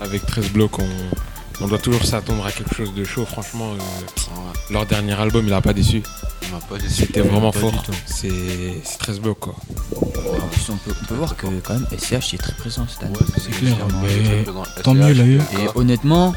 Avec 0.00 0.24
13 0.26 0.50
blocs, 0.50 0.78
on, 0.78 0.88
on 1.60 1.68
doit 1.68 1.78
toujours 1.78 2.04
s'attendre 2.04 2.44
à 2.44 2.52
quelque 2.52 2.74
chose 2.74 2.94
de 2.94 3.04
chaud. 3.04 3.24
Franchement, 3.24 3.72
euh, 3.72 4.72
leur 4.72 4.86
dernier 4.86 5.14
album, 5.14 5.46
il 5.46 5.52
a 5.52 5.60
pas 5.60 5.72
déçu. 5.72 6.02
il 6.42 6.50
m'a 6.50 6.58
pas 6.58 6.78
déçu. 6.78 7.06
C'était 7.06 7.20
vraiment 7.20 7.50
pas 7.50 7.60
fort. 7.60 7.82
C'est 8.06 8.30
c'est 8.84 8.98
13 8.98 9.20
blocs 9.20 9.40
quoi. 9.40 9.54
En 9.96 10.48
plus, 10.48 10.70
on 10.70 10.76
peut, 10.76 10.92
on 11.02 11.04
peut 11.06 11.14
voir 11.14 11.36
que 11.36 11.46
quand 11.60 11.74
même 11.74 11.86
SCH 11.98 12.34
est 12.34 12.38
très 12.38 12.52
présent 12.54 12.86
cette 12.88 13.04
année. 13.04 13.18
c'est 13.38 13.50
clair, 13.50 13.76
mais 14.02 14.44
tant 14.82 14.94
mieux, 14.94 15.12
là, 15.12 15.24
eu. 15.24 15.38
Et 15.38 15.68
honnêtement, 15.74 16.34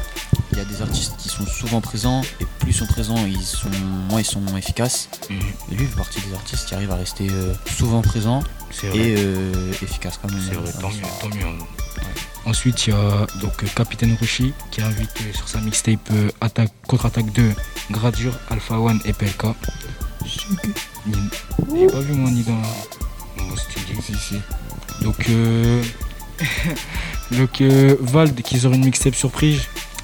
il 0.52 0.58
y 0.58 0.60
a 0.60 0.64
des 0.64 0.82
artistes 0.82 1.14
qui 1.18 1.28
sont 1.28 1.46
souvent 1.46 1.80
présents 1.80 2.22
et 2.40 2.46
plus 2.58 2.70
ils 2.70 2.74
sont 2.74 2.86
présents, 2.86 3.26
ils 3.26 3.42
sont, 3.42 3.70
moins 4.08 4.20
ils 4.20 4.24
sont 4.24 4.44
efficaces. 4.56 5.08
Mhm. 5.28 5.38
Et 5.70 5.74
lui, 5.74 5.84
il 5.84 5.88
fait 5.88 5.96
partie 5.96 6.20
des 6.20 6.34
artistes 6.34 6.66
qui 6.66 6.74
arrivent 6.74 6.90
à 6.90 6.96
rester 6.96 7.28
euh, 7.30 7.52
souvent 7.76 8.02
présents 8.02 8.42
et 8.94 9.14
euh, 9.18 9.72
efficaces 9.82 10.18
quand 10.20 10.30
même. 10.30 10.40
C'est 10.46 10.54
vrai, 10.54 10.72
tant 10.80 10.90
mieux, 10.90 11.02
tant 11.20 11.28
mieux. 11.28 11.64
Ensuite, 12.46 12.86
il 12.86 12.90
y 12.90 12.92
a 12.92 13.26
donc 13.40 13.64
Capitaine 13.74 14.16
Roshi 14.18 14.52
qui 14.70 14.80
invite 14.82 15.10
euh, 15.20 15.32
sur 15.32 15.48
sa 15.48 15.60
mixtape 15.60 16.00
euh, 16.12 16.30
Attaque, 16.40 16.72
Contre-Attaque 16.86 17.32
2, 17.32 17.52
Gradure, 17.90 18.32
Alpha 18.50 18.78
One 18.78 19.00
et 19.04 19.12
PLK. 19.12 19.46
J'ai 20.24 21.86
pas 21.86 22.00
vu 22.00 22.14
moi 22.14 22.30
ni 22.30 22.42
dans 22.42 22.62
mon 23.42 23.56
studio. 23.56 24.00
Si. 24.00 24.36
Donc, 25.02 25.28
euh, 25.28 25.82
donc 27.32 27.60
euh, 27.60 27.96
Vald 28.00 28.40
qui 28.42 28.58
sort 28.58 28.72
une 28.72 28.84
mixtape 28.84 29.14
surprise, 29.14 29.62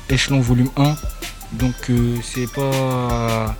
Échelon 0.08 0.40
volume 0.40 0.70
1. 0.76 0.96
Donc 1.52 1.74
euh, 1.90 2.16
c'est 2.22 2.50
pas 2.52 3.56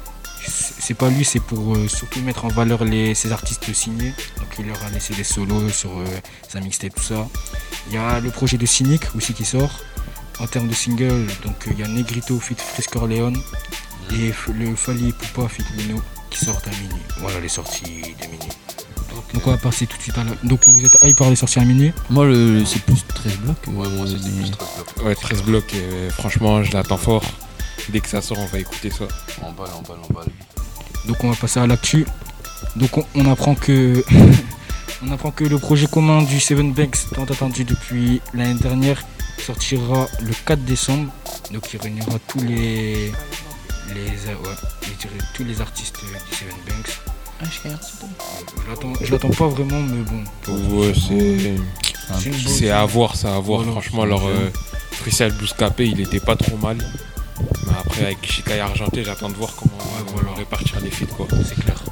c'est 0.47 0.95
pas 0.95 1.09
lui, 1.09 1.25
c'est 1.25 1.41
pour 1.41 1.75
euh, 1.77 1.89
surtout 1.89 2.21
mettre 2.21 2.45
en 2.45 2.49
valeur 2.49 2.85
les, 2.85 3.15
ses 3.15 3.33
artistes 3.33 3.73
signés. 3.75 4.13
Donc 4.39 4.49
il 4.59 4.67
leur 4.67 4.83
a 4.85 4.91
laissé 4.91 5.15
des 5.15 5.25
solos 5.25 5.69
sur 5.71 5.91
euh, 5.99 6.05
sa 6.49 6.61
mixtape, 6.61 6.95
tout 6.95 7.03
ça. 7.03 7.27
Il 7.89 7.95
y 7.95 7.99
a 7.99 8.21
le 8.21 8.31
projet 8.31 8.57
de 8.59 8.67
Cynic 8.67 9.03
aussi 9.17 9.33
qui 9.35 9.45
sort. 9.45 9.71
En 10.39 10.47
termes 10.47 10.69
de 10.69 10.75
single, 10.75 11.27
donc 11.45 11.57
euh, 11.67 11.71
il 11.73 11.81
y 11.81 11.83
a 11.83 11.89
Negrito 11.89 12.39
fit 12.39 12.57
Frisk 12.57 12.95
Orleans 12.97 13.33
et 14.13 14.31
F- 14.31 14.53
le 14.53 14.77
Fali 14.77 15.13
Poupa 15.13 15.49
fit 15.49 15.65
Mino 15.77 16.01
qui 16.31 16.45
sortent 16.45 16.69
à 16.69 16.71
minuit. 16.73 17.01
Voilà 17.21 17.41
les 17.41 17.49
sorties 17.49 18.03
de 18.21 18.27
minuit. 18.27 18.49
Donc 19.33 19.47
on 19.47 19.51
va 19.51 19.57
passer 19.57 19.87
tout 19.87 19.97
de 19.97 20.03
suite 20.03 20.17
à 20.19 20.25
la... 20.25 20.33
Donc 20.45 20.69
vous 20.69 20.85
êtes 20.85 20.99
hype 21.05 21.17
par 21.17 21.31
les 21.31 21.37
sorties 21.37 21.59
à 21.59 21.65
minuit? 21.65 21.93
Moi, 22.11 22.27
le, 22.27 22.65
c'est 22.67 22.81
plus 22.83 23.03
13 23.09 23.37
blocs. 23.39 23.57
Ouais, 23.69 23.89
moi 23.89 24.07
c'est 24.07 24.13
mais- 24.29 24.43
plus 24.43 24.51
13 24.51 24.57
blocs. 24.97 25.07
Ouais, 25.07 25.15
13 25.15 25.43
blocs, 25.43 25.75
euh, 25.75 26.11
franchement, 26.11 26.63
je 26.63 26.73
l'attends 26.73 26.99
fort. 26.99 27.25
Dès 27.89 28.01
que 28.01 28.09
ça 28.09 28.21
sort, 28.21 28.39
on 28.39 28.47
va 28.47 28.59
écouter 28.59 28.91
ça. 28.91 29.05
En 29.43 29.53
balle, 29.53 29.69
en 29.77 29.83
balle, 29.83 29.99
en 30.09 30.13
balle. 30.13 30.29
Donc 31.07 31.23
on 31.23 31.31
va 31.31 31.37
passer 31.37 31.61
à 31.61 31.67
l'actu. 31.67 32.07
Donc 32.75 32.99
on, 32.99 33.05
on 33.15 33.31
apprend 33.31 33.55
que 33.55 34.05
on 35.07 35.13
apprend 35.13 35.31
que 35.31 35.45
le 35.45 35.59
projet 35.59 35.87
commun 35.87 36.23
du 36.23 36.41
Seven 36.41 36.73
Banks, 36.73 36.99
tant 37.15 37.25
attendu 37.25 37.65
depuis 37.65 38.21
l'année 38.35 38.59
dernière, 38.59 39.05
sortira 39.39 40.07
le 40.21 40.33
4 40.47 40.65
décembre. 40.65 41.13
Donc 41.53 41.73
il 41.73 41.81
réunira 41.81 42.19
tous 42.27 42.41
les 42.41 43.13
les 43.95 44.01
ouais, 44.01 44.57
je 44.83 44.93
dirais 45.01 45.19
tous 45.35 45.45
les 45.45 45.61
artistes 45.61 45.97
du 46.01 46.37
Seven 46.37 46.55
Banks. 46.67 46.99
Ah, 47.41 47.45
je 47.45 47.69
ça. 47.69 47.77
L'attends, 48.69 48.93
je 49.01 49.13
l'attends 49.13 49.29
pas 49.29 49.49
vraiment, 49.49 49.81
mais 49.83 50.03
bon. 50.03 50.81
Ouais, 50.81 50.93
c'est. 50.95 52.71
À 52.71 52.87
voir, 52.87 53.15
c'est 53.15 53.29
à 53.29 53.39
voir. 53.39 53.61
Voilà, 53.61 53.73
Franchement, 53.73 54.05
leur 54.07 54.27
euh, 54.27 54.51
freestyle 54.93 55.33
Bouscapé, 55.39 55.87
il 55.87 56.01
était 56.01 56.21
pas 56.21 56.35
trop 56.37 56.57
mal. 56.57 56.79
Mais 57.67 57.73
après, 57.79 58.03
avec 58.07 58.25
Chicaï 58.31 58.61
Argenté, 58.61 59.05
j'attends 59.05 59.29
de 59.31 59.35
voir 59.35 59.51
comment 59.57 59.77
Ouais, 59.77 60.05
on 60.09 60.13
voilà. 60.13 60.29
va 60.31 60.35
répartir 60.37 60.81
les 60.81 60.91
feats. 60.91 61.07
Quoi. 61.07 61.27
c'est 61.45 61.59
clair. 61.63 61.83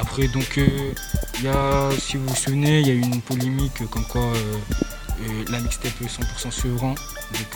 Après, 0.00 0.28
donc, 0.28 0.58
euh, 0.58 0.92
il 1.38 1.44
y 1.44 1.48
a, 1.48 1.90
si 1.98 2.16
vous 2.16 2.26
vous 2.26 2.34
souvenez, 2.36 2.80
il 2.80 2.86
y 2.86 2.90
a 2.90 2.94
eu 2.94 3.00
une 3.00 3.20
polémique 3.20 3.86
comme 3.90 4.04
quoi 4.04 4.22
euh, 4.22 4.54
euh, 5.22 5.44
la 5.50 5.60
mixtape 5.60 5.92
100% 6.00 6.50
Sevran, 6.52 6.90
donc 6.90 6.96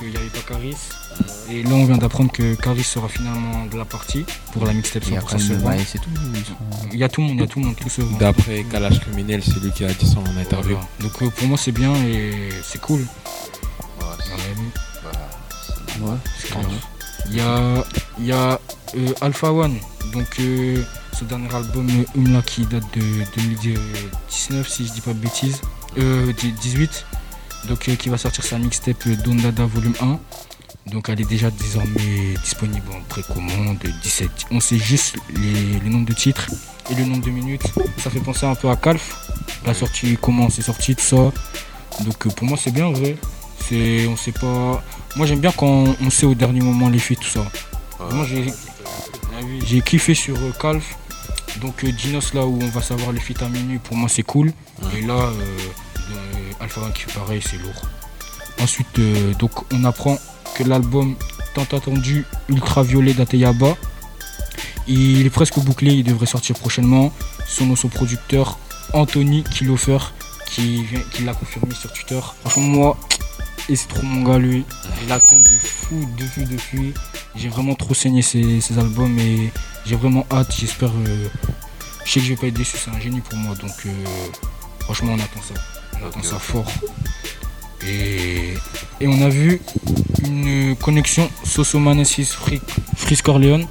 euh, 0.03 0.05
il 0.05 0.11
n'y 0.11 0.17
avait 0.17 0.27
pas 0.27 0.41
Caris. 0.55 0.77
Et 1.51 1.63
là, 1.63 1.71
on 1.73 1.85
vient 1.85 1.99
d'apprendre 1.99 2.33
que 2.33 2.55
Caris 2.55 2.83
sera 2.85 3.09
finalement 3.09 3.67
de 3.67 3.77
la 3.77 3.85
partie 3.85 4.25
pour 4.53 4.65
la 4.67 4.73
mixtape 4.73 5.05
Il 5.07 5.15
y 5.15 5.17
a 5.17 5.21
100% 5.21 5.25
quand 5.25 5.39
même 5.39 5.47
Sevran. 5.49 5.69
ouais, 5.71 5.85
c'est 5.87 5.99
tout. 6.01 6.11
ils 6.35 6.45
sont- 6.45 6.89
Il 6.93 6.99
y 6.99 7.05
a 7.05 7.09
tout 7.09 7.21
le 7.21 7.27
monde, 7.29 7.37
il 7.37 7.41
y 7.41 7.45
a 7.45 7.47
tout 7.47 7.61
le 7.61 7.67
monde, 7.67 7.77
tout 7.77 7.89
Sevran. 7.89 8.17
D'après 8.19 8.65
Kalash 8.65 9.01
Criminel, 9.01 9.43
c'est 9.45 9.61
lui 9.63 9.71
qui 9.71 9.85
a 9.85 9.93
dit 9.93 10.07
ça 10.07 10.19
en 10.19 10.37
interview. 10.41 10.77
Voilà. 10.77 10.89
Donc, 11.01 11.23
euh, 11.23 11.31
pour 11.31 11.49
moi, 11.49 11.59
c'est 11.59 11.73
bien 11.73 11.95
et 12.07 12.49
c'est 12.65 12.81
cool. 12.81 13.01
Ouais, 13.01 13.07
c'est- 14.25 15.05
bah, 15.05 15.11
Ouais. 16.01 16.17
Il 17.29 17.37
y 17.37 17.41
a, 17.41 17.85
y 18.19 18.33
a 18.33 18.61
euh, 18.97 19.13
Alpha 19.21 19.53
One, 19.53 19.77
donc 20.13 20.27
euh, 20.41 20.83
ce 21.19 21.25
dernier 21.25 21.55
album 21.55 21.89
euh, 21.89 22.19
Umla 22.19 22.43
qui 22.43 22.67
date 22.67 22.85
de 22.95 23.03
2019 23.37 24.69
si 24.69 24.87
je 24.87 24.93
dis 24.93 25.01
pas 25.01 25.13
de 25.13 25.19
bêtises, 25.19 25.61
euh, 25.99 26.33
18, 26.33 27.07
donc 27.69 27.89
euh, 27.89 27.95
qui 27.97 28.09
va 28.09 28.19
sortir 28.19 28.45
sa 28.45 28.59
mixtape 28.59 29.07
euh, 29.07 29.17
Don 29.25 29.35
Dada 29.37 29.65
volume 29.65 29.95
1. 30.01 30.19
Donc 30.91 31.09
elle 31.09 31.21
est 31.21 31.29
déjà 31.29 31.49
désormais 31.51 32.35
disponible 32.43 32.87
en 32.93 33.01
précommande 33.09 33.79
17. 34.03 34.31
On 34.51 34.59
sait 34.59 34.79
juste 34.79 35.17
les, 35.33 35.79
les 35.79 35.89
nombres 35.91 36.07
de 36.09 36.13
titres 36.13 36.49
et 36.91 36.95
le 36.97 37.05
nombre 37.05 37.25
de 37.25 37.31
minutes. 37.31 37.63
Ça 37.99 38.11
fait 38.11 38.19
penser 38.21 38.47
un 38.47 38.57
peu 38.57 38.69
à 38.69 38.75
Calf. 38.77 39.31
La 39.65 39.75
sortie, 39.75 40.19
comment 40.21 40.51
c'est 40.51 40.63
sorti, 40.63 40.97
tout 40.97 41.03
ça. 41.03 41.33
Donc 42.05 42.27
euh, 42.27 42.31
pour 42.31 42.49
moi 42.49 42.59
c'est 42.61 42.73
bien 42.73 42.91
vrai. 42.91 43.17
On 44.09 44.17
sait 44.17 44.33
pas. 44.33 44.83
Moi 45.17 45.27
j'aime 45.27 45.41
bien 45.41 45.53
quand 45.53 45.85
on 46.01 46.11
sait 46.11 46.27
au 46.27 46.35
dernier 46.35 46.61
moment 46.61 46.89
les 46.89 46.99
faits, 46.99 47.21
tout 47.21 47.29
ça. 47.29 47.41
ouais. 47.41 48.15
Moi 48.15 48.27
j'ai, 49.67 49.81
kiffé 49.83 50.15
sur 50.15 50.37
euh, 50.37 50.53
Calf. 50.61 50.97
Donc 51.61 51.85
euh, 51.85 51.93
Dinos 51.93 52.35
là 52.35 52.47
où 52.47 52.59
on 52.63 52.69
va 52.69 52.81
savoir 52.83 53.13
les 53.13 53.21
feats 53.21 53.45
à 53.45 53.49
minuit, 53.49 53.79
pour 53.79 53.97
moi 53.97 54.09
c'est 54.09 54.23
cool. 54.23 54.53
Et 54.97 55.03
là, 55.03 55.15
euh, 55.15 55.33
euh, 56.11 56.15
Alpha 56.61 56.81
One 56.81 56.93
qui 56.93 57.03
fait 57.03 57.19
pareil, 57.19 57.41
c'est 57.45 57.59
lourd. 57.59 57.83
Ensuite, 58.61 59.01
donc 59.39 59.51
on 59.73 59.85
apprend 59.85 60.19
que 60.55 60.63
l'album 60.63 61.17
tant 61.55 61.77
attendu 61.77 62.25
Ultraviolet 62.49 63.13
d'Ateyaba, 63.13 63.77
il 64.87 65.27
est 65.27 65.31
presque 65.31 65.59
bouclé, 65.59 65.93
il 65.93 66.05
devrait 66.05 66.27
sortir 66.27 66.57
prochainement. 66.57 67.13
Son 67.47 67.75
son 67.77 67.89
producteur 67.89 68.59
Anthony 68.93 69.43
Kilofer 69.43 69.99
qui, 70.47 70.85
qui 71.13 71.25
l'a 71.25 71.35
confirmé 71.35 71.75
sur 71.75 71.93
Twitter. 71.93 72.21
Franchement 72.41 72.63
moi, 72.63 72.99
et 73.69 73.77
c'est 73.77 73.89
trop 73.89 74.03
mon 74.03 74.23
gars 74.23 74.39
lui. 74.39 74.65
Je 75.03 75.09
l'attends 75.09 75.39
de 75.39 75.49
fou 75.49 76.09
depuis 76.19 76.45
depuis. 76.45 76.95
J'ai 77.35 77.49
vraiment 77.49 77.75
trop 77.75 77.95
saigné 77.95 78.23
ces, 78.23 78.61
ces 78.61 78.79
albums 78.79 79.19
et 79.19 79.51
j'ai 79.87 79.97
vraiment 79.97 80.27
hâte. 80.31 80.55
J'espère. 80.59 80.91
euh, 81.07 81.29
je 82.05 82.11
sais 82.13 82.21
que 82.21 82.27
je 82.27 82.31
vais 82.31 82.37
pas 82.41 82.47
être 82.49 82.55
déçu, 82.55 82.77
c'est 82.77 82.91
un 82.91 83.01
génie 83.01 83.21
pour 83.21 83.39
moi. 83.39 83.55
Donc 83.57 83.73
euh, 83.87 83.91
franchement 84.81 85.13
on 85.13 85.19
attend 85.19 85.41
ça. 85.43 85.55
On 86.03 86.07
attend 86.09 86.23
ça 86.23 86.39
fort. 86.39 86.67
Et, 87.87 88.55
et 89.01 89.07
on 89.09 89.23
a 89.23 89.29
vu 89.29 89.61
une 90.25 90.77
connexion 90.77 91.29
Sosomanesis 91.45 92.37
Frisk 92.97 93.29
Orleans. 93.29 93.67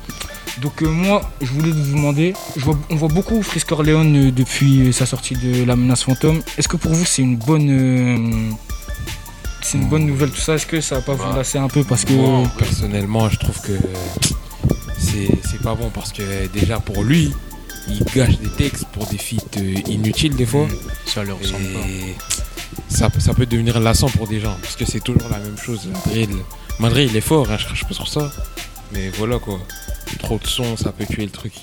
Donc 0.62 0.82
euh, 0.82 0.88
moi, 0.89 1.21
je 1.41 1.47
voulais 1.54 1.71
vous 1.71 1.91
demander, 1.95 2.34
je 2.58 2.65
vois- 2.65 2.77
on 2.89 2.95
voit 2.97 3.08
beaucoup 3.08 3.41
Frisk 3.41 3.71
Orleans 3.71 4.04
euh, 4.15 4.32
depuis 4.32 4.91
sa 4.91 5.06
sortie 5.06 5.36
de 5.36 5.63
La 5.63 5.77
Menace 5.77 6.04
Fantôme. 6.04 6.41
Est-ce 6.58 6.67
que 6.67 6.75
pour 6.75 6.91
vous 6.91 7.06
c'est 7.06 7.21
une 7.21 7.38
bonne, 7.38 7.69
euh, 7.69 8.51
c'est 9.62 9.78
une 9.78 9.88
bonne 9.89 10.06
nouvelle 10.06 10.30
tout 10.32 10.41
ça 10.41 10.56
Est-ce 10.56 10.65
que 10.65 10.82
ça 10.82 10.95
va 10.95 11.02
pas 11.02 11.13
vous 11.13 11.36
lasser 11.36 11.58
un 11.58 11.67
peu 11.67 11.84
parce 11.84 12.06
que 12.06 12.13
Moi, 12.13 12.47
personnellement, 12.58 13.30
je 13.30 13.38
trouve 13.38 13.60
que 13.62 13.74
c'est 14.97 15.30
c'est 15.50 15.62
pas 15.62 15.76
bon 15.76 15.89
parce 15.93 16.12
que 16.12 16.47
déjà 16.47 16.80
pour 16.80 17.04
lui, 17.04 17.34
il 17.88 18.04
gâche 18.15 18.38
des 18.39 18.50
textes 18.50 18.86
pour 18.93 19.06
des 19.08 19.17
feats 19.17 19.38
euh, 19.58 19.76
inutiles 19.88 20.36
des 20.36 20.45
fois. 20.45 20.67
Ça 21.06 21.24
leur 21.24 21.39
ressemble 21.39 21.65
pas. 21.74 21.80
Et 21.88 22.15
ça, 22.89 23.10
ça 23.19 23.34
peut 23.34 23.45
devenir 23.45 23.80
lassant 23.80 24.10
pour 24.10 24.28
des 24.28 24.39
gens 24.39 24.56
parce 24.62 24.76
que 24.76 24.86
c'est 24.86 25.00
toujours 25.02 25.30
la 25.30 25.39
même 25.39 25.58
chose. 25.58 25.89
Drill. 26.08 26.30
Malgré 26.80 27.06
il 27.06 27.15
est 27.15 27.21
fort, 27.21 27.50
hein, 27.52 27.58
je 27.60 27.65
crache 27.65 27.86
pas 27.86 27.93
sur 27.93 28.08
ça. 28.08 28.32
Mais 28.93 29.10
voilà 29.17 29.39
quoi. 29.39 29.60
Trop 30.19 30.38
de 30.38 30.47
son, 30.47 30.76
ça 30.78 30.91
peut 30.91 31.06
tuer 31.06 31.24
le 31.26 31.32
truc. 31.32 31.54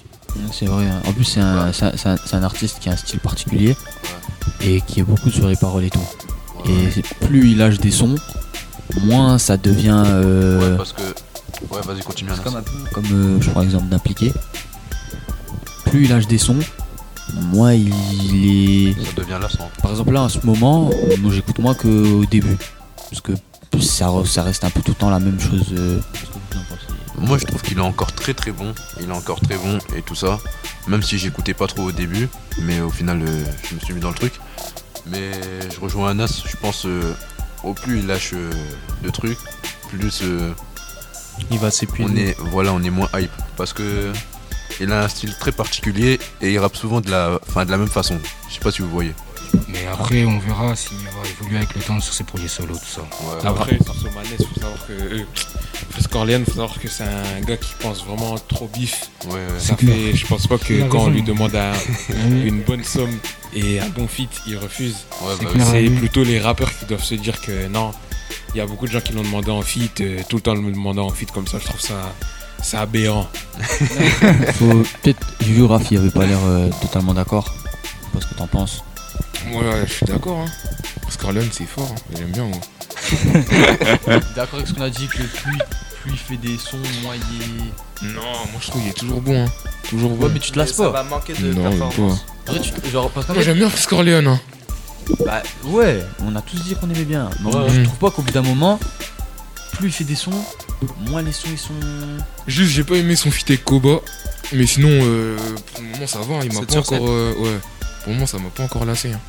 C'est 0.53 0.67
vrai. 0.67 0.87
hein. 0.87 1.01
En 1.07 1.13
plus, 1.13 1.25
c'est 1.25 1.41
un, 1.41 1.73
c'est 1.73 1.85
un- 1.87 1.97
c'est 1.97 2.09
un- 2.09 2.17
c'est 2.25 2.37
un 2.37 2.43
artiste 2.43 2.79
qui 2.81 2.89
a 2.89 2.93
un 2.93 2.97
style 2.97 3.19
particulier 3.21 3.77
et 4.61 4.81
qui 4.83 5.01
est 5.01 5.03
beaucoup 5.03 5.31
sur 5.31 5.49
les 5.49 5.57
paroles 5.57 5.85
et 5.85 5.91
tout. 5.91 6.01
Et 6.66 7.03
plus 7.27 7.51
il 7.53 7.59
lâche 7.59 7.79
des 7.79 7.90
sons, 7.90 8.14
moins 9.05 9.38
ça 9.38 9.57
devient. 9.57 10.03
euh, 10.07 10.71
Ouais, 10.73 10.77
parce 10.77 10.92
que. 10.92 11.03
Ouais, 11.03 11.81
vas-y, 11.85 12.01
continue. 12.03 12.31
comme 12.44 12.57
un 12.57 12.62
peu 12.62 12.71
comme 12.92 13.05
euh, 13.12 13.38
je 13.40 13.51
prends 13.51 13.61
l'exemple 13.62 13.88
d'impliqué. 13.88 14.33
Plus 15.87 16.05
il 16.05 16.11
lâche 16.11 16.27
des 16.27 16.38
sons, 16.38 16.59
moins 17.53 17.73
il 17.75 17.88
est. 18.90 18.94
Ça 19.05 19.12
devient 19.16 19.38
lassant. 19.40 19.71
Par 19.83 19.90
exemple 19.92 20.12
là 20.12 20.23
en 20.23 20.29
ce 20.29 20.38
moment, 20.44 20.90
moi 21.21 21.33
j'écoute 21.33 21.59
moins 21.59 21.75
qu'au 21.75 22.25
début. 22.27 22.57
Parce 23.11 23.21
que 23.23 23.33
ça, 23.81 24.07
re- 24.09 24.27
ça 24.27 24.42
reste 24.42 24.64
un 24.64 24.71
peu 24.71 24.83
tout 24.83 24.90
le 24.92 24.97
temps 24.97 25.11
la 25.11 25.21
même 25.21 25.40
chose. 25.40 25.66
euh. 25.73 26.01
Qu'est-ce 26.12 26.25
que 26.27 26.33
vous 26.33 26.59
en 26.59 26.62
pensez? 26.64 27.27
Moi, 27.27 27.38
je 27.38 27.44
trouve 27.47 27.62
qu'il 27.62 27.79
est 27.79 27.81
encore 27.81 28.12
très 28.12 28.33
très 28.35 28.53
bon. 28.53 28.73
Il 29.01 29.09
est 29.09 29.12
encore 29.12 29.40
très 29.40 29.57
bon 29.57 29.79
et 29.97 30.03
tout 30.03 30.14
ça. 30.14 30.38
Même 30.87 31.03
si 31.03 31.18
j'écoutais 31.18 31.55
pas 31.55 31.66
trop 31.66 31.83
au 31.85 31.92
début, 31.92 32.29
mais 32.62 32.81
au 32.81 32.90
final, 32.90 33.21
je 33.68 33.75
me 33.75 33.81
suis 33.81 33.92
mis 33.94 34.01
dans 34.01 34.11
le 34.11 34.14
truc. 34.14 34.35
Mais 35.11 35.33
je 35.75 35.81
rejoins 35.81 36.11
Anas. 36.11 36.42
Je 36.47 36.57
pense 36.57 36.87
euh, 36.87 37.14
au 37.64 37.75
plus 37.75 38.01
il 38.01 38.07
lâche 38.07 38.33
euh, 38.35 38.51
de 39.03 39.11
trucs, 39.11 39.38
plus 39.88 40.21
euh, 40.23 40.53
Il 41.51 41.59
va 41.59 41.68
on 41.68 41.71
s'épuiser. 41.71 42.31
est 42.31 42.37
voilà, 42.51 42.73
on 42.73 42.83
est 42.83 42.90
moins 42.90 43.09
hype 43.14 43.31
parce 43.57 43.73
que 43.73 44.12
il 44.81 44.92
a 44.92 45.03
un 45.05 45.09
style 45.09 45.35
très 45.38 45.53
particulier 45.53 46.21
et 46.40 46.53
il 46.53 46.59
rappe 46.59 46.77
souvent 46.77 47.01
de 47.01 47.11
la, 47.11 47.40
de 47.64 47.71
la 47.71 47.79
même 47.79 47.88
façon. 47.88 48.18
Je 48.49 48.55
sais 48.55 48.61
pas 48.61 48.71
si 48.71 48.83
vous 48.83 48.90
voyez. 48.90 49.14
Mais 49.69 49.87
après, 49.93 50.25
on 50.25 50.39
verra 50.39 50.75
s'il 50.77 50.97
va 50.99 51.29
évoluer 51.39 51.57
avec 51.59 51.75
le 51.75 51.81
temps 51.83 52.01
sur 52.01 52.13
ses 52.15 52.25
projets 52.25 52.49
solo, 52.49 52.75
tout 52.75 52.85
ça. 52.87 53.01
Ouais, 53.03 53.47
Après, 53.47 53.79
sur 53.85 53.95
Somanes, 53.95 54.25
faut 54.39 54.61
savoir 54.61 54.87
que. 54.87 54.93
Euh, 54.93 55.25
Frisk 55.91 56.15
Orleans, 56.15 56.42
faut 56.44 56.51
savoir 56.53 56.79
que 56.79 56.88
c'est 56.88 57.05
un 57.05 57.40
gars 57.46 57.57
qui 57.57 57.73
pense 57.81 58.05
vraiment 58.05 58.37
trop 58.38 58.69
bif. 58.73 59.11
ouais, 59.27 59.33
ouais. 59.35 59.40
Ça 59.59 59.75
clair. 59.75 59.94
fait, 59.94 60.17
je 60.17 60.27
pense 60.27 60.46
pas 60.46 60.57
Il 60.57 60.67
que 60.67 60.83
quand 60.88 61.05
on 61.05 61.11
lui 61.11 61.23
demande 61.23 61.55
un- 61.57 61.73
Oui. 62.09 62.42
une 62.46 62.63
bonne 62.63 62.85
somme 62.85 63.17
et 63.55 63.81
un 63.81 63.88
bon 63.88 64.07
fit, 64.07 64.29
il 64.46 64.57
refuse. 64.59 64.96
Ouais, 65.23 65.35
C'est 65.38 65.44
bah. 65.44 65.65
C'est 65.71 65.81
oui. 65.88 65.90
plutôt 65.90 66.23
les 66.25 66.38
rappeurs 66.40 66.71
qui 66.79 66.85
doivent 66.85 67.03
se 67.05 67.15
dire 67.15 67.40
que 67.40 67.67
non. 67.69 67.92
Il 68.55 68.59
y 68.59 68.61
a 68.61 68.67
beaucoup 68.67 68.87
de 68.87 68.92
gens 68.92 69.01
qui 69.01 69.13
l'ont 69.15 69.23
demandé 69.23 69.51
en 69.51 69.63
fit, 69.63 69.90
euh, 70.01 70.21
tout 70.29 70.37
le 70.37 70.42
temps 70.42 70.55
le 70.55 70.71
demandant 70.71 71.07
en 71.07 71.11
fit 71.11 71.27
comme 71.27 71.46
ça. 71.46 71.59
Je 71.59 71.65
trouve 71.65 71.81
ça 71.81 72.15
C'est 72.63 72.77
aberrant. 72.77 73.27
Faut 74.55 74.83
peut-être 75.03 75.27
j'ai 75.40 75.53
vu 75.53 75.65
Raph, 75.65 75.90
il 75.90 75.99
avait 75.99 76.11
pas 76.11 76.27
l'air 76.27 76.38
euh, 76.44 76.69
totalement 76.81 77.15
d'accord. 77.15 77.55
Je 77.65 77.79
sais 77.81 78.11
pas 78.13 78.21
ce 78.21 78.27
que 78.27 78.35
t'en 78.35 78.46
penses. 78.46 78.85
Ouais, 79.50 79.56
ouais, 79.58 79.85
je 79.87 79.92
suis 79.92 80.06
d'accord. 80.06 80.38
Hein. 80.40 80.50
Parce 81.02 81.16
qu'Orlon, 81.16 81.42
c'est 81.52 81.64
fort. 81.66 81.90
hein. 81.90 82.00
J'aime 82.16 82.31
bien, 82.33 82.44
moi. 82.44 82.58
D'accord 84.37 84.56
avec 84.58 84.66
ce 84.69 84.75
qu'on 84.75 84.83
a 84.83 84.90
dit 84.90 85.06
que 85.08 85.16
plus, 85.23 85.58
plus 86.02 86.10
il 86.12 86.16
fait 86.19 86.37
des 86.37 86.58
sons, 86.58 86.77
moins 87.02 87.14
il 87.16 87.42
est. 87.42 88.12
Non, 88.14 88.21
moi 88.23 88.60
je 88.60 88.66
trouve 88.69 88.83
qu'il 88.83 88.90
est 88.90 88.94
toujours 88.94 89.21
bon. 89.21 89.44
Hein. 89.46 89.50
Toujours 89.88 90.10
bon. 90.10 90.27
Ouais, 90.27 90.31
mais 90.33 90.40
tu 90.40 90.50
te 90.52 90.58
lasses 90.58 90.73
Ça 90.73 90.85
pas. 90.85 90.90
va 90.90 91.02
manquer 91.04 91.33
de 91.35 91.52
Non, 91.54 91.71
performance. 91.79 92.25
En 92.48 92.52
vrai, 92.52 92.60
tu- 92.60 92.90
genre, 92.90 93.10
parce 93.10 93.27
qu'en 93.27 93.35
Moi 93.35 93.42
j'aime 93.42 93.56
bien 93.58 93.71
Orleans. 93.92 94.27
Hein. 94.27 94.40
bah 95.25 95.42
ouais, 95.64 96.02
on 96.25 96.37
a 96.37 96.42
tous 96.42 96.62
dit 96.64 96.75
qu'on 96.75 96.90
aimait 96.90 97.04
bien. 97.04 97.31
Mais 97.42 97.54
Ouais. 97.54 97.69
je 97.71 97.83
trouve 97.85 97.98
pas 97.98 98.10
qu'au 98.10 98.23
bout 98.23 98.33
d'un 98.33 98.42
moment, 98.42 98.79
plus 99.75 99.88
il 99.88 99.92
fait 99.92 100.04
des 100.04 100.14
sons, 100.16 100.31
moins 101.08 101.23
les 101.23 101.33
sons 101.33 101.48
ils 101.50 101.58
sont. 101.58 101.73
Juste, 102.46 102.73
j'ai 102.73 102.85
pas 102.85 102.96
aimé 102.96 103.16
son 103.16 103.31
feat 103.31 103.48
avec 103.50 103.64
Koba. 103.64 104.00
Mais 104.52 104.66
sinon, 104.66 104.88
euh, 104.90 105.37
pour 105.75 105.83
le 105.83 105.88
moment, 105.90 106.06
ça 106.06 106.19
va. 106.21 106.44
Il 106.44 106.52
m'a 106.52 106.60
7 106.60 106.69
pas 106.73 106.79
encore. 106.79 106.98
euh, 107.08 107.35
ouais. 107.38 107.58
Pour 108.09 108.15
le 108.15 108.21
moment, 108.21 108.27
ça 108.27 108.38
m'a 108.38 108.48
pas 108.48 108.63
encore 108.63 108.87
lassé. 108.87 109.13
hein. 109.13 109.21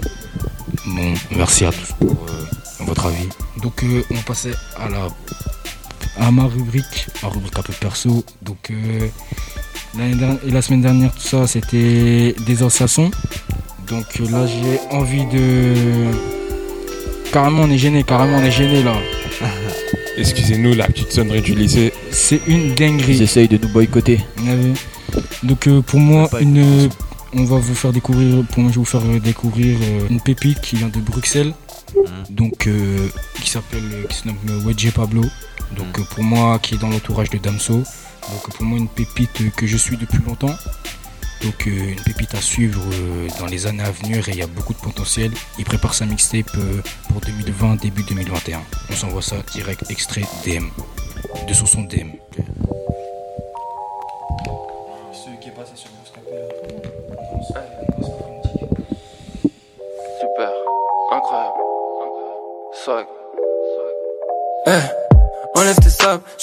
Bon, 0.87 1.13
merci 1.35 1.65
à 1.65 1.71
tous 1.73 1.91
pour 1.99 2.25
euh, 2.29 2.85
votre 2.85 3.07
avis. 3.07 3.27
Donc, 3.61 3.83
euh, 3.83 4.03
on 4.09 4.21
passait 4.21 4.53
à 4.77 4.87
la 4.87 5.07
à 6.25 6.31
ma 6.31 6.43
rubrique, 6.45 7.07
ma 7.21 7.27
rubrique 7.27 7.59
un 7.59 7.61
peu 7.61 7.73
perso. 7.73 8.23
Donc, 8.41 8.71
euh, 8.71 9.09
l'année 9.97 10.15
dernière- 10.15 10.39
et 10.47 10.51
la 10.51 10.61
semaine 10.61 10.81
dernière, 10.81 11.11
tout 11.13 11.19
ça, 11.27 11.45
c'était 11.45 12.33
des 12.45 12.63
assassins. 12.63 13.09
Donc 13.89 14.05
euh, 14.21 14.29
là, 14.31 14.47
j'ai 14.47 14.79
envie 14.95 15.25
de. 15.25 15.73
Carrément, 17.33 17.63
on 17.63 17.69
est 17.71 17.77
gêné, 17.77 18.03
carrément, 18.05 18.37
on 18.37 18.43
est 18.45 18.49
gêné 18.51 18.81
là. 18.81 18.95
Excusez-nous, 20.17 20.73
la 20.73 20.87
petite 20.87 21.11
sonnerie 21.11 21.41
du 21.41 21.53
lycée. 21.53 21.91
C'est 22.11 22.39
une 22.47 22.67
Ils 22.67 22.75
dinguerie. 22.75 23.21
essayent 23.21 23.49
de 23.49 23.57
nous 23.57 23.67
boycotter. 23.73 24.21
Vous 24.37 24.49
avez- 24.49 24.73
Donc 25.43 25.67
euh, 25.67 25.81
pour 25.81 25.99
moi, 25.99 26.29
une, 26.39 26.89
on 27.33 27.43
va 27.43 27.57
vous 27.57 27.75
faire 27.75 27.91
découvrir, 27.91 28.45
pour 28.47 28.59
moi 28.59 28.71
je 28.71 28.75
vais 28.75 28.79
vous 28.79 28.85
faire 28.85 29.05
euh, 29.05 29.19
découvrir 29.19 29.77
euh, 29.81 30.07
une 30.09 30.21
pépite 30.21 30.61
qui 30.61 30.75
vient 30.75 30.87
de 30.89 30.99
Bruxelles, 30.99 31.53
donc 32.29 32.67
euh, 32.67 33.07
qui 33.41 33.49
s'appelle, 33.49 34.05
qui 34.09 34.17
se 34.17 34.27
nomme 34.27 34.65
Wedge 34.65 34.91
Pablo. 34.91 35.23
Donc 35.75 35.99
euh, 35.99 36.03
pour 36.15 36.23
moi, 36.23 36.59
qui 36.59 36.75
est 36.75 36.77
dans 36.77 36.89
l'entourage 36.89 37.29
de 37.29 37.37
Damso. 37.37 37.83
Donc 38.31 38.49
pour 38.55 38.65
moi 38.65 38.77
une 38.77 38.87
pépite 38.87 39.51
que 39.55 39.67
je 39.67 39.77
suis 39.77 39.97
depuis 39.97 40.19
longtemps. 40.25 40.55
Donc 41.43 41.67
euh, 41.67 41.93
une 41.93 42.03
pépite 42.03 42.33
à 42.35 42.41
suivre 42.41 42.81
euh, 42.93 43.27
dans 43.39 43.45
les 43.45 43.65
années 43.65 43.83
à 43.83 43.91
venir 43.91 44.27
et 44.27 44.33
il 44.33 44.37
y 44.37 44.41
a 44.41 44.47
beaucoup 44.47 44.73
de 44.73 44.79
potentiel. 44.79 45.31
Il 45.57 45.65
prépare 45.65 45.93
sa 45.93 46.05
mixtape 46.05 46.51
euh, 46.57 46.81
pour 47.07 47.21
2020, 47.21 47.81
début 47.81 48.03
2021. 48.03 48.61
On 48.89 48.93
s'envoie 48.95 49.21
ça 49.21 49.37
direct 49.53 49.89
extrait 49.89 50.25
DM 50.45 50.65
de 51.47 51.53
son 51.53 51.65
son 51.65 51.83
DM. 51.83 52.18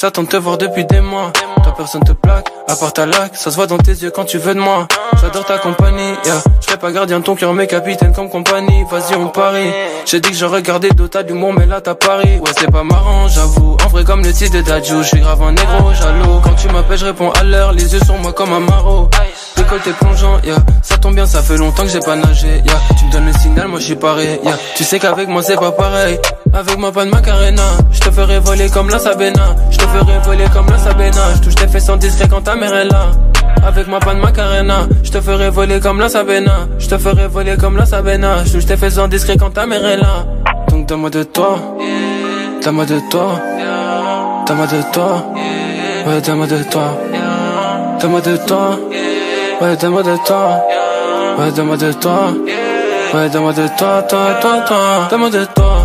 J'attends 0.07 0.23
de 0.23 0.29
te 0.29 0.37
voir 0.37 0.57
depuis 0.57 0.85
des 0.85 1.01
mois. 1.01 1.33
Toi 1.65 1.75
personne 1.77 2.05
te 2.05 2.13
plaque, 2.13 2.47
à 2.69 2.77
part 2.77 2.93
ta 2.93 3.07
lac, 3.07 3.35
ça 3.35 3.51
se 3.51 3.57
voit 3.57 3.67
dans 3.67 3.77
tes 3.77 3.91
yeux 3.91 4.13
quand 4.13 4.25
tu 4.25 4.39
veux 4.39 4.55
de 4.55 4.61
moi. 4.61 4.87
J'adore 5.21 5.45
ta 5.45 5.59
compagnie, 5.59 6.13
yeah. 6.25 6.41
Je 6.61 6.67
serai 6.67 6.79
pas 6.79 6.93
gardien 6.93 7.19
de 7.19 7.25
ton 7.25 7.35
cœur, 7.35 7.53
mais 7.55 7.67
capitaine 7.67 8.13
comme 8.13 8.31
compagnie. 8.31 8.85
Vas-y, 8.89 9.17
on 9.17 9.27
parie. 9.27 9.73
J'ai 10.05 10.21
dit 10.21 10.31
que 10.31 10.37
je 10.37 10.45
regardais 10.45 10.91
d'autres 10.91 11.23
d'humour, 11.23 11.53
mais 11.59 11.67
là 11.67 11.81
t'as 11.81 11.97
pari. 11.97 12.39
Ouais, 12.39 12.53
c'est 12.57 12.71
pas 12.71 12.85
marrant, 12.85 13.27
j'avoue. 13.27 13.77
En 13.85 13.89
vrai, 13.89 14.05
comme 14.05 14.23
le 14.23 14.33
titre 14.33 14.57
de 14.57 14.63
Dadju, 14.63 15.03
je 15.03 15.09
suis 15.09 15.19
grave 15.19 15.43
un 15.43 15.51
négro, 15.51 15.93
jaloux. 15.93 16.41
Quand 16.45 16.55
tu 16.55 16.69
m'appelles, 16.69 16.99
je 16.99 17.07
réponds 17.07 17.33
à 17.33 17.43
l'heure, 17.43 17.73
les 17.73 17.93
yeux 17.93 18.05
sur 18.05 18.17
moi 18.17 18.33
comme 18.33 18.53
un 18.53 18.61
maraud. 18.61 19.11
Décolleté 19.57 19.91
plongeant, 19.99 20.39
yeah. 20.45 20.59
Ça 20.83 20.99
tombe 20.99 21.17
bien, 21.17 21.27
ça 21.27 21.43
fait 21.43 21.57
longtemps 21.57 21.83
que 21.83 21.89
j'ai 21.89 21.99
pas 21.99 22.15
nagé, 22.15 22.63
yeah. 22.65 22.81
Tu 22.97 23.07
me 23.07 23.11
donnes 23.11 23.27
le 23.27 23.33
signal, 23.33 23.67
moi 23.67 23.81
je 23.81 23.87
suis 23.87 23.97
paré, 23.97 24.39
yeah. 24.45 24.57
Tu 24.77 24.85
sais 24.85 25.01
qu'avec 25.01 25.27
moi 25.27 25.43
c'est 25.43 25.57
pas 25.57 25.73
pareil. 25.73 26.21
Avec 26.53 26.79
moi 26.79 26.93
pas 26.93 27.05
de 27.05 27.11
macarena. 27.11 27.63
Je 27.91 28.01
te 28.01 28.11
ferai 28.11 28.39
voler 28.39 28.69
comme 28.71 28.89
la 28.89 28.99
Sabena. 28.99 29.55
Je 29.71 29.77
te 29.77 29.83
ferai 29.83 30.19
voler 30.25 30.47
comme 30.53 30.67
la 30.71 30.79
Sabena. 30.79 31.21
Je 31.37 31.41
touche 31.43 31.55
tes 31.55 31.69
fesses 31.69 31.89
en 31.89 31.97
discret 31.97 32.29
quand 32.29 32.43
ta 32.43 32.55
mère 32.55 32.75
est 32.75 32.87
là. 32.87 33.11
Avec 33.67 33.89
moi 33.89 34.01
pas 34.01 34.15
de 34.15 34.21
macarena. 34.21 34.87
Je 35.03 35.11
te 35.11 35.21
ferai 35.21 35.51
voler 35.51 35.81
comme 35.81 36.01
la 36.01 36.09
Sabena. 36.09 36.67
Je 36.79 36.89
te 36.89 36.99
ferai 36.99 37.27
voler 37.29 37.57
comme 37.57 37.77
la 37.77 37.87
Sabena. 37.87 38.45
Je 38.45 38.53
touche 38.53 38.67
tes 38.67 38.77
fesses 38.77 38.99
en 38.99 39.09
discret 39.09 39.37
quand 39.37 39.51
ta 39.51 39.67
mère 39.67 39.85
est 39.85 39.99
là. 39.99 40.25
Donc 40.71 40.87
donne-moi 40.87 41.11
de 41.11 41.23
toi. 41.25 41.59
Donne-moi 42.65 42.87
de 42.87 43.01
toi. 43.11 43.41
Donne-moi 44.47 44.67
de 44.67 44.93
toi. 44.93 45.27
Ouais, 46.07 46.21
donne-moi 46.21 46.47
de 46.47 46.63
toi. 46.71 46.99
Donne-moi 48.01 48.21
de 48.21 48.37
toi. 48.37 48.79
Ouais, 49.61 49.77
donne-moi 49.77 50.03
de 50.03 50.17
toi. 50.25 50.65
Ouais, 51.39 51.51
donne-moi 51.51 51.77
de 51.77 51.93
toi. 51.93 52.33
Ouais, 53.15 53.29
donne-moi 53.29 53.53
de 53.53 53.67
toi, 53.79 54.03
toi, 54.09 54.35
toi, 54.41 54.61
toi. 54.67 55.09
Donne-moi 55.11 55.31
de 55.31 55.45
toi. 55.55 55.76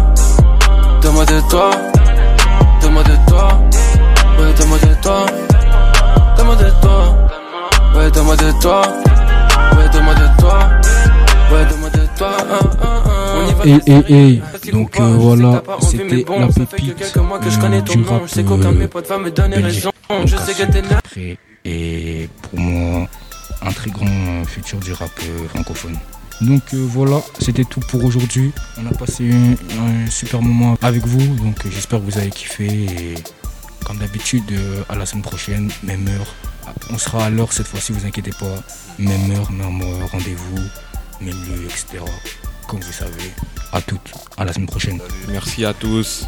Donne-moi 1.02 1.26
de 1.26 1.50
toi. 1.50 1.72
Donne-moi 2.82 3.04
de 3.04 3.16
toi. 3.28 3.62
Ouais, 4.40 4.54
donne-moi 4.58 4.78
de 4.80 5.02
toi. 5.02 5.26
Donne-moi 6.38 6.56
de 6.56 6.70
toi. 6.82 7.30
Ouais, 7.96 8.12
donne-moi 8.12 8.36
de 8.36 8.62
toi. 8.62 8.82
Ouais, 9.76 9.90
donne-moi 9.92 10.14
de 10.16 10.42
toi. 10.42 10.70
Ouais, 11.52 11.66
donne-moi 11.70 11.90
de 11.90 12.18
toi. 12.18 12.32
Ah, 12.50 12.60
ah, 12.82 13.04
ah. 13.06 13.12
Et, 13.66 14.42
donc 14.72 15.00
euh, 15.00 15.16
voilà, 15.18 15.64
c'était 15.82 16.04
la 16.04 16.48
pépite 16.48 17.18
euh, 17.18 17.80
du 17.80 18.04
rap 18.04 18.22
euh, 18.24 18.88
potes 18.88 19.08
va 19.08 19.18
me 19.18 19.32
donner 19.32 19.56
belge. 19.58 19.76
raison. 19.76 19.92
Donc, 20.10 20.28
Je 20.28 20.36
à 20.36 20.40
sais 20.40 20.54
ce 20.54 20.62
que 20.64 20.72
t'es 20.72 20.82
là. 20.82 21.02
près. 21.04 21.38
Et 21.66 22.30
pour 22.42 22.60
moi, 22.60 23.08
un 23.62 23.72
très 23.72 23.90
grand 23.92 24.46
futur 24.48 24.80
du 24.80 24.94
rap 24.94 25.12
francophone. 25.50 25.98
Donc 26.42 26.74
euh, 26.74 26.78
voilà, 26.78 27.22
c'était 27.40 27.64
tout 27.64 27.82
pour 27.82 28.04
aujourd'hui. 28.04 28.52
On 28.78 28.86
a 28.88 28.94
passé 28.94 29.30
un, 29.32 30.10
super 30.10 30.42
moment 30.42 30.76
avec 30.82 31.06
vous, 31.06 31.36
donc 31.36 31.66
euh, 31.66 31.70
j'espère 31.72 32.00
que 32.00 32.06
vous 32.06 32.18
avez 32.18 32.32
kiffé. 32.32 32.66
Et 32.66 33.16
comme 33.86 33.98
d'habitude, 33.98 34.52
euh, 34.52 34.84
à 34.90 34.96
la 34.96 35.06
semaine 35.06 35.24
prochaine, 35.24 35.72
même 35.84 36.08
heure. 36.08 36.36
On 36.90 36.98
sera 36.98 37.26
à 37.26 37.30
l'heure 37.30 37.54
cette 37.54 37.68
fois-ci, 37.68 37.92
vous 37.92 38.06
inquiétez 38.06 38.32
pas. 38.32 38.56
Même 38.98 39.32
heure, 39.32 39.52
même 39.52 39.82
rendez-vous, 40.12 40.62
même 41.20 41.36
lieu, 41.46 41.66
etc. 41.66 42.04
Comme 42.68 42.80
vous 42.80 42.92
savez. 42.92 43.32
À 43.72 43.82
toutes, 43.82 44.12
à 44.38 44.46
la 44.46 44.54
semaine 44.54 44.68
prochaine. 44.68 45.00
Merci 45.28 45.64
à 45.64 45.74
tous. 45.74 46.28